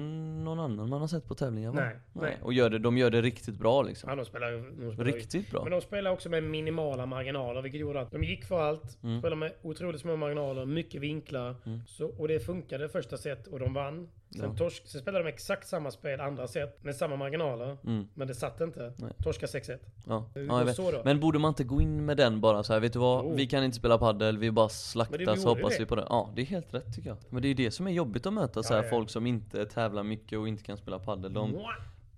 någon 0.43 0.59
annan 0.59 0.89
man 0.89 1.01
har 1.01 1.07
sett 1.07 1.27
på 1.27 1.35
tävlingar 1.35 1.71
va? 1.71 1.79
Nej, 1.81 1.95
nej. 2.13 2.37
Och 2.41 2.53
gör 2.53 2.69
det, 2.69 2.79
de 2.79 2.97
gör 2.97 3.09
det 3.09 3.21
riktigt 3.21 3.55
bra 3.55 3.81
liksom. 3.81 4.09
Ja, 4.09 4.15
de 4.15 4.25
spelar, 4.25 4.51
ju- 4.51 4.71
de 4.79 4.93
spelar 4.93 5.09
ju- 5.11 5.15
Riktigt 5.17 5.51
bra. 5.51 5.63
Men 5.63 5.71
de 5.71 5.81
spelar 5.81 6.11
också 6.11 6.29
med 6.29 6.43
minimala 6.43 7.05
marginaler, 7.05 7.61
vilket 7.61 7.81
gjorde 7.81 8.01
att 8.01 8.11
de 8.11 8.23
gick 8.23 8.45
för 8.45 8.61
allt. 8.61 9.03
Mm. 9.03 9.19
Spelade 9.19 9.39
med 9.39 9.51
otroligt 9.61 10.01
små 10.01 10.15
marginaler, 10.15 10.65
mycket 10.65 11.01
vinklar. 11.01 11.55
Mm. 11.65 11.79
Så, 11.87 12.07
och 12.07 12.27
det 12.27 12.39
funkade 12.39 12.89
första 12.89 13.17
set 13.17 13.47
och 13.47 13.59
de 13.59 13.73
vann. 13.73 14.09
Sen, 14.35 14.41
Ja. 14.49 14.55
torsk, 14.57 14.87
sen 14.87 15.01
spelade 15.01 15.23
de 15.23 15.29
exakt 15.29 15.67
samma 15.67 15.91
spel 15.91 16.19
andra 16.21 16.47
set 16.47 16.83
med 16.83 16.95
samma 16.95 17.15
marginaler. 17.15 17.77
Mm. 17.85 18.07
Men 18.13 18.27
det 18.27 18.35
satt 18.35 18.61
inte. 18.61 18.93
Nej. 18.97 19.11
Torska 19.23 19.45
6-1. 19.45 19.77
Ja. 20.07 20.25
Ja. 20.33 21.01
Men 21.05 21.19
borde 21.19 21.39
man 21.39 21.49
inte 21.49 21.63
gå 21.63 21.81
in 21.81 22.05
med 22.05 22.17
den 22.17 22.41
bara 22.41 22.63
så 22.63 22.73
här, 22.73 22.79
vet 22.79 22.93
du 22.93 22.99
vad? 22.99 23.25
Jo. 23.25 23.35
Vi 23.35 23.47
kan 23.47 23.63
inte 23.63 23.77
spela 23.77 23.97
paddel, 23.97 24.37
vi 24.37 24.51
bara 24.51 24.69
slaktar 24.69 25.17
det 25.17 25.37
så 25.37 25.49
hoppas 25.49 25.73
det. 25.73 25.79
vi 25.79 25.85
på 25.85 25.95
det. 25.95 26.05
Ja, 26.09 26.29
det 26.35 26.41
är 26.41 26.45
helt 26.45 26.73
rätt 26.73 26.95
tycker 26.95 27.09
jag. 27.09 27.17
Men 27.29 27.41
det 27.41 27.47
är 27.47 27.49
ju 27.49 27.53
det 27.55 27.71
som 27.71 27.87
är 27.87 27.91
jobbigt 27.91 28.25
att 28.25 28.33
möta 28.33 28.63
så 28.63 28.73
här 28.73 28.83
folk 28.83 29.09
som 29.09 29.27
inte 29.27 29.65
tävlar 29.65 30.03
mycket 30.03 30.39
och 30.39 30.47
inte 30.47 30.63
kan 30.63 30.77
spela 30.77 30.99
paddel. 30.99 31.33
De, 31.33 31.59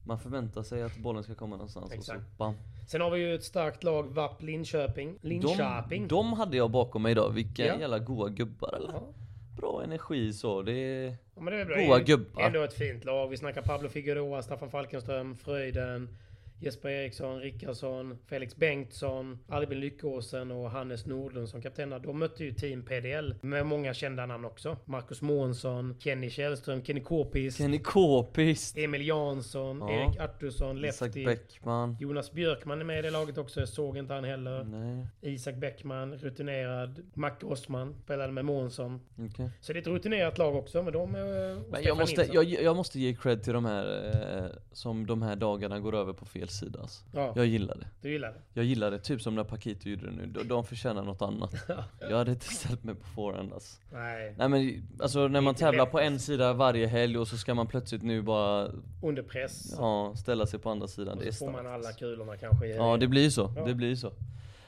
man 0.03 0.19
förväntar 0.19 0.63
sig 0.63 0.83
att 0.83 0.97
bollen 0.97 1.23
ska 1.23 1.35
komma 1.35 1.55
någonstans 1.55 1.85
och 1.85 1.91
så 1.91 2.13
Exakt. 2.13 2.37
bam. 2.37 2.53
Sen 2.87 3.01
har 3.01 3.09
vi 3.09 3.19
ju 3.19 3.35
ett 3.35 3.43
starkt 3.43 3.83
lag, 3.83 4.03
VAP 4.13 4.41
Linköping. 4.41 5.17
Linköping. 5.21 6.01
De, 6.01 6.15
de 6.15 6.33
hade 6.33 6.57
jag 6.57 6.71
bakom 6.71 7.01
mig 7.01 7.11
idag, 7.11 7.29
vilka 7.29 7.65
Ja. 7.65 7.79
jävla 7.79 7.99
goa 7.99 8.29
gubbar 8.29 8.73
eller? 8.75 8.93
Ja. 8.93 9.03
Bra 9.55 9.83
energi 9.83 10.33
så, 10.33 10.61
det 10.61 10.71
är... 10.71 11.15
Ja, 11.35 11.41
det 11.41 11.61
är 11.61 11.65
bra. 11.65 11.85
Goa 11.85 11.99
gubbar. 11.99 12.41
Ändå 12.41 12.61
ett 12.63 12.73
fint 12.73 13.05
lag. 13.05 13.27
Vi 13.27 13.37
snackar 13.37 13.61
Pablo 13.61 13.89
Figueroa, 13.89 14.41
Staffan 14.41 14.69
Falkenström, 14.69 15.35
Fröjden, 15.35 16.17
Jesper 16.59 16.89
Eriksson, 16.89 17.39
Rickardsson, 17.39 18.17
Felix 18.25 18.55
Bengtsson, 18.55 19.39
Albin 19.47 19.79
Lyckåsen 19.79 20.51
och 20.51 20.69
Hannes 20.71 21.05
Nordlund 21.05 21.49
som 21.49 21.61
kaptener. 21.61 21.99
De 21.99 22.19
mötte 22.19 22.43
ju 22.43 22.51
Team 22.53 22.83
PDL 22.85 23.33
med 23.41 23.65
många 23.65 23.93
kända 23.93 24.25
namn 24.25 24.45
också. 24.45 24.77
Marcus 24.85 25.21
Månsson, 25.21 25.95
Kenny 25.99 26.29
Källström, 26.29 26.83
Kenny 26.83 26.99
Kåpist, 27.01 27.57
Kenny 27.57 27.79
Kåpist, 27.79 28.77
Emil 28.77 29.07
Jansson, 29.07 29.77
Ja. 29.79 29.91
Erik 29.91 30.19
Artursson, 30.19 30.81
Lefty. 30.81 31.25
Bäckman. 31.25 31.97
Jonas 31.99 32.31
Björkman 32.31 32.79
är 32.81 32.85
med 32.85 32.99
i 32.99 33.01
det 33.01 33.09
laget 33.11 33.37
också. 33.37 33.59
Jag 33.59 33.69
såg 33.69 33.97
inte 33.97 34.13
han 34.13 34.23
heller. 34.23 34.63
Nej, 34.63 35.07
Isak 35.21 35.55
Bäckman, 35.55 36.13
rutinerad. 36.17 36.99
Macke 37.13 37.45
Osman 37.45 37.95
spelade 38.03 38.31
med 38.33 38.45
Månsson. 38.45 39.01
okej. 39.31 39.49
Så 39.61 39.73
det 39.73 39.79
är 39.79 39.81
ett 39.81 39.87
rutinerat 39.87 40.37
lag 40.37 40.55
också, 40.55 40.83
men 40.83 40.93
de... 40.93 41.15
eh, 41.15 41.21
Men 41.71 41.83
jag 41.83 41.97
måste, 41.97 42.29
jag, 42.33 42.43
jag 42.45 42.75
måste 42.75 42.99
ge 42.99 43.13
cred 43.13 43.43
till 43.43 43.53
de 43.53 43.65
här 43.65 44.11
eh, 44.37 44.45
som 44.71 45.05
de 45.05 45.21
här 45.21 45.35
dagarna 45.35 45.79
går 45.79 45.95
över 45.95 46.13
på 46.13 46.25
fel 46.25 46.47
sida 46.53 46.79
alltså. 46.81 47.03
Ja, 47.11 47.33
Jag 47.35 47.45
gillar 47.45 47.75
det. 47.75 47.87
du 48.01 48.09
gillar 48.11 48.27
det? 48.31 48.39
Jag 48.53 48.65
gillar 48.65 48.91
det, 48.91 48.99
typ 48.99 49.21
som 49.21 49.35
när 49.35 49.43
Paquito 49.43 49.89
gjorde 49.89 50.05
det 50.05 50.11
nu. 50.11 50.25
De, 50.25 50.43
de 50.47 50.63
förtjänar 50.65 51.03
något 51.03 51.21
annat. 51.21 51.53
Jag 52.09 52.17
hade 52.17 52.31
inte 52.31 52.45
ställt 52.45 52.83
mig 52.83 52.95
på 52.95 53.07
forehand 53.07 53.53
alltså. 53.53 53.77
Nej. 53.91 54.35
Nej 54.37 54.49
men 54.49 54.87
alltså 54.99 55.27
när 55.27 55.41
man 55.41 55.55
tävlar 55.55 55.83
lätt, 55.85 55.91
på 55.91 55.99
en 55.99 56.13
alltså. 56.13 56.25
sida 56.25 56.53
varje 56.53 56.87
helg 56.87 57.17
och 57.17 57.27
så 57.27 57.37
ska 57.37 57.53
man 57.53 57.67
plötsligt 57.67 58.03
nu 58.03 58.21
bara 58.21 58.69
Under 59.01 59.23
press. 59.23 59.73
ja, 59.77 60.13
ställa 60.15 60.45
sig 60.45 60.59
på 60.59 60.69
andra 60.69 60.87
sidan. 60.87 61.17
och 61.17 61.23
Det 61.23 61.27
är 61.29 61.31
så 61.31 61.45
får 61.45 61.51
man 61.51 61.61
starkt. 61.63 61.85
alla 61.85 61.93
kulorna 61.93 62.37
kanske. 62.37 62.67
Ja 62.67 62.97
det 62.97 63.07
blir 63.07 63.29
så, 63.29 63.53
Ja. 63.55 63.65
det 63.65 63.73
blir 63.73 63.95
så. 63.95 64.11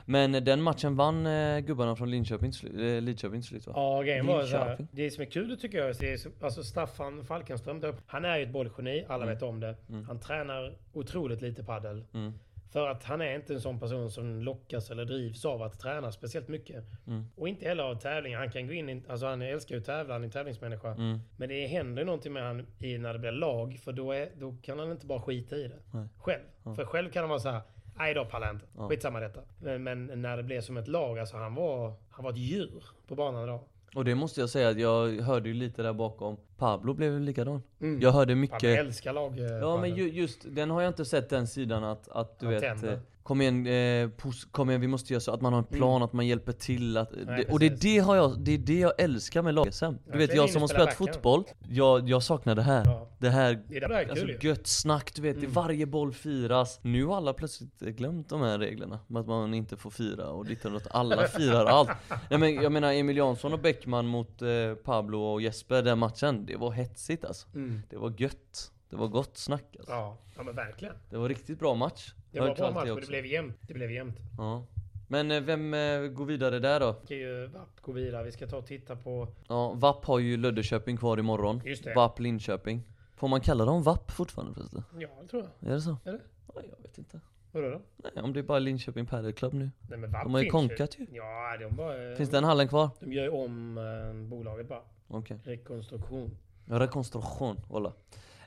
Men 0.06 0.32
den 0.32 0.62
matchen 0.62 0.96
vann 0.96 1.26
eh, 1.28 1.60
gubbarna 1.60 1.96
från 1.96 2.12
Linköping 2.12 2.52
till 2.52 2.96
eh, 2.96 3.02
Lidköping 3.02 3.41
till 3.41 3.48
slut 3.50 3.68
va? 3.68 3.74
Ja, 3.76 4.02
grejen 4.02 4.26
var 4.28 4.44
så 4.44 4.58
här. 4.58 4.88
Det 4.91 5.12
som 5.12 5.22
är 5.22 5.26
kul 5.26 5.58
tycker 5.58 5.78
jag, 5.78 5.96
det 6.00 6.13
är, 6.13 6.18
så- 6.18 6.30
alltså 6.41 6.63
Staffan 6.63 7.26
Falkenström, 7.26 7.80
där 7.80 7.96
han 8.08 8.26
är 8.26 8.38
ju 8.38 8.44
ett 8.44 8.50
bollgeni, 8.52 9.06
alla 9.08 9.26
vet 9.26 9.41
om 9.41 9.60
det. 9.60 9.76
Mm. 9.89 10.06
Han 10.06 10.20
tränar 10.20 10.76
otroligt 10.94 11.41
lite 11.41 11.63
paddel. 11.63 12.04
Mm. 12.13 12.34
För 12.72 12.88
att 12.88 13.04
han 13.04 13.22
är 13.22 13.36
inte 13.36 13.54
en 13.54 13.62
sån 13.62 13.80
person 13.80 14.12
som 14.12 14.39
lockas 14.41 14.91
eller 14.91 15.06
drivs 15.06 15.46
av 15.46 15.62
att 15.62 15.80
träna 15.80 16.12
speciellt 16.12 16.48
mycket. 16.48 16.84
Mm. 17.08 17.24
Och 17.36 17.48
inte 17.50 17.68
heller 17.68 17.84
av 17.84 17.96
tävlingar. 17.96 18.39
Han 18.39 18.52
kan 18.52 18.68
gå 18.68 18.74
in 18.74 18.89
i, 18.89 19.04
alltså 19.10 19.26
han 19.26 19.41
älskar 19.41 19.76
ju 19.76 19.80
att 19.80 19.86
tävla, 19.86 20.13
han 20.13 20.22
är 20.22 20.26
en 20.26 20.32
tävlingsmänniska. 20.32 20.88
Mm. 20.91 21.20
Men 21.38 21.50
det 21.50 21.68
händer 21.68 22.02
ju 22.02 22.06
någonting 22.06 22.34
med 22.34 22.44
han 22.44 22.65
i 22.80 22.98
när 22.98 23.13
det 23.13 23.20
blir 23.20 23.32
lag, 23.32 23.80
för 23.84 23.91
då, 23.91 24.12
är, 24.12 24.30
då 24.39 24.56
kan 24.62 24.80
han 24.80 24.91
inte 24.91 25.06
bara 25.06 25.22
skita 25.22 25.56
i 25.56 25.68
det. 25.68 25.80
Nej. 25.94 26.08
Själv. 26.18 26.76
För 26.76 26.86
själv 26.86 27.10
kan 27.12 27.22
han 27.24 27.30
vara 27.30 27.39
så 27.39 27.50
här. 27.50 27.62
Nej 27.97 28.13
då 28.13 28.25
pallar 28.25 28.47
jag 28.47 28.55
inte. 28.55 28.65
Ja. 28.77 28.89
Skitsamma 28.89 29.19
detta. 29.19 29.39
Men, 29.60 29.84
men 29.84 30.21
när 30.21 30.38
det 30.38 30.43
blev 30.43 30.62
som 30.62 30.77
ett 30.77 30.88
lag, 30.88 31.19
alltså 31.19 31.38
han 31.38 31.55
var, 31.55 31.93
han 32.10 32.23
var 32.23 32.31
ett 32.31 32.38
djur 32.38 32.84
på 33.08 33.15
banan 33.15 33.43
idag. 33.43 33.60
Och 33.95 34.05
det 34.05 34.15
måste 34.15 34.39
jag 34.39 34.49
säga 34.49 34.69
att 34.69 34.79
jag 34.79 35.21
hörde 35.21 35.49
ju 35.49 35.55
lite 35.55 35.84
där 35.84 35.93
bakom. 35.93 36.38
Pablo 36.58 36.93
blev 36.93 37.12
ju 37.13 37.19
likadan. 37.19 37.63
Mm. 37.81 38.01
Jag 38.01 38.12
hörde 38.12 38.36
mycket 38.36 38.63
älskar 38.63 39.13
lag. 39.13 39.39
eh, 39.39 39.45
Ja 39.45 39.77
men 39.81 39.95
ju, 39.95 40.10
just 40.12 40.45
den 40.55 40.69
har 40.69 40.81
jag 40.81 40.89
inte 40.89 41.05
sett 41.05 41.29
den 41.29 41.47
sidan 41.47 41.84
att, 41.84 42.10
att 42.10 42.39
du 42.39 42.45
Han 42.45 42.53
vet 42.53 42.62
tänder. 42.62 42.99
Kom 43.26 43.42
igen, 43.42 43.68
eh, 43.68 44.10
kom 44.52 44.70
igen 44.70 44.82
vi 44.82 44.88
måste 44.88 45.14
göra 45.14 45.22
så 45.22 45.32
att 45.32 45.42
man 45.42 45.54
har 45.54 45.60
en 45.60 45.66
Mm. 45.70 45.78
plan, 45.80 46.04
att 46.04 46.14
man 46.14 46.28
hjälper 46.28 46.52
till 46.52 46.98
att, 46.98 47.12
Nej, 47.12 47.26
det, 47.48 47.54
Och 47.54 47.60
det 47.60 47.66
är 47.66 47.78
det, 47.82 48.00
har 48.00 48.16
jag, 48.16 48.40
det 48.40 48.52
är 48.54 48.58
det 48.58 48.80
jag 48.80 48.94
älskar 48.98 49.42
med 49.42 49.54
lag-SM 49.54 49.94
Du 50.12 50.18
vet 50.18 50.36
jag 50.36 50.50
som 50.50 50.62
har 50.62 50.68
spelat 50.68 50.94
fotboll, 50.94 51.44
jag, 51.70 52.10
jag 52.10 52.24
saknar 52.24 52.56
det 52.56 52.62
här. 52.62 52.86
Ja. 52.86 53.10
Det 53.20 53.30
här 53.30 53.64
Det 53.70 53.78
är 53.78 53.88
det 53.88 53.96
här 53.96 54.10
Alltså 54.10 54.26
kul 54.26 54.38
gött 54.42 54.68
snack, 54.68 55.12
du 55.16 55.22
vet, 55.22 55.38
Mm. 55.38 55.52
varje 55.52 55.86
boll 55.86 56.14
firas. 56.14 56.80
Nu 56.82 57.06
har 57.06 57.18
alla 57.18 57.34
plötsligt 57.34 57.80
glömt 57.80 58.30
de 58.30 58.42
här 58.42 58.60
reglerna 58.60 59.00
med 59.08 59.20
att 59.20 59.28
man 59.28 59.54
inte 59.54 59.78
får 59.78 59.90
fira 59.90 60.30
och 60.30 60.46
ditt 60.46 60.66
och 60.66 60.82
alla 60.92 61.28
firar 61.28 61.66
allt. 61.66 61.90
Nej, 62.30 62.40
men 62.40 62.54
Jag 62.56 62.72
menar 62.72 62.94
Emil 62.94 63.18
Jansson 63.18 63.54
och 63.54 63.60
Bäckman 63.60 64.08
mot 64.08 64.42
eh, 64.42 64.48
Pablo 64.84 65.20
och 65.22 65.42
Jesper 65.42 65.82
den 65.82 66.00
matchen, 66.00 66.46
det 66.46 66.56
var 66.56 66.72
hetsigt 66.72 67.26
alltså. 67.26 67.48
Mm. 67.56 67.82
Det 67.90 67.98
var 67.98 68.14
gött, 68.18 68.72
det 68.89 68.95
var 68.95 69.08
gott 69.08 69.38
snack 69.38 69.76
alltså. 69.80 69.91
Ja, 69.91 70.17
ja 70.36 70.43
men 70.43 70.56
verkligen. 70.56 70.95
Det 71.10 71.17
var 71.17 71.30
riktigt 71.30 71.60
bra 71.60 71.76
match 71.76 72.13
Det 72.32 72.39
var 72.39 72.56
bra 72.56 72.71
match 72.71 72.89
och 72.89 73.02
det 73.02 73.08
blev 73.08 73.26
jämnt. 73.26 73.58
Det 73.62 73.74
blev 73.74 73.91
jämnt. 73.91 74.17
Ja 74.38 74.65
Men 75.08 75.32
eh, 75.32 75.41
vem 75.41 75.74
eh, 75.74 76.02
går 76.02 76.26
vidare 76.26 76.60
där 76.60 76.80
då? 76.80 76.95
Vi 77.00 77.06
ska 77.06 77.15
ju 77.15 77.48
VAP 77.48 77.82
gå 77.82 77.91
vidare. 77.91 78.24
Vi 78.24 78.32
ska 78.32 78.48
ta 78.48 78.58
och 78.58 78.65
titta 78.65 78.95
på... 78.95 79.28
Ja, 79.48 79.74
VAP 79.74 80.06
har 80.06 80.19
ju 80.19 80.38
Löddeköping 80.38 80.98
kvar 80.98 81.17
imorgon 81.17 81.62
Just 81.65 81.84
det. 81.84 81.93
VAP 81.93 82.19
Linköping 82.19 82.84
Får 83.15 83.28
man 83.28 83.41
kalla 83.41 83.65
dem 83.65 83.84
VAP 83.84 84.12
fortfarande 84.12 84.54
förresten? 84.54 84.84
Ja, 85.00 85.10
det 85.21 85.28
tror 85.28 85.43
jag. 85.60 85.71
Är 85.71 85.76
det 85.76 85.82
så? 85.82 85.98
Är 86.06 86.12
det? 86.12 86.21
Ja, 86.54 86.62
jag 86.69 86.82
vet 86.82 86.98
inte 86.98 87.19
Vadå 87.52 87.69
då? 87.69 87.82
Nej, 87.98 88.24
om 88.24 88.34
det 88.34 88.39
är 88.39 88.43
bara 88.43 88.60
Linköping 88.60 89.06
Padel 89.06 89.34
Club 89.34 89.54
nu 89.54 89.71
Nej 89.89 90.00
men 90.00 90.12
VAP 90.12 90.24
De 90.24 90.34
har 90.34 90.41
ju 90.41 90.50
konkat 90.50 91.00
ju. 91.00 91.08
Ja, 91.12 91.58
de 91.60 91.76
bara... 91.76 92.15
Finns 92.15 92.30
den 92.30 92.43
hallen 92.43 92.67
kvar? 92.67 92.89
De 93.00 93.13
gör 93.13 93.24
ju 93.24 93.30
om 93.30 93.78
eh, 93.78 94.30
bolaget 94.30 94.69
bara. 94.69 94.82
Okej 95.08 95.39
Rekonstruktion. 95.43 96.38
Rekonstruktion, 96.65 97.58
voilà 97.69 97.88
eh, 97.88 97.93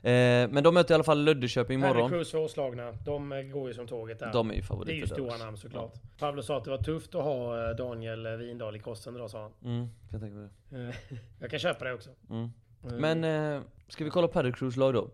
Men 0.03 0.63
de 0.63 0.73
möter 0.73 0.93
i 0.93 0.95
alla 0.95 1.03
fall 1.03 1.23
Löddeköping 1.23 1.79
imorgon 1.79 2.09
Cruz 2.09 2.29
svårslagna. 2.29 2.91
De 3.05 3.31
eh, 3.31 3.41
går 3.41 3.67
ju 3.67 3.73
som 3.73 3.87
tåget 3.87 4.19
där. 4.19 4.33
De 4.33 4.49
är 4.49 4.53
ju 4.53 4.59
det 4.59 4.63
är 4.63 4.67
favoriter 4.67 4.93
ju 4.93 5.07
stora 5.07 5.37
namn 5.37 5.57
såklart. 5.57 5.93
Pablo 6.19 6.41
sa 6.41 6.57
att 6.57 6.63
det 6.63 6.69
var 6.69 6.77
tufft 6.77 7.15
att 7.15 7.23
ha 7.23 7.69
eh, 7.69 7.75
Daniel 7.75 8.25
eh, 8.25 8.31
Windahl 8.31 8.75
i 8.75 8.79
kosten 8.79 9.15
idag 9.15 9.29
sa 9.29 9.41
han. 9.41 9.51
Mm, 9.63 9.87
kan 9.87 9.91
jag 10.11 10.21
tänka 10.21 10.35
mig 10.35 10.49
det 10.69 10.77
Eh, 10.77 10.95
Jag 11.39 11.49
kan 11.49 11.59
köpa 11.59 11.85
det 11.85 11.93
också. 11.93 12.09
mm. 12.29 12.49
Eh, 12.83 12.91
Men, 12.91 13.23
eh, 13.23 13.61
ska 13.87 14.03
vi 14.03 14.09
kolla 14.09 14.27
Padel 14.27 14.53
Crews 14.53 14.75
lag 14.77 14.93
då? 14.93 15.09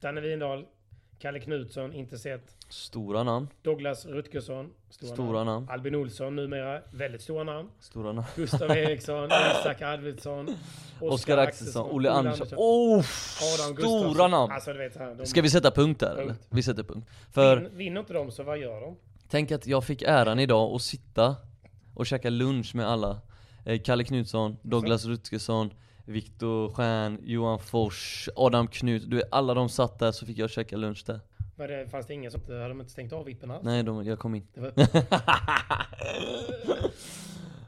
Danne 0.00 0.20
Windahl, 0.20 0.66
Kalle 1.18 1.40
Knutsson, 1.40 1.92
inte 1.92 2.18
sett. 2.18 2.54
Stora 2.68 3.22
namn, 3.22 3.48
Douglas 3.62 4.06
Rutgersson, 4.06 4.70
stora, 4.90 5.12
Stora 5.14 5.44
namn. 5.44 5.68
Albin 5.70 5.94
Olsson 5.94 6.36
numera, 6.36 6.80
väldigt 6.90 7.22
stora 7.22 7.44
namn. 7.44 7.68
stora 7.80 8.12
namn 8.12 8.26
Gustav 8.36 8.70
Eriksson, 8.76 9.24
Isak 9.24 9.82
Arvidsson, 9.82 10.48
Oskar 11.00 11.38
Axelsson, 11.38 11.90
Olle 11.90 12.10
Andersson, 12.10 12.40
Andersson, 12.42 12.58
oh, 12.58 13.02
stora 13.02 13.72
Gustafsson. 13.72 14.30
namn! 14.30 14.52
Alltså 14.52 14.72
du 14.72 14.78
vet, 14.78 14.96
här, 14.96 15.14
de, 15.14 15.26
Ska 15.26 15.42
vi 15.42 15.50
sätta 15.50 15.70
punkt 15.70 16.00
där 16.00 16.12
eller? 16.12 16.24
Punkt. 16.24 16.46
Vi 16.50 16.62
sätter 16.62 16.82
punkt 16.82 17.08
För, 17.32 17.56
Vin, 17.56 17.76
vinner 17.76 18.00
inte 18.00 18.12
de 18.12 18.30
så 18.30 18.42
vad 18.42 18.58
gör 18.58 18.80
de? 18.80 18.96
tänk 19.28 19.50
att 19.50 19.66
jag 19.66 19.84
fick 19.84 20.02
äran 20.02 20.38
idag 20.38 20.74
att 20.74 20.82
sitta 20.82 21.36
och 21.94 22.06
käka 22.06 22.30
lunch 22.30 22.74
med 22.74 22.88
alla 22.88 23.20
eh, 23.64 23.80
Kalle 23.82 24.04
Knutsson, 24.04 24.56
Douglas 24.62 25.04
Rutgersson 25.04 25.70
Viktor 26.08 26.68
Stjärn, 26.68 27.18
Johan 27.22 27.58
Fors, 27.58 28.28
Adam 28.36 28.66
Knut, 28.68 29.10
du 29.10 29.16
vet 29.16 29.28
alla 29.30 29.54
de 29.54 29.68
satt 29.68 29.98
där 29.98 30.12
så 30.12 30.26
fick 30.26 30.38
jag 30.38 30.50
käka 30.50 30.76
lunch 30.76 31.04
där 31.06 31.20
Var 31.56 31.68
det, 31.68 31.88
fanns 31.88 32.06
det 32.06 32.14
ingen 32.14 32.30
som, 32.30 32.40
hade 32.48 32.68
de 32.68 32.80
inte 32.80 32.92
stängt 32.92 33.12
av 33.12 33.24
vippen 33.24 33.50
alls? 33.50 33.64
Nej, 33.64 33.82
de, 33.82 34.04
jag 34.04 34.18
kom 34.18 34.34
in 34.34 34.46
Det 34.54 34.60
var, 34.60 34.72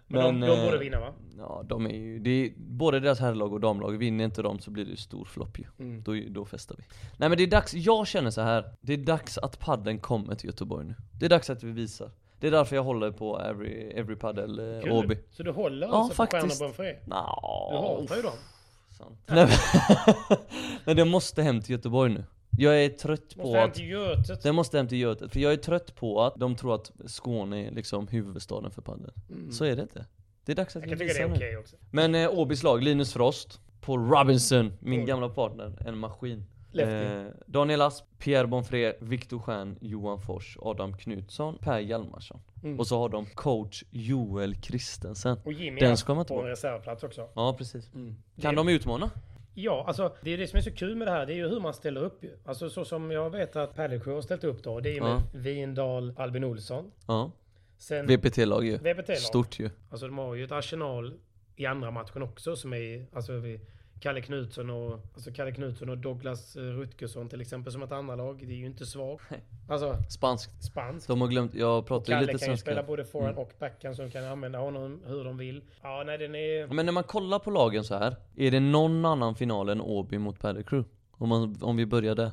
men 0.07 0.22
de, 0.24 0.40
de 0.40 0.59
eh, 0.59 0.64
borde 0.64 0.79
vinna 0.79 1.00
va? 1.00 1.12
Ja, 1.38 1.64
de 1.68 1.87
är 1.87 1.90
ju, 1.90 2.18
det 2.18 2.31
är, 2.31 2.53
både 2.57 3.00
deras 3.00 3.20
herrlag 3.20 3.53
och 3.53 3.61
damlag, 3.61 3.98
vinner 3.98 4.24
inte 4.24 4.42
de 4.42 4.59
så 4.59 4.70
blir 4.70 4.85
det 4.85 4.96
stor 4.96 5.24
flopp 5.24 5.59
ju 5.59 5.64
Mm. 5.79 6.03
då, 6.03 6.14
då 6.29 6.44
festar 6.44 6.76
vi 6.79 6.83
Nej 7.16 7.29
men 7.29 7.38
det 7.38 7.44
är 7.44 7.50
dags, 7.50 7.74
jag 7.74 8.07
känner 8.07 8.31
så 8.31 8.40
här. 8.40 8.72
det 8.81 8.92
är 8.92 8.96
dags 8.98 9.38
att 9.38 9.59
padden 9.59 9.98
kommer 9.98 10.35
till 10.35 10.46
Göteborg 10.46 10.87
nu 10.87 10.94
Det 11.18 11.24
är 11.24 11.31
dags 11.31 11.50
att 11.50 11.62
vi 11.62 11.72
visar 11.72 12.11
Det 12.40 12.46
är 12.46 12.50
därför 12.50 12.76
jag 12.76 12.83
håller 12.83 13.11
på 13.11 13.40
Every, 13.40 13.90
every 13.94 14.16
Paddel 14.16 14.59
eh. 14.85 14.92
Åby 14.96 15.18
Så 15.31 15.42
du 15.42 15.50
håller 15.50 15.87
Ja, 15.87 15.92
alltså 15.94 16.11
på 16.11 16.14
faktiskt. 16.16 16.42
Stjärnor 16.59 16.68
Bonfré? 16.68 16.96
Nå, 17.07 17.68
Du 17.70 17.76
hatar 18.03 18.16
ju 18.16 18.22
dem. 18.22 18.33
Nej, 19.26 19.48
men, 20.87 20.96
det 20.96 21.05
måste 21.05 21.42
hem 21.42 21.61
till 21.62 21.70
Göteborg 21.70 22.12
nu 22.14 22.24
Jag 22.59 22.85
är 22.85 22.88
trött 22.88 23.35
på 23.37 23.42
Måste 23.42 23.59
hem 23.59 23.68
att 23.68 23.74
till 23.74 23.88
Götet. 23.90 24.42
det 24.42 24.53
måste 24.53 24.76
hem 24.76 24.88
till 24.88 24.98
Götet, 24.98 25.33
för 25.33 25.40
jag 25.40 25.53
är 25.53 25.57
trött 25.57 25.94
på 25.94 26.22
att 26.22 26.35
de 26.37 26.57
tror 26.57 26.74
att 26.74 26.90
Skåne 27.07 27.66
är 27.66 27.70
liksom 27.70 28.09
huvudstaden 28.09 28.70
för 28.70 28.83
padel 28.83 29.12
Så 29.53 29.64
är 29.64 29.76
det 29.76 29.83
inte 29.83 30.07
Det 30.44 30.53
är 30.53 30.57
dags 30.57 30.76
att 30.76 30.83
Mm. 30.83 30.90
Jag 30.90 30.96
vi 30.98 31.05
tycka 31.09 31.18
det 31.22 31.29
visar 31.29 31.35
är 31.35 31.40
nu 31.40 31.46
okej 31.46 31.57
också. 31.57 31.76
Men 31.90 32.14
eh, 32.14 32.31
Åbys 32.38 32.62
lag, 32.62 32.83
Linus 32.83 33.12
Frost, 33.12 33.61
Paul 33.81 34.09
Robinson, 34.11 34.72
min 34.81 34.94
Mm. 34.94 35.07
gamla 35.07 35.29
partner, 35.29 35.72
en 35.87 35.98
maskin. 35.98 36.44
Eh, 36.78 37.26
Daniel 37.46 37.83
Asp, 37.83 38.04
Pierre 38.18 38.46
Bonfré, 38.46 38.94
Viktor 39.00 39.38
Stjärn, 39.38 39.78
Johan 39.80 40.20
Fors, 40.20 40.56
Adam 40.61 40.96
Knutsson, 40.96 41.59
Per 41.59 41.78
Hjalmarsson 41.78 42.40
Mm. 42.62 42.78
Och 42.78 42.87
så 42.87 42.98
har 42.98 43.09
de 43.09 43.26
coach 43.26 43.85
Joel 43.90 44.54
Kristensen 44.54 45.37
Och 45.44 45.52
Jimmy 45.52 45.80
Den 45.80 45.96
ska 45.96 46.14
man 46.14 46.24
på 46.24 46.35
ta 46.35 46.40
en 46.40 46.46
reservplats 46.48 47.04
också. 47.04 47.28
Ja 47.35 47.54
precis 47.59 47.94
Mm. 47.94 48.16
Kan 48.40 48.54
det, 48.54 48.61
de 48.61 48.68
utmana? 48.68 49.11
Ja, 49.54 49.85
alltså 49.87 50.14
det 50.22 50.30
är 50.30 50.38
det 50.38 50.46
som 50.46 50.56
är 50.56 50.61
så 50.61 50.70
kul 50.72 50.96
med 50.96 51.06
det 51.06 51.11
här. 51.11 51.26
Det 51.26 51.33
är 51.33 51.37
ju 51.37 51.48
hur 51.48 51.61
man 51.61 51.74
ställer 51.74 52.02
upp 52.02 52.24
ju. 52.24 52.37
Alltså 52.44 52.70
så 52.70 52.85
som 52.85 53.11
jag 53.11 53.30
vet 53.30 53.56
att 53.56 53.74
Paddlecrew 53.76 54.14
har 54.14 54.22
ställt 54.22 54.44
upp 54.44 54.62
då. 54.62 54.80
Det 54.80 54.88
är 54.90 54.94
ju 54.94 55.00
med 55.00 55.11
Ja. 55.11 55.22
Vindal, 55.33 56.14
Albin 56.16 56.44
Olsson. 56.44 56.90
Ja, 57.06 57.30
Sen 57.78 58.06
VPT-lag 58.06 58.64
ju 58.64 58.76
VPT-lag. 58.76 59.16
Stort 59.18 59.61
ju 59.61 59.70
Alltså 59.90 60.06
de 60.06 60.18
har 60.18 60.35
ju 60.35 60.44
ett 60.44 60.52
arsenal 60.52 61.14
i 61.56 61.66
andra 61.66 61.90
matchen 61.90 62.22
också 62.22 62.56
som 62.56 62.72
är 62.72 63.06
alltså 63.12 63.33
vi, 63.33 63.61
Kalle 64.00 64.20
Knutsson 64.20 64.70
och 64.70 65.00
alltså 65.14 65.32
Kalle 65.32 65.52
Knutsson 65.52 65.88
och 65.88 65.98
Douglas 65.98 66.56
eh, 66.56 66.62
Rutgersson 66.62 67.28
till 67.28 67.40
exempel 67.40 67.72
som 67.72 67.82
ett 67.82 67.92
andra 67.92 68.16
lag. 68.16 68.38
Det 68.46 68.52
är 68.52 68.56
ju 68.56 68.66
inte 68.66 68.86
svagt. 68.86 69.24
Alltså 69.68 69.96
Spanskt 70.08 70.64
spanskt. 70.64 71.08
De 71.08 71.20
har 71.20 71.28
glömt, 71.28 71.54
jag 71.54 71.86
pratar 71.86 72.12
ju 72.12 72.14
Kalle 72.18 72.32
lite 72.32 72.44
kan 72.44 72.52
ju 72.52 72.56
spela 72.56 72.74
svenska 72.76 72.86
både 72.90 73.04
forehand 73.04 73.36
Mm. 73.36 73.42
och 73.46 73.52
backhand 73.58 73.96
de 73.96 74.10
kan 74.10 74.24
använda 74.24 74.58
honom 74.58 75.02
hur 75.06 75.24
de 75.24 75.36
vill. 75.36 75.62
Ja, 75.82 76.02
nej 76.06 76.18
den 76.18 76.34
är... 76.34 76.66
Men 76.66 76.86
när 76.86 76.92
man 76.92 77.04
kollar 77.04 77.38
på 77.38 77.50
lagen 77.50 77.84
så 77.84 77.94
här 77.94 78.16
Är 78.36 78.50
det 78.50 78.60
någon 78.60 79.04
annan 79.04 79.34
final 79.34 79.68
än 79.68 79.80
Åby 79.80 80.18
mot 80.18 80.38
Padel 80.40 80.62
Crew? 80.64 80.88
Om, 81.12 81.28
man, 81.28 81.56
om 81.62 81.76
vi 81.76 81.86
börjar 81.86 82.14
där 82.14 82.30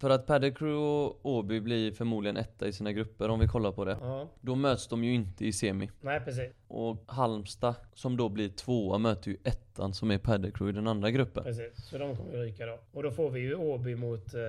För 0.00 0.10
att 0.10 0.26
Padel 0.26 0.54
Crew 0.54 0.78
och 0.78 1.26
Åby 1.26 1.60
blir 1.60 1.92
förmodligen 1.92 2.36
etta 2.36 2.66
i 2.68 2.72
sina 2.72 2.92
grupper 2.92 3.28
om 3.28 3.40
vi 3.40 3.48
kollar 3.48 3.72
på 3.72 3.84
det 3.84 3.96
Ja, 4.00 4.28
Då 4.40 4.54
möts 4.54 4.88
de 4.88 5.04
ju 5.04 5.14
inte 5.14 5.46
i 5.46 5.52
semi 5.52 5.90
nej 6.00 6.20
precis. 6.20 6.52
Och 6.68 7.04
Halmstad, 7.06 7.74
som 7.94 8.16
då 8.16 8.28
blir 8.28 8.48
tvåa, 8.48 8.98
möter 8.98 9.30
ju 9.30 9.36
ettan 9.44 9.94
som 9.94 10.10
är 10.10 10.18
Padel 10.18 10.52
Crew 10.52 10.70
i 10.70 10.72
den 10.72 10.86
andra 10.86 11.10
gruppen 11.10 11.44
Precis. 11.44 11.84
Så 11.84 11.98
de 11.98 12.16
kommer 12.16 12.32
ju 12.32 12.38
ryka 12.42 12.66
då. 12.66 12.78
Och 12.92 13.02
då 13.02 13.10
får 13.10 13.30
vi 13.30 13.40
ju 13.40 13.54
Åby 13.54 13.94
mot 13.96 14.34
eh, 14.34 14.40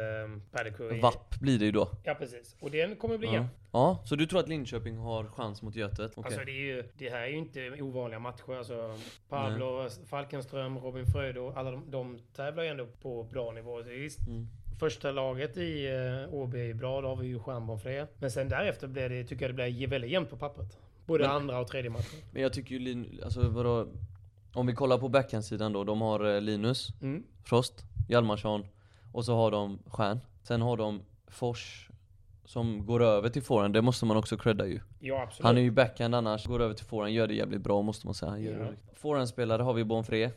Paddlecrew. 0.51 0.97
i- 0.97 1.01
VAP 1.01 1.39
blir 1.39 1.59
det 1.59 1.65
ju 1.65 1.71
då 1.71 1.89
Ja, 2.03 2.13
precis. 2.13 2.55
Och 2.59 2.71
den 2.71 2.95
kommer 2.95 3.17
bli 3.17 3.27
ja. 3.27 3.33
jämn. 3.33 3.47
ja, 3.71 4.01
så 4.05 4.15
du 4.15 4.25
tror 4.25 4.39
att 4.39 4.49
Linköping 4.49 4.97
har 4.97 5.23
chans 5.25 5.61
mot 5.61 5.75
Götet? 5.75 6.11
Okej 6.15 6.23
Alltså 6.25 6.45
det, 6.45 6.51
är 6.51 6.75
ju, 6.75 6.83
det 6.97 7.09
här 7.09 7.21
är 7.21 7.27
ju 7.27 7.37
inte 7.37 7.71
ovanliga 7.81 8.19
matcher. 8.19 8.57
Alltså 8.57 8.97
Pablo, 9.29 9.87
Falkenström, 10.05 10.77
Robin 10.79 11.05
Frödo, 11.05 11.53
alla 11.55 11.71
de, 11.71 11.91
de 11.91 12.19
tävlar 12.35 12.63
ju 12.63 12.69
ändå 12.69 12.85
på 13.01 13.23
bra 13.23 13.51
nivå. 13.51 13.81
Det 13.81 13.93
är 13.93 13.99
visst, 13.99 14.27
Mm. 14.27 14.47
Första 14.81 15.11
laget 15.11 15.57
i 15.57 15.87
uh, 15.87 16.33
OB 16.33 16.55
är 16.55 16.73
bra, 16.73 17.01
då 17.01 17.07
har 17.07 17.15
vi 17.15 17.27
ju 17.27 17.39
Stjärnborn 17.39 18.07
Men 18.19 18.31
sen 18.31 18.49
därefter 18.49 18.87
blir 18.87 19.09
det, 19.09 19.23
tycker 19.23 19.41
jag 19.45 19.49
det 19.49 19.73
blir 19.73 19.87
väldigt 19.87 20.11
jämnt 20.11 20.29
på 20.29 20.37
pappret. 20.37 20.77
Både 21.05 21.23
Men- 21.23 21.31
andra 21.31 21.59
och 21.59 21.67
tredje 21.67 21.89
matchen. 21.89 22.19
Men 22.31 22.41
jag 22.41 22.53
tycker 22.53 22.71
ju 22.71 22.79
Lin, 22.79 23.19
alltså 23.23 23.49
vadå 23.49 23.87
Om 24.53 24.67
vi 24.67 24.73
kollar 24.73 24.97
på 24.97 25.09
backhandsidan 25.09 25.73
då, 25.73 25.83
de 25.83 26.01
har 26.01 26.35
eh, 26.35 26.41
Linus 26.41 26.89
Mm. 27.01 27.23
Frost, 27.43 27.83
Hjalmarsson 28.09 28.65
och 29.11 29.25
så 29.25 29.35
har 29.35 29.51
de 29.51 29.79
Stjärn. 29.85 30.19
Sen 30.43 30.61
har 30.61 30.77
de 30.77 31.01
Fors 31.27 31.89
som 32.45 32.85
går 32.85 33.03
över 33.03 33.29
till 33.29 33.41
forehand, 33.43 33.73
det 33.73 33.81
måste 33.81 34.05
man 34.05 34.17
också 34.17 34.37
credda 34.37 34.67
ju. 34.67 34.79
Ja, 34.99 35.21
absolut. 35.21 35.45
Han 35.45 35.57
är 35.57 35.61
ju 35.61 35.71
backhand 35.71 36.15
annars, 36.15 36.45
går 36.45 36.61
över 36.61 36.73
till 36.73 36.85
forehand, 36.85 37.13
gör 37.13 37.27
det 37.27 37.33
jävligt 37.33 37.61
bra 37.61 37.81
måste 37.81 38.07
man 38.07 38.13
säga. 38.13 38.29
Han 38.29 38.41
gör 38.41 38.59
Ja. 38.59 38.93
Forehandspelare 38.93 39.61
har 39.61 39.73
vi 39.73 39.83
Bonfré, 39.83 40.31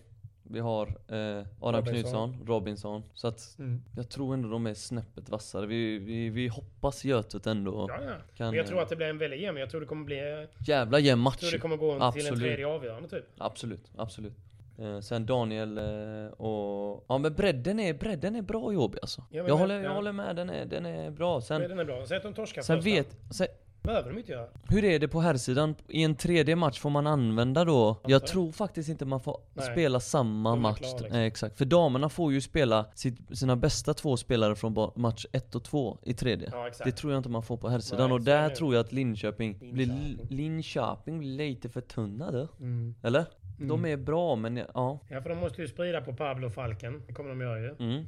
vi 0.45 0.61
har 0.61 0.87
eh, 0.87 1.47
Adam 1.61 1.85
Robinson. 1.85 1.93
Knutsson, 1.93 2.47
Robinson. 2.47 3.03
Så 3.15 3.29
att 3.29 3.57
Mm. 3.59 3.83
jag 3.97 4.09
tror 4.09 4.35
ändå 4.35 4.49
de 4.49 4.67
är 4.67 4.75
snäppet 4.75 5.29
vassare. 5.29 5.67
Vi, 5.67 5.99
vi, 5.99 6.29
vi 6.31 6.49
hoppas 6.49 7.05
Götet 7.05 7.47
ändå 7.47 7.87
Ja, 7.89 7.99
ja. 8.05 8.13
kan... 8.37 8.47
Men 8.47 8.57
jag 8.57 8.67
tror 8.67 8.77
eh, 8.79 8.83
att 8.83 8.89
det 8.89 8.97
blir 8.97 9.07
en 9.07 9.19
väldigt 9.19 9.41
jämn. 9.41 9.59
Jag 9.59 9.71
tror 9.71 9.81
det 9.81 9.87
kommer 9.87 10.05
bli... 10.05 10.19
Jag 10.19 10.49
Jävla 10.67 10.99
jämn 10.99 11.23
match 11.23 11.37
tror 11.37 11.51
det 11.51 11.59
kommer 11.59 11.77
gå 11.77 11.93
till 11.93 11.97
en 11.97 12.03
Absolut. 12.03 12.41
tredje 12.41 12.67
avgörande 12.67 13.09
typ. 13.09 13.25
Absolut, 13.39 13.91
absolut. 13.97 14.33
Eh, 14.79 15.01
sen 15.01 15.27
Daniel 15.27 15.79
eh, 15.79 16.27
och... 16.33 17.05
Ja 17.09 17.19
men 17.19 17.35
bredden 17.35 17.81
är, 17.81 17.95
bredden 17.95 18.37
är 18.37 18.43
bra 18.43 18.73
i 18.73 18.77
Åby 18.77 18.99
alltså. 19.03 19.23
Ja, 19.31 19.45
jag, 19.49 19.57
håller, 19.57 19.75
jag 19.75 19.85
ja. 19.85 19.95
håller 19.95 20.13
med, 20.13 20.37
den 20.37 20.51
är, 20.51 20.65
den 20.65 20.87
är 20.87 21.11
bra. 21.11 21.41
Sen, 21.41 21.61
Den 21.61 21.79
är 21.79 21.85
bra. 21.85 22.07
Säg 22.07 22.17
att 22.17 22.23
de 22.23 22.35
torskar 22.35 22.63
sen 22.63 22.83
första. 22.83 22.91
vet... 22.97 23.17
Sen, 23.35 23.47
behöver 23.85 24.11
de 24.11 24.19
inte 24.19 24.33
göra. 24.33 24.47
hur 24.69 24.85
är 24.85 24.99
det 24.99 25.09
på 25.09 25.21
herrsidan? 25.21 25.75
I 25.89 26.03
en 26.03 26.15
tredje 26.15 26.57
match 26.57 26.79
får 26.81 26.91
man 26.91 27.07
använda 27.07 27.65
då? 27.65 28.01
Jag 28.07 28.27
tror 28.27 28.53
faktiskt 28.53 28.89
inte 28.89 29.05
man 29.05 29.21
får 29.21 29.41
Nej. 29.55 29.67
spela 29.73 30.01
samma 30.01 30.57
match. 30.57 30.79
klara, 30.79 30.93
liksom. 30.93 31.09
Nej, 31.19 31.27
exakt. 31.27 31.59
För 31.59 31.65
damerna 31.65 32.09
får 32.09 32.33
ju 32.33 32.41
spela 32.41 32.87
sina 33.33 33.57
bästa 33.57 33.95
två 33.95 34.17
spelare 34.17 34.55
från 34.55 34.91
match 34.97 35.27
1 35.33 35.55
och 35.55 35.65
2 35.65 35.99
i 36.03 36.15
tredje. 36.15 36.49
Ja, 36.53 36.69
exakt. 36.69 36.85
Det 36.85 36.93
tror 36.93 37.13
jag 37.13 37.19
inte 37.19 37.29
man 37.29 37.43
får 37.43 37.57
på 37.57 37.69
herrsidan. 37.69 38.13
Och 38.13 38.21
där 38.21 38.51
tror 38.51 38.75
jag 38.75 38.81
att 38.81 38.93
Linköping, 38.93 39.59
blir, 39.59 39.87
Linköping. 39.87 40.37
Linköping 40.37 41.19
blir 41.19 41.37
lite 41.37 41.69
förtunnade. 41.69 42.49
Mm. 42.61 42.95
Eller? 43.03 43.25
De 43.59 43.85
är 43.85 43.97
bra 43.97 44.37
men 44.37 44.57
ja. 44.57 45.01
Ja, 45.09 45.23
för 45.23 45.29
de 45.29 45.39
måste 45.39 45.63
ju 45.63 45.69
sprida 45.69 46.01
på 46.01 46.13
Pablo 46.13 46.47
och 46.47 46.55
Falken. 46.55 47.03
Det 47.07 47.13
kommer 47.13 47.31
de 47.31 47.41
göra 47.41 47.61
ju. 47.61 47.77
Mm. 47.79 48.05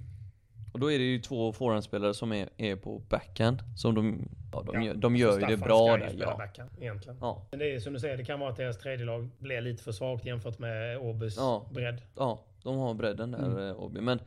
Och 0.76 0.80
då 0.80 0.92
är 0.92 0.98
det 0.98 1.04
ju 1.04 1.18
två 1.18 1.52
forehandspelare 1.52 2.14
som 2.14 2.32
är, 2.32 2.48
är 2.56 2.76
på 2.76 2.98
backhand, 2.98 3.62
som 3.76 3.94
de, 3.94 4.28
ja, 4.52 4.62
de, 4.66 4.74
Ja, 4.74 4.82
gör, 4.86 4.94
de 4.94 5.16
gör 5.16 5.40
ju 5.40 5.46
det 5.46 5.56
bra 5.56 5.86
ska 5.98 6.06
där, 6.06 6.14
ja. 6.20 6.36
backhand, 6.36 6.70
egentligen. 6.80 7.18
ja. 7.20 7.46
Men 7.50 7.58
det 7.58 7.74
är 7.74 7.80
som 7.80 7.92
du 7.92 8.00
säger, 8.00 8.16
det 8.16 8.24
kan 8.24 8.40
vara 8.40 8.50
att 8.50 8.56
deras 8.56 8.78
tredje 8.78 9.06
lag 9.06 9.28
blir 9.38 9.60
lite 9.60 9.82
för 9.82 9.92
svagt 9.92 10.24
jämfört 10.26 10.58
med 10.58 10.98
Åbys 10.98 11.36
Ja. 11.36 11.66
bredd. 11.70 12.02
Ja, 12.16 12.40
de 12.62 12.76
har 12.78 12.94
bredden 12.94 13.30
där, 13.30 13.38
Mm. 13.46 13.58
eh, 13.68 13.82
Åby. 13.82 14.00
Men 14.00 14.20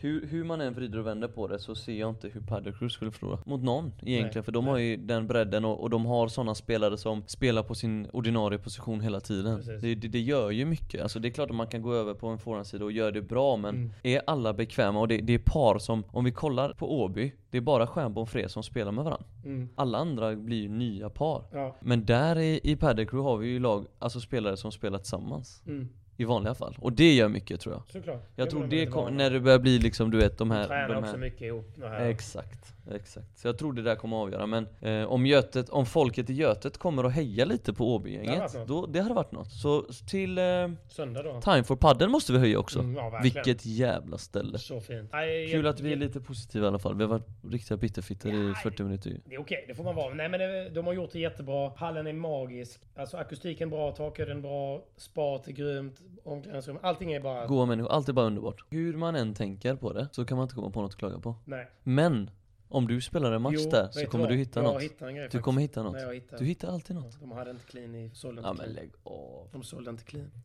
hur, 0.00 0.26
hur 0.26 0.44
man 0.44 0.60
än 0.60 0.74
vrider 0.74 0.98
och 0.98 1.06
vänder 1.06 1.28
på 1.28 1.46
det 1.46 1.58
så 1.58 1.74
ser 1.74 1.92
jag 2.00 2.08
inte 2.10 2.28
hur 2.28 2.40
Paddy 2.40 2.72
Cruz 2.72 2.92
skulle 2.92 3.10
förlora 3.10 3.38
mot 3.46 3.62
någon 3.62 3.84
egentligen. 4.02 4.30
Nej, 4.34 4.42
För 4.42 4.52
de 4.52 4.64
nej. 4.64 4.72
har 4.72 4.78
ju 4.78 4.96
den 4.96 5.26
bredden 5.26 5.64
och, 5.64 5.82
och 5.82 5.90
de 5.90 6.06
har 6.06 6.28
sådana 6.28 6.54
spelare 6.54 6.96
som 6.98 7.22
spelar 7.26 7.62
på 7.62 7.74
sin 7.74 8.06
ordinarie 8.12 8.58
position 8.58 9.00
hela 9.00 9.20
tiden. 9.20 9.62
Det, 9.80 9.94
det, 9.94 10.08
det 10.08 10.20
gör 10.20 10.50
ju 10.50 10.64
mycket. 10.64 11.02
Alltså 11.02 11.18
det 11.18 11.28
är 11.28 11.30
klart 11.30 11.50
att 11.50 11.56
man 11.56 11.66
kan 11.66 11.82
gå 11.82 11.94
över 11.94 12.14
på 12.14 12.26
en 12.28 12.38
forehandsida 12.38 12.84
och 12.84 12.92
göra 12.92 13.10
det 13.10 13.22
bra 13.22 13.56
men 13.56 13.74
Mm. 13.76 13.92
är 14.02 14.22
alla 14.26 14.54
bekväma? 14.54 15.00
Och 15.00 15.08
det, 15.08 15.18
det 15.18 15.34
är 15.34 15.38
par 15.38 15.78
som, 15.78 16.04
om 16.10 16.24
vi 16.24 16.32
kollar 16.32 16.72
på 16.72 17.00
Åby, 17.02 17.32
det 17.50 17.56
är 17.58 17.62
bara 17.62 17.86
Stjärnbo 17.86 18.20
och 18.20 18.28
Fred 18.28 18.50
som 18.50 18.62
spelar 18.62 18.92
med 18.92 19.04
varandra. 19.04 19.26
Mm. 19.44 19.68
Alla 19.74 19.98
andra 19.98 20.36
blir 20.36 20.62
ju 20.62 20.68
nya 20.68 21.10
par. 21.10 21.44
Ja. 21.52 21.76
Men 21.80 22.04
där 22.04 22.38
i, 22.38 22.60
i 22.62 22.76
Paddy 22.76 23.06
Crew 23.06 23.30
har 23.30 23.36
vi 23.36 23.48
ju 23.48 23.58
lag, 23.58 23.86
alltså 23.98 24.20
spelare 24.20 24.56
som 24.56 24.72
spelar 24.72 24.98
tillsammans. 24.98 25.62
Mm. 25.66 25.88
I 26.16 26.24
vanliga 26.24 26.54
fall. 26.54 26.76
Och 26.80 26.92
det 26.92 27.14
gör 27.14 27.28
mycket 27.28 27.60
tror 27.60 27.74
jag. 27.74 27.82
Såklart. 27.88 28.22
Jag 28.36 28.46
Det 28.46 28.50
tror 28.50 28.60
det 28.64 28.76
väldigt 28.76 28.90
kom, 28.94 29.04
bra. 29.04 29.14
när 29.14 29.30
det 29.30 29.40
börjar 29.40 29.58
bli 29.58 29.78
liksom 29.78 30.10
du 30.10 30.18
vet 30.18 30.38
de 30.38 30.50
här, 30.50 30.66
tränar 30.66 30.88
de 30.88 30.96
också 30.96 31.10
här 31.10 31.18
mycket 31.18 31.42
ihop. 31.42 31.72
Det 31.74 31.88
här. 31.88 32.06
Exakt, 32.06 32.74
exakt. 32.94 33.38
Så 33.38 33.48
jag 33.48 33.58
tror 33.58 33.72
det 33.72 33.82
där 33.82 33.96
kommer 33.96 34.16
att 34.16 34.22
avgöra 34.22 34.46
men 34.46 34.66
eh, 34.80 35.04
om 35.12 35.26
Götet, 35.26 35.68
om 35.68 35.86
folket 35.86 36.30
i 36.30 36.34
Götet 36.34 36.78
kommer 36.78 37.04
att 37.04 37.12
heja 37.12 37.44
lite 37.44 37.72
på 37.72 37.98
Det 37.98 38.64
då, 38.66 38.86
det 38.86 39.00
hade 39.00 39.14
varit 39.14 39.32
något. 39.32 39.52
Så 39.52 39.82
till 39.82 40.38
eh, 40.38 40.44
Söndag 40.88 41.22
då. 41.22 41.40
Time 41.40 41.64
for 41.64 41.76
Padden 41.76 42.10
måste 42.10 42.32
vi 42.32 42.38
höja 42.38 42.58
också. 42.58 42.78
Mm, 42.78 42.94
ja, 42.96 43.10
verkligen. 43.10 43.22
Vilket 43.44 43.66
jävla 43.66 44.18
ställe. 44.18 44.58
Så 44.58 44.80
fint. 44.80 45.10
Nej, 45.12 45.48
Kul 45.50 45.64
jag- 45.64 45.70
att 45.70 45.80
vi 45.80 45.92
är 45.92 45.96
lite 45.96 46.20
positiva 46.20 46.64
i 46.64 46.68
alla 46.68 46.78
fall. 46.78 46.94
Vi 46.94 47.02
har 47.02 47.10
varit 47.10 47.28
riktiga 47.50 47.76
bitterfitter 47.76 48.28
i 48.28 48.48
Ja, 48.48 48.54
40 48.54 48.82
minuter. 48.82 49.20
Det 49.24 49.34
är 49.34 49.40
okej, 49.40 49.64
det 49.68 49.74
får 49.74 49.84
man 49.84 49.94
vara. 49.94 50.14
Nej 50.14 50.28
men 50.28 50.40
det, 50.40 50.68
de 50.70 50.86
har 50.86 50.92
gjort 50.92 51.12
det 51.12 51.18
jättebra. 51.20 51.72
Hallen 51.76 52.06
är 52.06 52.12
magisk. 52.12 52.80
Alltså 52.96 53.16
akustiken 53.16 53.70
bra, 53.70 53.92
takhöjden 53.92 54.42
bra, 54.42 54.84
spat 54.96 55.48
är 55.48 55.52
grymt, 55.52 56.00
omklädningsrum. 56.24 56.78
Allting 56.82 57.12
är 57.12 57.20
bara... 57.20 57.46
Goa 57.46 57.66
människor, 57.66 57.90
allt 57.90 58.08
är 58.08 58.12
bara 58.12 58.26
underbart. 58.26 58.64
Hur 58.70 58.96
man 58.96 59.16
än 59.16 59.34
tänker 59.34 59.74
på 59.76 59.92
det 59.92 60.08
så 60.12 60.24
kan 60.24 60.36
man 60.36 60.42
inte 60.44 60.54
komma 60.54 60.70
på 60.70 60.82
något 60.82 60.90
att 60.92 60.98
klaga 60.98 61.18
på. 61.18 61.34
Nej. 61.44 61.68
Men 61.82 62.30
om 62.68 62.86
du 62.86 63.00
spelar 63.00 63.32
en 63.32 63.42
match 63.42 63.54
Jo, 63.58 63.70
där 63.70 63.88
så 63.92 64.06
kommer 64.06 64.24
vad? 64.24 64.32
du 64.32 64.36
hitta 64.36 64.60
jag 64.62 64.72
något. 64.72 64.82
Hittar 64.82 65.06
en 65.08 65.14
grej, 65.14 65.22
Du 65.24 65.28
faktiskt. 65.28 65.44
kommer 65.44 65.60
hitta 65.60 65.82
något. 65.82 65.92
Nej, 65.92 66.14
hittar. 66.14 66.38
Du 66.38 66.44
hittar 66.44 66.68
alltid 66.68 66.96
något. 66.96 67.20
De 67.20 67.30
hade 67.32 67.50
inte 67.50 67.64
clean 67.64 67.94
i, 67.94 68.10
sålde 68.14 68.38
inte 68.40 68.48
Ja 68.48 68.52
men 68.52 68.62
clean. 68.64 68.74
lägg 68.74 68.90
av. 69.04 69.48
De 69.52 69.62
sålde 69.62 69.90
inte 69.90 70.04
clean. 70.04 70.30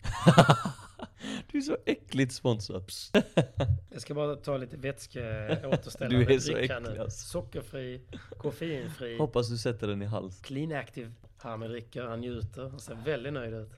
Du 1.52 1.58
är 1.58 1.62
så 1.62 1.78
äckligt 1.86 2.34
sponsrad. 2.34 2.84
Jag 3.92 4.02
ska 4.02 4.14
bara 4.14 4.36
ta 4.36 4.58
lite 4.58 4.78
vätskeåterställande 4.78 6.26
Du 6.26 6.34
är 6.34 6.40
så 6.40 6.56
äcklig, 6.58 6.98
alltså. 7.00 7.28
Sockerfri, 7.28 8.02
koffeinfri, 8.38 9.18
Hoppas 9.18 9.50
du 9.50 9.58
sätter 9.58 9.88
den 9.88 10.02
i 10.02 10.06
hals. 10.06 10.40
clean 10.42 10.72
active. 10.72 11.12
Harmy 11.38 11.68
dricker, 11.68 12.04
han 12.04 12.20
njuter, 12.20 12.70
han 12.70 12.80
ser 12.80 12.96
väldigt 13.06 13.34
nöjd 13.34 13.54
ut. 13.54 13.72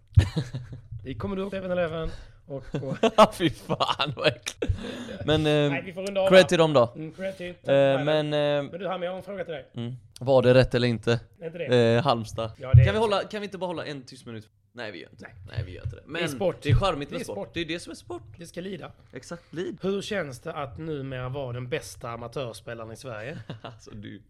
Det 1.03 1.15
kommer 1.15 1.35
du 1.35 1.41
ihåg 1.41 1.53
7-Eleven 1.53 2.09
och 2.47 2.71
på... 2.71 2.97
Fy 3.33 3.49
fan 3.49 4.13
vad 4.15 4.27
äckligt. 4.27 4.73
Men 5.25 5.43
Nej, 5.43 5.65
eh, 5.79 5.83
vi 5.85 5.93
får 5.93 6.01
runda 6.07 6.21
av 6.21 6.29
cred 6.29 6.47
till 6.49 6.57
dem 6.57 6.73
då. 6.73 6.91
Mm, 6.95 7.11
cred 7.11 7.37
till- 7.37 7.49
Eh, 7.49 7.55
men, 8.03 8.25
eh, 8.33 8.63
Men 8.63 8.69
du 8.79 8.87
Harmy, 8.87 9.05
jag 9.05 9.11
har 9.11 9.17
en 9.17 9.23
fråga 9.23 9.43
till 9.45 9.53
dig. 9.53 9.65
mm. 9.75 9.93
var 10.19 10.41
det 10.41 10.53
rätt 10.53 10.75
eller 10.75 10.87
inte? 10.87 11.19
Är 11.41 11.45
inte 11.45 11.57
det? 11.57 11.95
Eh, 11.95 12.03
Halmstad. 12.03 12.51
Ja, 12.57 12.73
det 12.73 12.85
kan, 12.85 12.93
vi 12.93 12.99
hålla, 12.99 13.23
kan 13.23 13.41
vi 13.41 13.45
inte 13.45 13.57
bara 13.57 13.67
hålla 13.67 13.85
en 13.85 14.03
tyst 14.03 14.25
minut? 14.25 14.49
Nej 14.75 14.91
vi 14.91 15.01
gör 15.01 15.09
inte 15.09 15.23
Nej. 15.25 15.33
Nej 15.55 15.63
vi 15.65 15.71
gör 15.75 15.83
inte 15.83 15.95
det. 15.95 16.01
Men 16.05 16.23
är 16.23 16.27
sport. 16.27 16.57
det 16.61 16.69
är 16.69 16.75
charmigt 16.75 17.09
Det 17.09 17.13
med 17.13 17.19
är 17.21 17.23
sport. 17.23 17.35
sport. 17.35 17.53
Det 17.53 17.59
är 17.61 17.65
det 17.65 17.79
som 17.79 17.91
är 17.91 17.95
sport. 17.95 18.23
Det 18.37 18.45
ska 18.45 18.61
lida. 18.61 18.91
Exakt, 19.13 19.53
lid. 19.53 19.77
Hur 19.81 20.01
känns 20.01 20.39
det 20.39 20.53
att 20.53 20.77
numera 20.77 21.29
vara 21.29 21.53
den 21.53 21.69
bästa 21.69 22.09
amatörsspelaren 22.09 22.91
i 22.91 22.95
Sverige? 22.95 23.37
Alltså 23.61 23.91
du. 23.91 24.21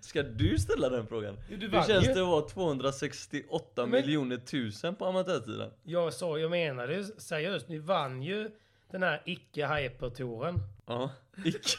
Ska 0.00 0.22
du 0.22 0.58
ställa 0.58 0.88
den 0.88 1.06
frågan? 1.06 1.36
Jo, 1.50 1.56
du 1.56 1.66
Hur 1.66 1.72
vann 1.72 1.86
känns 1.86 2.04
ju. 2.08 2.12
det 2.12 2.20
att 2.22 2.26
vara 2.28 2.42
268 2.48 3.86
Men- 3.86 3.90
miljoner 3.90 4.36
tusen 4.36 4.94
på 4.94 5.04
amatörsidan? 5.06 5.70
Jag 5.82 6.12
sa, 6.12 6.38
jag 6.38 6.50
menade 6.50 6.94
ju 6.94 7.04
seriöst, 7.18 7.68
ni 7.68 7.78
vann 7.78 8.22
ju 8.22 8.50
den 8.90 9.02
här 9.02 9.22
icke-hyper-touren. 9.24 10.58
Ja. 10.86 11.10
Icke- 11.44 11.78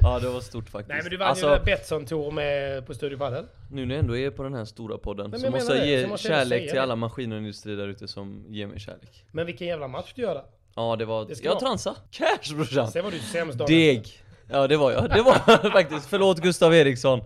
ja 0.00 0.18
det 0.20 0.28
var 0.28 0.40
stort 0.40 0.68
faktiskt. 0.68 0.88
Nej 0.88 1.00
men 1.02 1.10
du 1.10 1.16
vann 1.16 1.28
alltså, 1.28 1.44
ju 1.46 1.50
den 1.50 1.58
här 1.58 1.64
Betsson-tour 1.64 2.30
med 2.30 2.86
på 2.86 2.94
Studio 2.94 3.18
Padel. 3.18 3.44
Nu 3.70 3.86
när 3.86 3.94
jag 3.94 4.00
ändå 4.02 4.16
är 4.16 4.30
på 4.30 4.42
den 4.42 4.54
här 4.54 4.64
stora 4.64 4.98
podden 4.98 5.30
men 5.30 5.40
så 5.40 5.46
jag 5.46 5.52
måste 5.52 5.72
menar 5.72 5.86
jag 5.86 5.94
det, 5.94 5.98
ge 5.98 6.02
så 6.02 6.08
måste 6.08 6.28
jag 6.28 6.38
kärlek 6.38 6.58
säga 6.58 6.68
till 6.70 6.76
det. 6.76 6.82
alla 6.82 6.96
maskiner 6.96 7.36
och 7.36 7.40
industri 7.42 7.76
där 7.76 7.88
ute 7.88 8.08
som 8.08 8.44
ger 8.48 8.66
mig 8.66 8.80
kärlek. 8.80 9.24
Men 9.32 9.46
vilken 9.46 9.66
jävla 9.66 9.88
match 9.88 10.12
du 10.14 10.22
gör 10.22 10.34
där. 10.34 10.44
Ja 10.76 10.96
det 10.96 11.04
var, 11.04 11.24
Det 11.24 11.34
ska 11.36 11.46
jag 11.48 11.60
transa. 11.60 11.96
Cash 12.10 12.54
brorsan. 12.56 12.90
Sen 12.90 13.04
var 13.04 13.10
du 13.10 13.18
sämst 13.18 13.58
dagen 13.58 13.66
Deg. 13.68 14.23
Ja 14.48 14.66
det 14.68 14.76
var 14.76 14.92
jag, 14.92 15.10
det 15.10 15.22
var 15.22 15.70
faktiskt. 15.70 16.06
Förlåt 16.06 16.40
Gustav 16.42 16.74
Eriksson. 16.74 17.20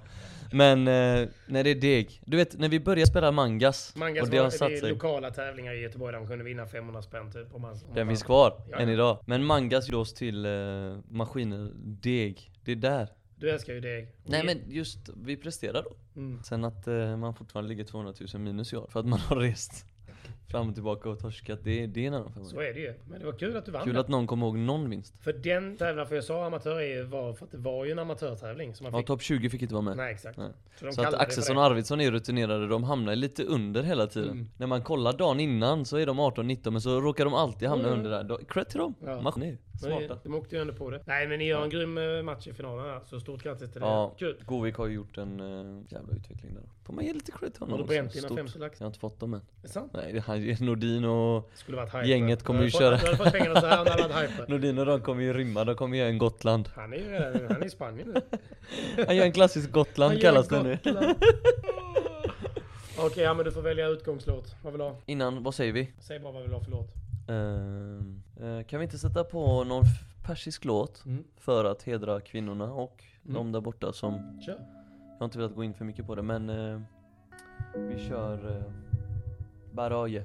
Men 0.53 0.89
eh, 0.89 1.29
nej 1.47 1.63
det 1.63 1.71
är 1.71 1.75
deg. 1.75 2.21
Du 2.27 2.37
vet 2.37 2.59
när 2.59 2.69
vi 2.69 2.81
började 2.81 3.07
spela 3.11 3.33
Mangas, 3.33 3.97
Mangas 3.97 4.23
och 4.23 4.31
det 4.31 4.41
var, 4.41 4.51
satt 4.51 4.71
är 4.71 4.77
sig. 4.77 4.91
lokala 4.91 5.31
tävlingar 5.31 5.73
i 5.75 5.81
Göteborg 5.81 6.13
där 6.13 6.19
man 6.19 6.29
kunde 6.29 6.45
vinna 6.45 6.67
500 6.67 7.03
spänn 7.03 7.33
typ. 7.33 7.55
Om 7.55 7.63
man, 7.63 7.71
om 7.73 7.79
Den 7.95 8.07
man- 8.07 8.09
finns 8.09 8.23
kvar, 8.23 8.63
Ja, 8.71 8.77
än 8.79 8.89
idag. 8.89 9.19
Men 9.27 9.45
Mangas 9.45 9.93
oss 9.93 10.15
till 10.15 10.45
eh, 10.47 10.51
maskiner, 11.11 11.71
deg. 11.77 12.51
Det 12.65 12.73
är 12.73 12.77
där. 12.77 13.09
Du 13.37 13.51
älskar 13.51 13.73
ju 13.73 13.81
deg. 13.81 14.09
Nej 14.25 14.45
men 14.45 14.59
just, 14.69 14.99
vi 15.17 15.37
presterar 15.37 15.83
då. 15.83 16.21
Mm. 16.21 16.43
Sen 16.43 16.65
att 16.65 16.87
eh, 16.87 17.17
man 17.17 17.35
fortfarande 17.35 17.69
ligger 17.69 17.85
200 17.85 18.13
000 18.35 18.43
minus 18.43 18.73
i 18.73 18.77
år 18.77 18.87
för 18.93 19.01
att 19.01 19.07
man 19.07 19.19
har 19.21 19.37
rest 19.37 19.87
fram 20.51 20.69
och 20.69 20.75
tillbaka 20.75 21.09
och 21.11 21.19
torskat, 21.19 21.59
det, 21.65 21.87
det 21.87 22.03
är 22.03 22.07
en 22.09 22.15
annan 22.15 22.33
femma. 22.33 22.45
Så 22.47 22.61
är 22.61 22.75
det 22.75 22.81
ju. 22.81 22.95
Men 23.11 23.21
det 23.21 23.27
var 23.27 23.33
kul 23.33 23.57
att 23.57 23.65
du 23.67 23.73
vann 23.73 23.85
Kul 23.85 23.97
att 23.97 24.09
någon 24.09 24.27
kommer 24.27 24.47
ihåg 24.47 24.59
någon 24.59 24.91
vinst. 24.91 25.19
För 25.19 25.33
den 25.33 25.77
tävlingen, 25.77 26.07
för 26.09 26.15
jag 26.15 26.25
sa 26.25 26.47
amatör 26.47 27.05
var 27.05 27.33
för 27.33 27.45
att 27.45 27.51
det 27.53 27.59
var 27.59 27.85
ju 27.85 27.93
en 27.93 27.99
amatörtävling. 27.99 28.75
Så 28.75 28.85
man 28.85 28.93
Ja, 28.93 28.99
fick... 28.99 29.07
topp 29.07 29.23
20 29.23 29.51
fick 29.51 29.63
inte 29.63 29.75
vara 29.75 29.83
med. 29.85 29.97
Nej 29.97 30.13
exakt. 30.13 30.39
Nej. 30.39 30.49
Så, 30.81 30.93
Så 30.93 31.03
att 31.03 31.15
Axelsson 31.15 31.57
och 31.57 31.63
Arvidsson 31.65 32.01
är 32.01 32.11
rutinerade, 32.11 32.67
de 32.69 32.85
hamnar 32.85 33.17
lite 33.17 33.45
under 33.45 33.83
hela 33.83 34.07
tiden. 34.07 34.31
Mm. 34.31 34.49
När 34.57 34.67
man 34.67 34.83
kollar 34.83 35.13
dagen 35.13 35.41
innan 35.41 35.85
så 35.85 35.97
är 35.97 36.07
de 36.07 36.21
18-19 36.21 36.71
men 36.71 36.81
så 36.81 37.01
råkar 37.01 37.25
de 37.25 37.35
alltid 37.35 37.69
hamna 37.69 37.89
Mm. 37.89 37.99
under 37.99 38.25
där. 38.25 38.39
Cred 38.49 38.69
till 38.69 38.79
dem! 38.79 38.95
Ja. 39.05 39.21
Maskiner, 39.21 39.59
Men 39.71 39.79
smarta. 39.79 40.19
De 40.25 40.35
åkte 40.35 40.57
ju 40.57 40.61
ändå 40.63 40.75
på 40.75 40.91
det. 40.91 41.03
Nej 41.07 41.29
men 41.29 41.39
ni 41.39 41.45
gör 41.47 41.63
en 41.65 41.71
grym 41.71 41.99
eh, 41.99 42.23
match 42.23 42.47
i 42.47 42.53
finalen 42.53 42.85
här. 42.85 43.01
Så 43.05 43.21
stort 43.21 43.43
grattis 43.43 43.73
till 43.73 43.81
det. 43.81 43.87
Ja, 43.87 44.15
Kul. 44.19 44.37
Govik 44.47 44.75
har 44.77 44.87
ju 44.87 44.95
gjort 44.95 45.19
en 45.19 45.41
uh, 45.41 45.83
jävla 45.89 46.15
utveckling 46.15 46.55
där. 46.55 46.63
Får 46.85 46.93
man 46.95 47.05
ge 47.05 47.13
lite 47.13 47.33
cred 47.33 47.53
till 47.53 47.61
honom 47.63 47.73
Har 47.79 47.83
du 47.83 47.89
bränt 47.89 48.13
dina 48.13 48.29
Stort. 48.29 48.39
50 48.39 48.59
lax? 48.59 48.81
Jag 48.81 48.85
har 48.85 48.89
inte 48.89 48.99
fått 48.99 49.21
dem 49.21 49.35
än. 49.35 49.41
Är 49.41 49.45
det 49.63 49.69
sant? 49.69 49.93
Nej, 49.95 50.17
är 50.17 50.21
Nordin 50.61 51.05
och. 51.05 51.51
Gänget 52.05 52.43
kommer 52.43 52.63
ju 52.63 52.71
köra. 52.71 52.99
Nordin 54.49 54.79
och 54.79 54.87
de 54.87 55.01
kommer 55.01 55.23
ju 55.23 55.33
rymma, 55.33 55.65
de 55.65 55.75
kommer 55.75 55.97
göra 55.99 56.09
en 56.09 56.19
Gotland. 56.19 56.69
Han 56.77 56.93
är 56.93 56.97
ju 56.97 57.09
redan 57.09 57.47
han 57.51 57.63
är 57.63 57.67
i 57.67 57.71
Spanien 57.71 58.09
nu. 58.15 58.21
Han 59.07 59.17
gör 59.17 59.25
en 59.25 59.33
klassisk 59.33 59.71
Gotland 59.73 60.13
Han 60.13 60.21
kallas 60.21 60.49
det 60.49 60.63
nu. 60.63 60.79
Okej, 62.99 63.23
ja 63.25 63.35
men 63.35 63.45
du 63.45 63.51
får 63.53 63.63
välja 63.63 63.87
utgångslåt. 63.89 64.55
Vad 64.63 64.73
vill 64.73 64.79
du 64.79 64.85
ha? 64.85 64.97
Innan, 65.07 65.43
vad 65.43 65.55
säger 65.55 65.73
vi? 65.73 65.93
Säg 65.99 66.21
bara 66.21 66.33
vad 66.33 66.43
vill 66.43 66.51
du 66.51 66.57
ha 66.57 66.63
för 66.65 66.71
låt. 66.71 66.95
Eh, 67.29 68.65
kan 68.67 68.79
vi 68.81 68.85
inte 68.85 68.99
sätta 68.99 69.25
på 69.25 69.65
någon 69.65 69.85
persisk 70.27 70.65
låt 70.65 71.05
Mm. 71.07 71.25
för 71.37 71.65
att 71.65 71.83
hedra 71.83 72.21
kvinnorna 72.21 72.73
och 72.73 73.05
Mm. 73.25 73.35
de 73.35 73.53
där 73.53 73.61
borta 73.61 73.93
som 73.93 74.41
Kör. 74.47 74.53
Jag 75.13 75.19
har 75.19 75.25
inte 75.25 75.39
velat 75.39 75.55
gå 75.55 75.65
in 75.65 75.75
för 75.75 75.85
mycket 75.85 76.07
på 76.07 76.15
det 76.15 76.23
men 76.23 76.51
eh, 76.51 76.81
Vi 77.75 78.09
kör 78.09 78.57
eh, 78.57 78.63
Baraje 79.79 80.23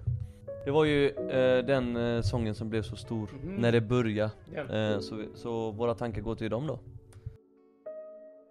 Det 0.66 0.72
var 0.72 0.86
ju 0.86 1.10
eh, 1.10 1.66
den 1.66 1.96
eh, 1.96 2.22
sången 2.22 2.56
som 2.56 2.70
blev 2.70 2.82
så 2.82 2.96
stor 2.96 3.30
Mhm. 3.44 3.56
när 3.56 3.72
det 3.72 3.82
började 3.82 4.32
Ja. 4.56 4.62
eh, 4.76 5.00
så, 5.00 5.16
vi- 5.16 5.28
så 5.36 5.72
våra 5.72 5.94
tankar 5.94 6.22
går 6.22 6.36
till 6.36 6.50
dem 6.50 6.68
då 6.68 6.80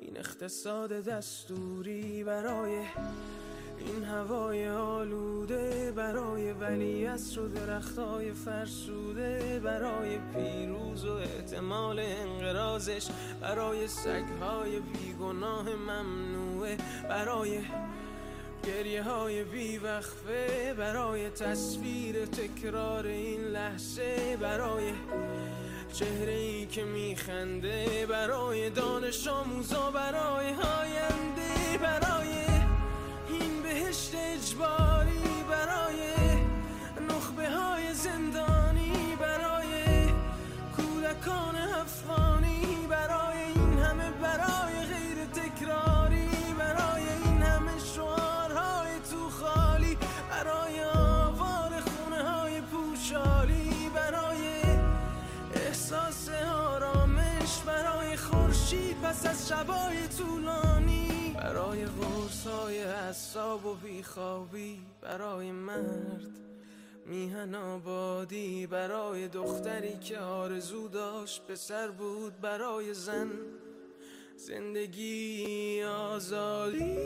این 0.00 0.16
اقتصاد 0.16 0.92
دستوری 0.92 2.24
برای 2.24 2.72
این 3.78 4.04
هوای 4.04 4.68
آلوده 4.68 5.92
برای 5.96 6.52
ولیعصر 6.52 7.40
و 7.40 7.48
درختای 7.48 8.32
فرسوده 8.32 9.60
برای 9.64 10.18
پیروز 10.34 11.04
و 11.04 11.12
احتمال 11.12 11.98
انقرازش 11.98 13.08
برای 13.40 13.88
سگهای 13.88 14.80
بیگناه 14.80 15.68
ممنوعه 15.74 16.76
برای 17.08 17.60
گریه 18.66 19.02
های 19.02 19.44
بیوقفه 19.44 20.74
برای 20.78 21.30
تصویر 21.30 22.26
تکرار 22.26 23.06
این 23.06 23.40
لحظه 23.40 24.36
برای 24.40 24.92
چهره 25.92 26.32
ای 26.32 26.66
که 26.66 26.84
میخنده 26.84 28.06
برای 28.06 28.70
دانش 28.70 29.28
آموزا 29.28 29.90
برای 29.90 30.46
آینده 30.46 31.78
برای 31.82 32.32
این 33.28 33.62
بهشت 33.62 34.12
اجباری 34.14 35.44
برای 35.50 36.12
نخبه 37.08 37.50
های 37.50 37.94
زندانی 37.94 39.16
برای 39.20 40.06
کودکان 40.76 41.56
افغانی 41.56 42.29
پس 59.20 59.26
از 59.26 59.48
شبای 59.48 60.08
طولانی 60.18 61.34
برای 61.36 61.84
غرص 61.84 62.46
های 62.46 62.82
حساب 62.82 63.66
و 63.66 63.74
بیخوابی 63.74 64.80
برای 65.00 65.52
مرد 65.52 66.30
میهن 67.06 67.54
آبادی 67.54 68.66
برای 68.66 69.28
دختری 69.28 69.98
که 69.98 70.18
آرزو 70.18 70.88
داشت 70.88 71.42
پسر 71.48 71.88
بود 71.90 72.40
برای 72.40 72.94
زن 72.94 73.30
زندگی 74.36 75.82
آزادی. 75.82 76.96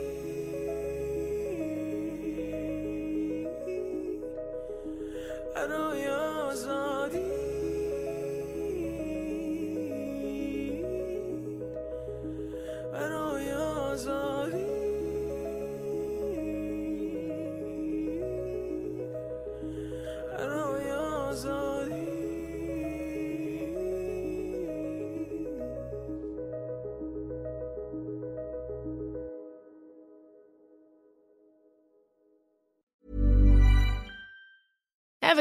برای 5.55 6.07
آزادی. 6.07 7.54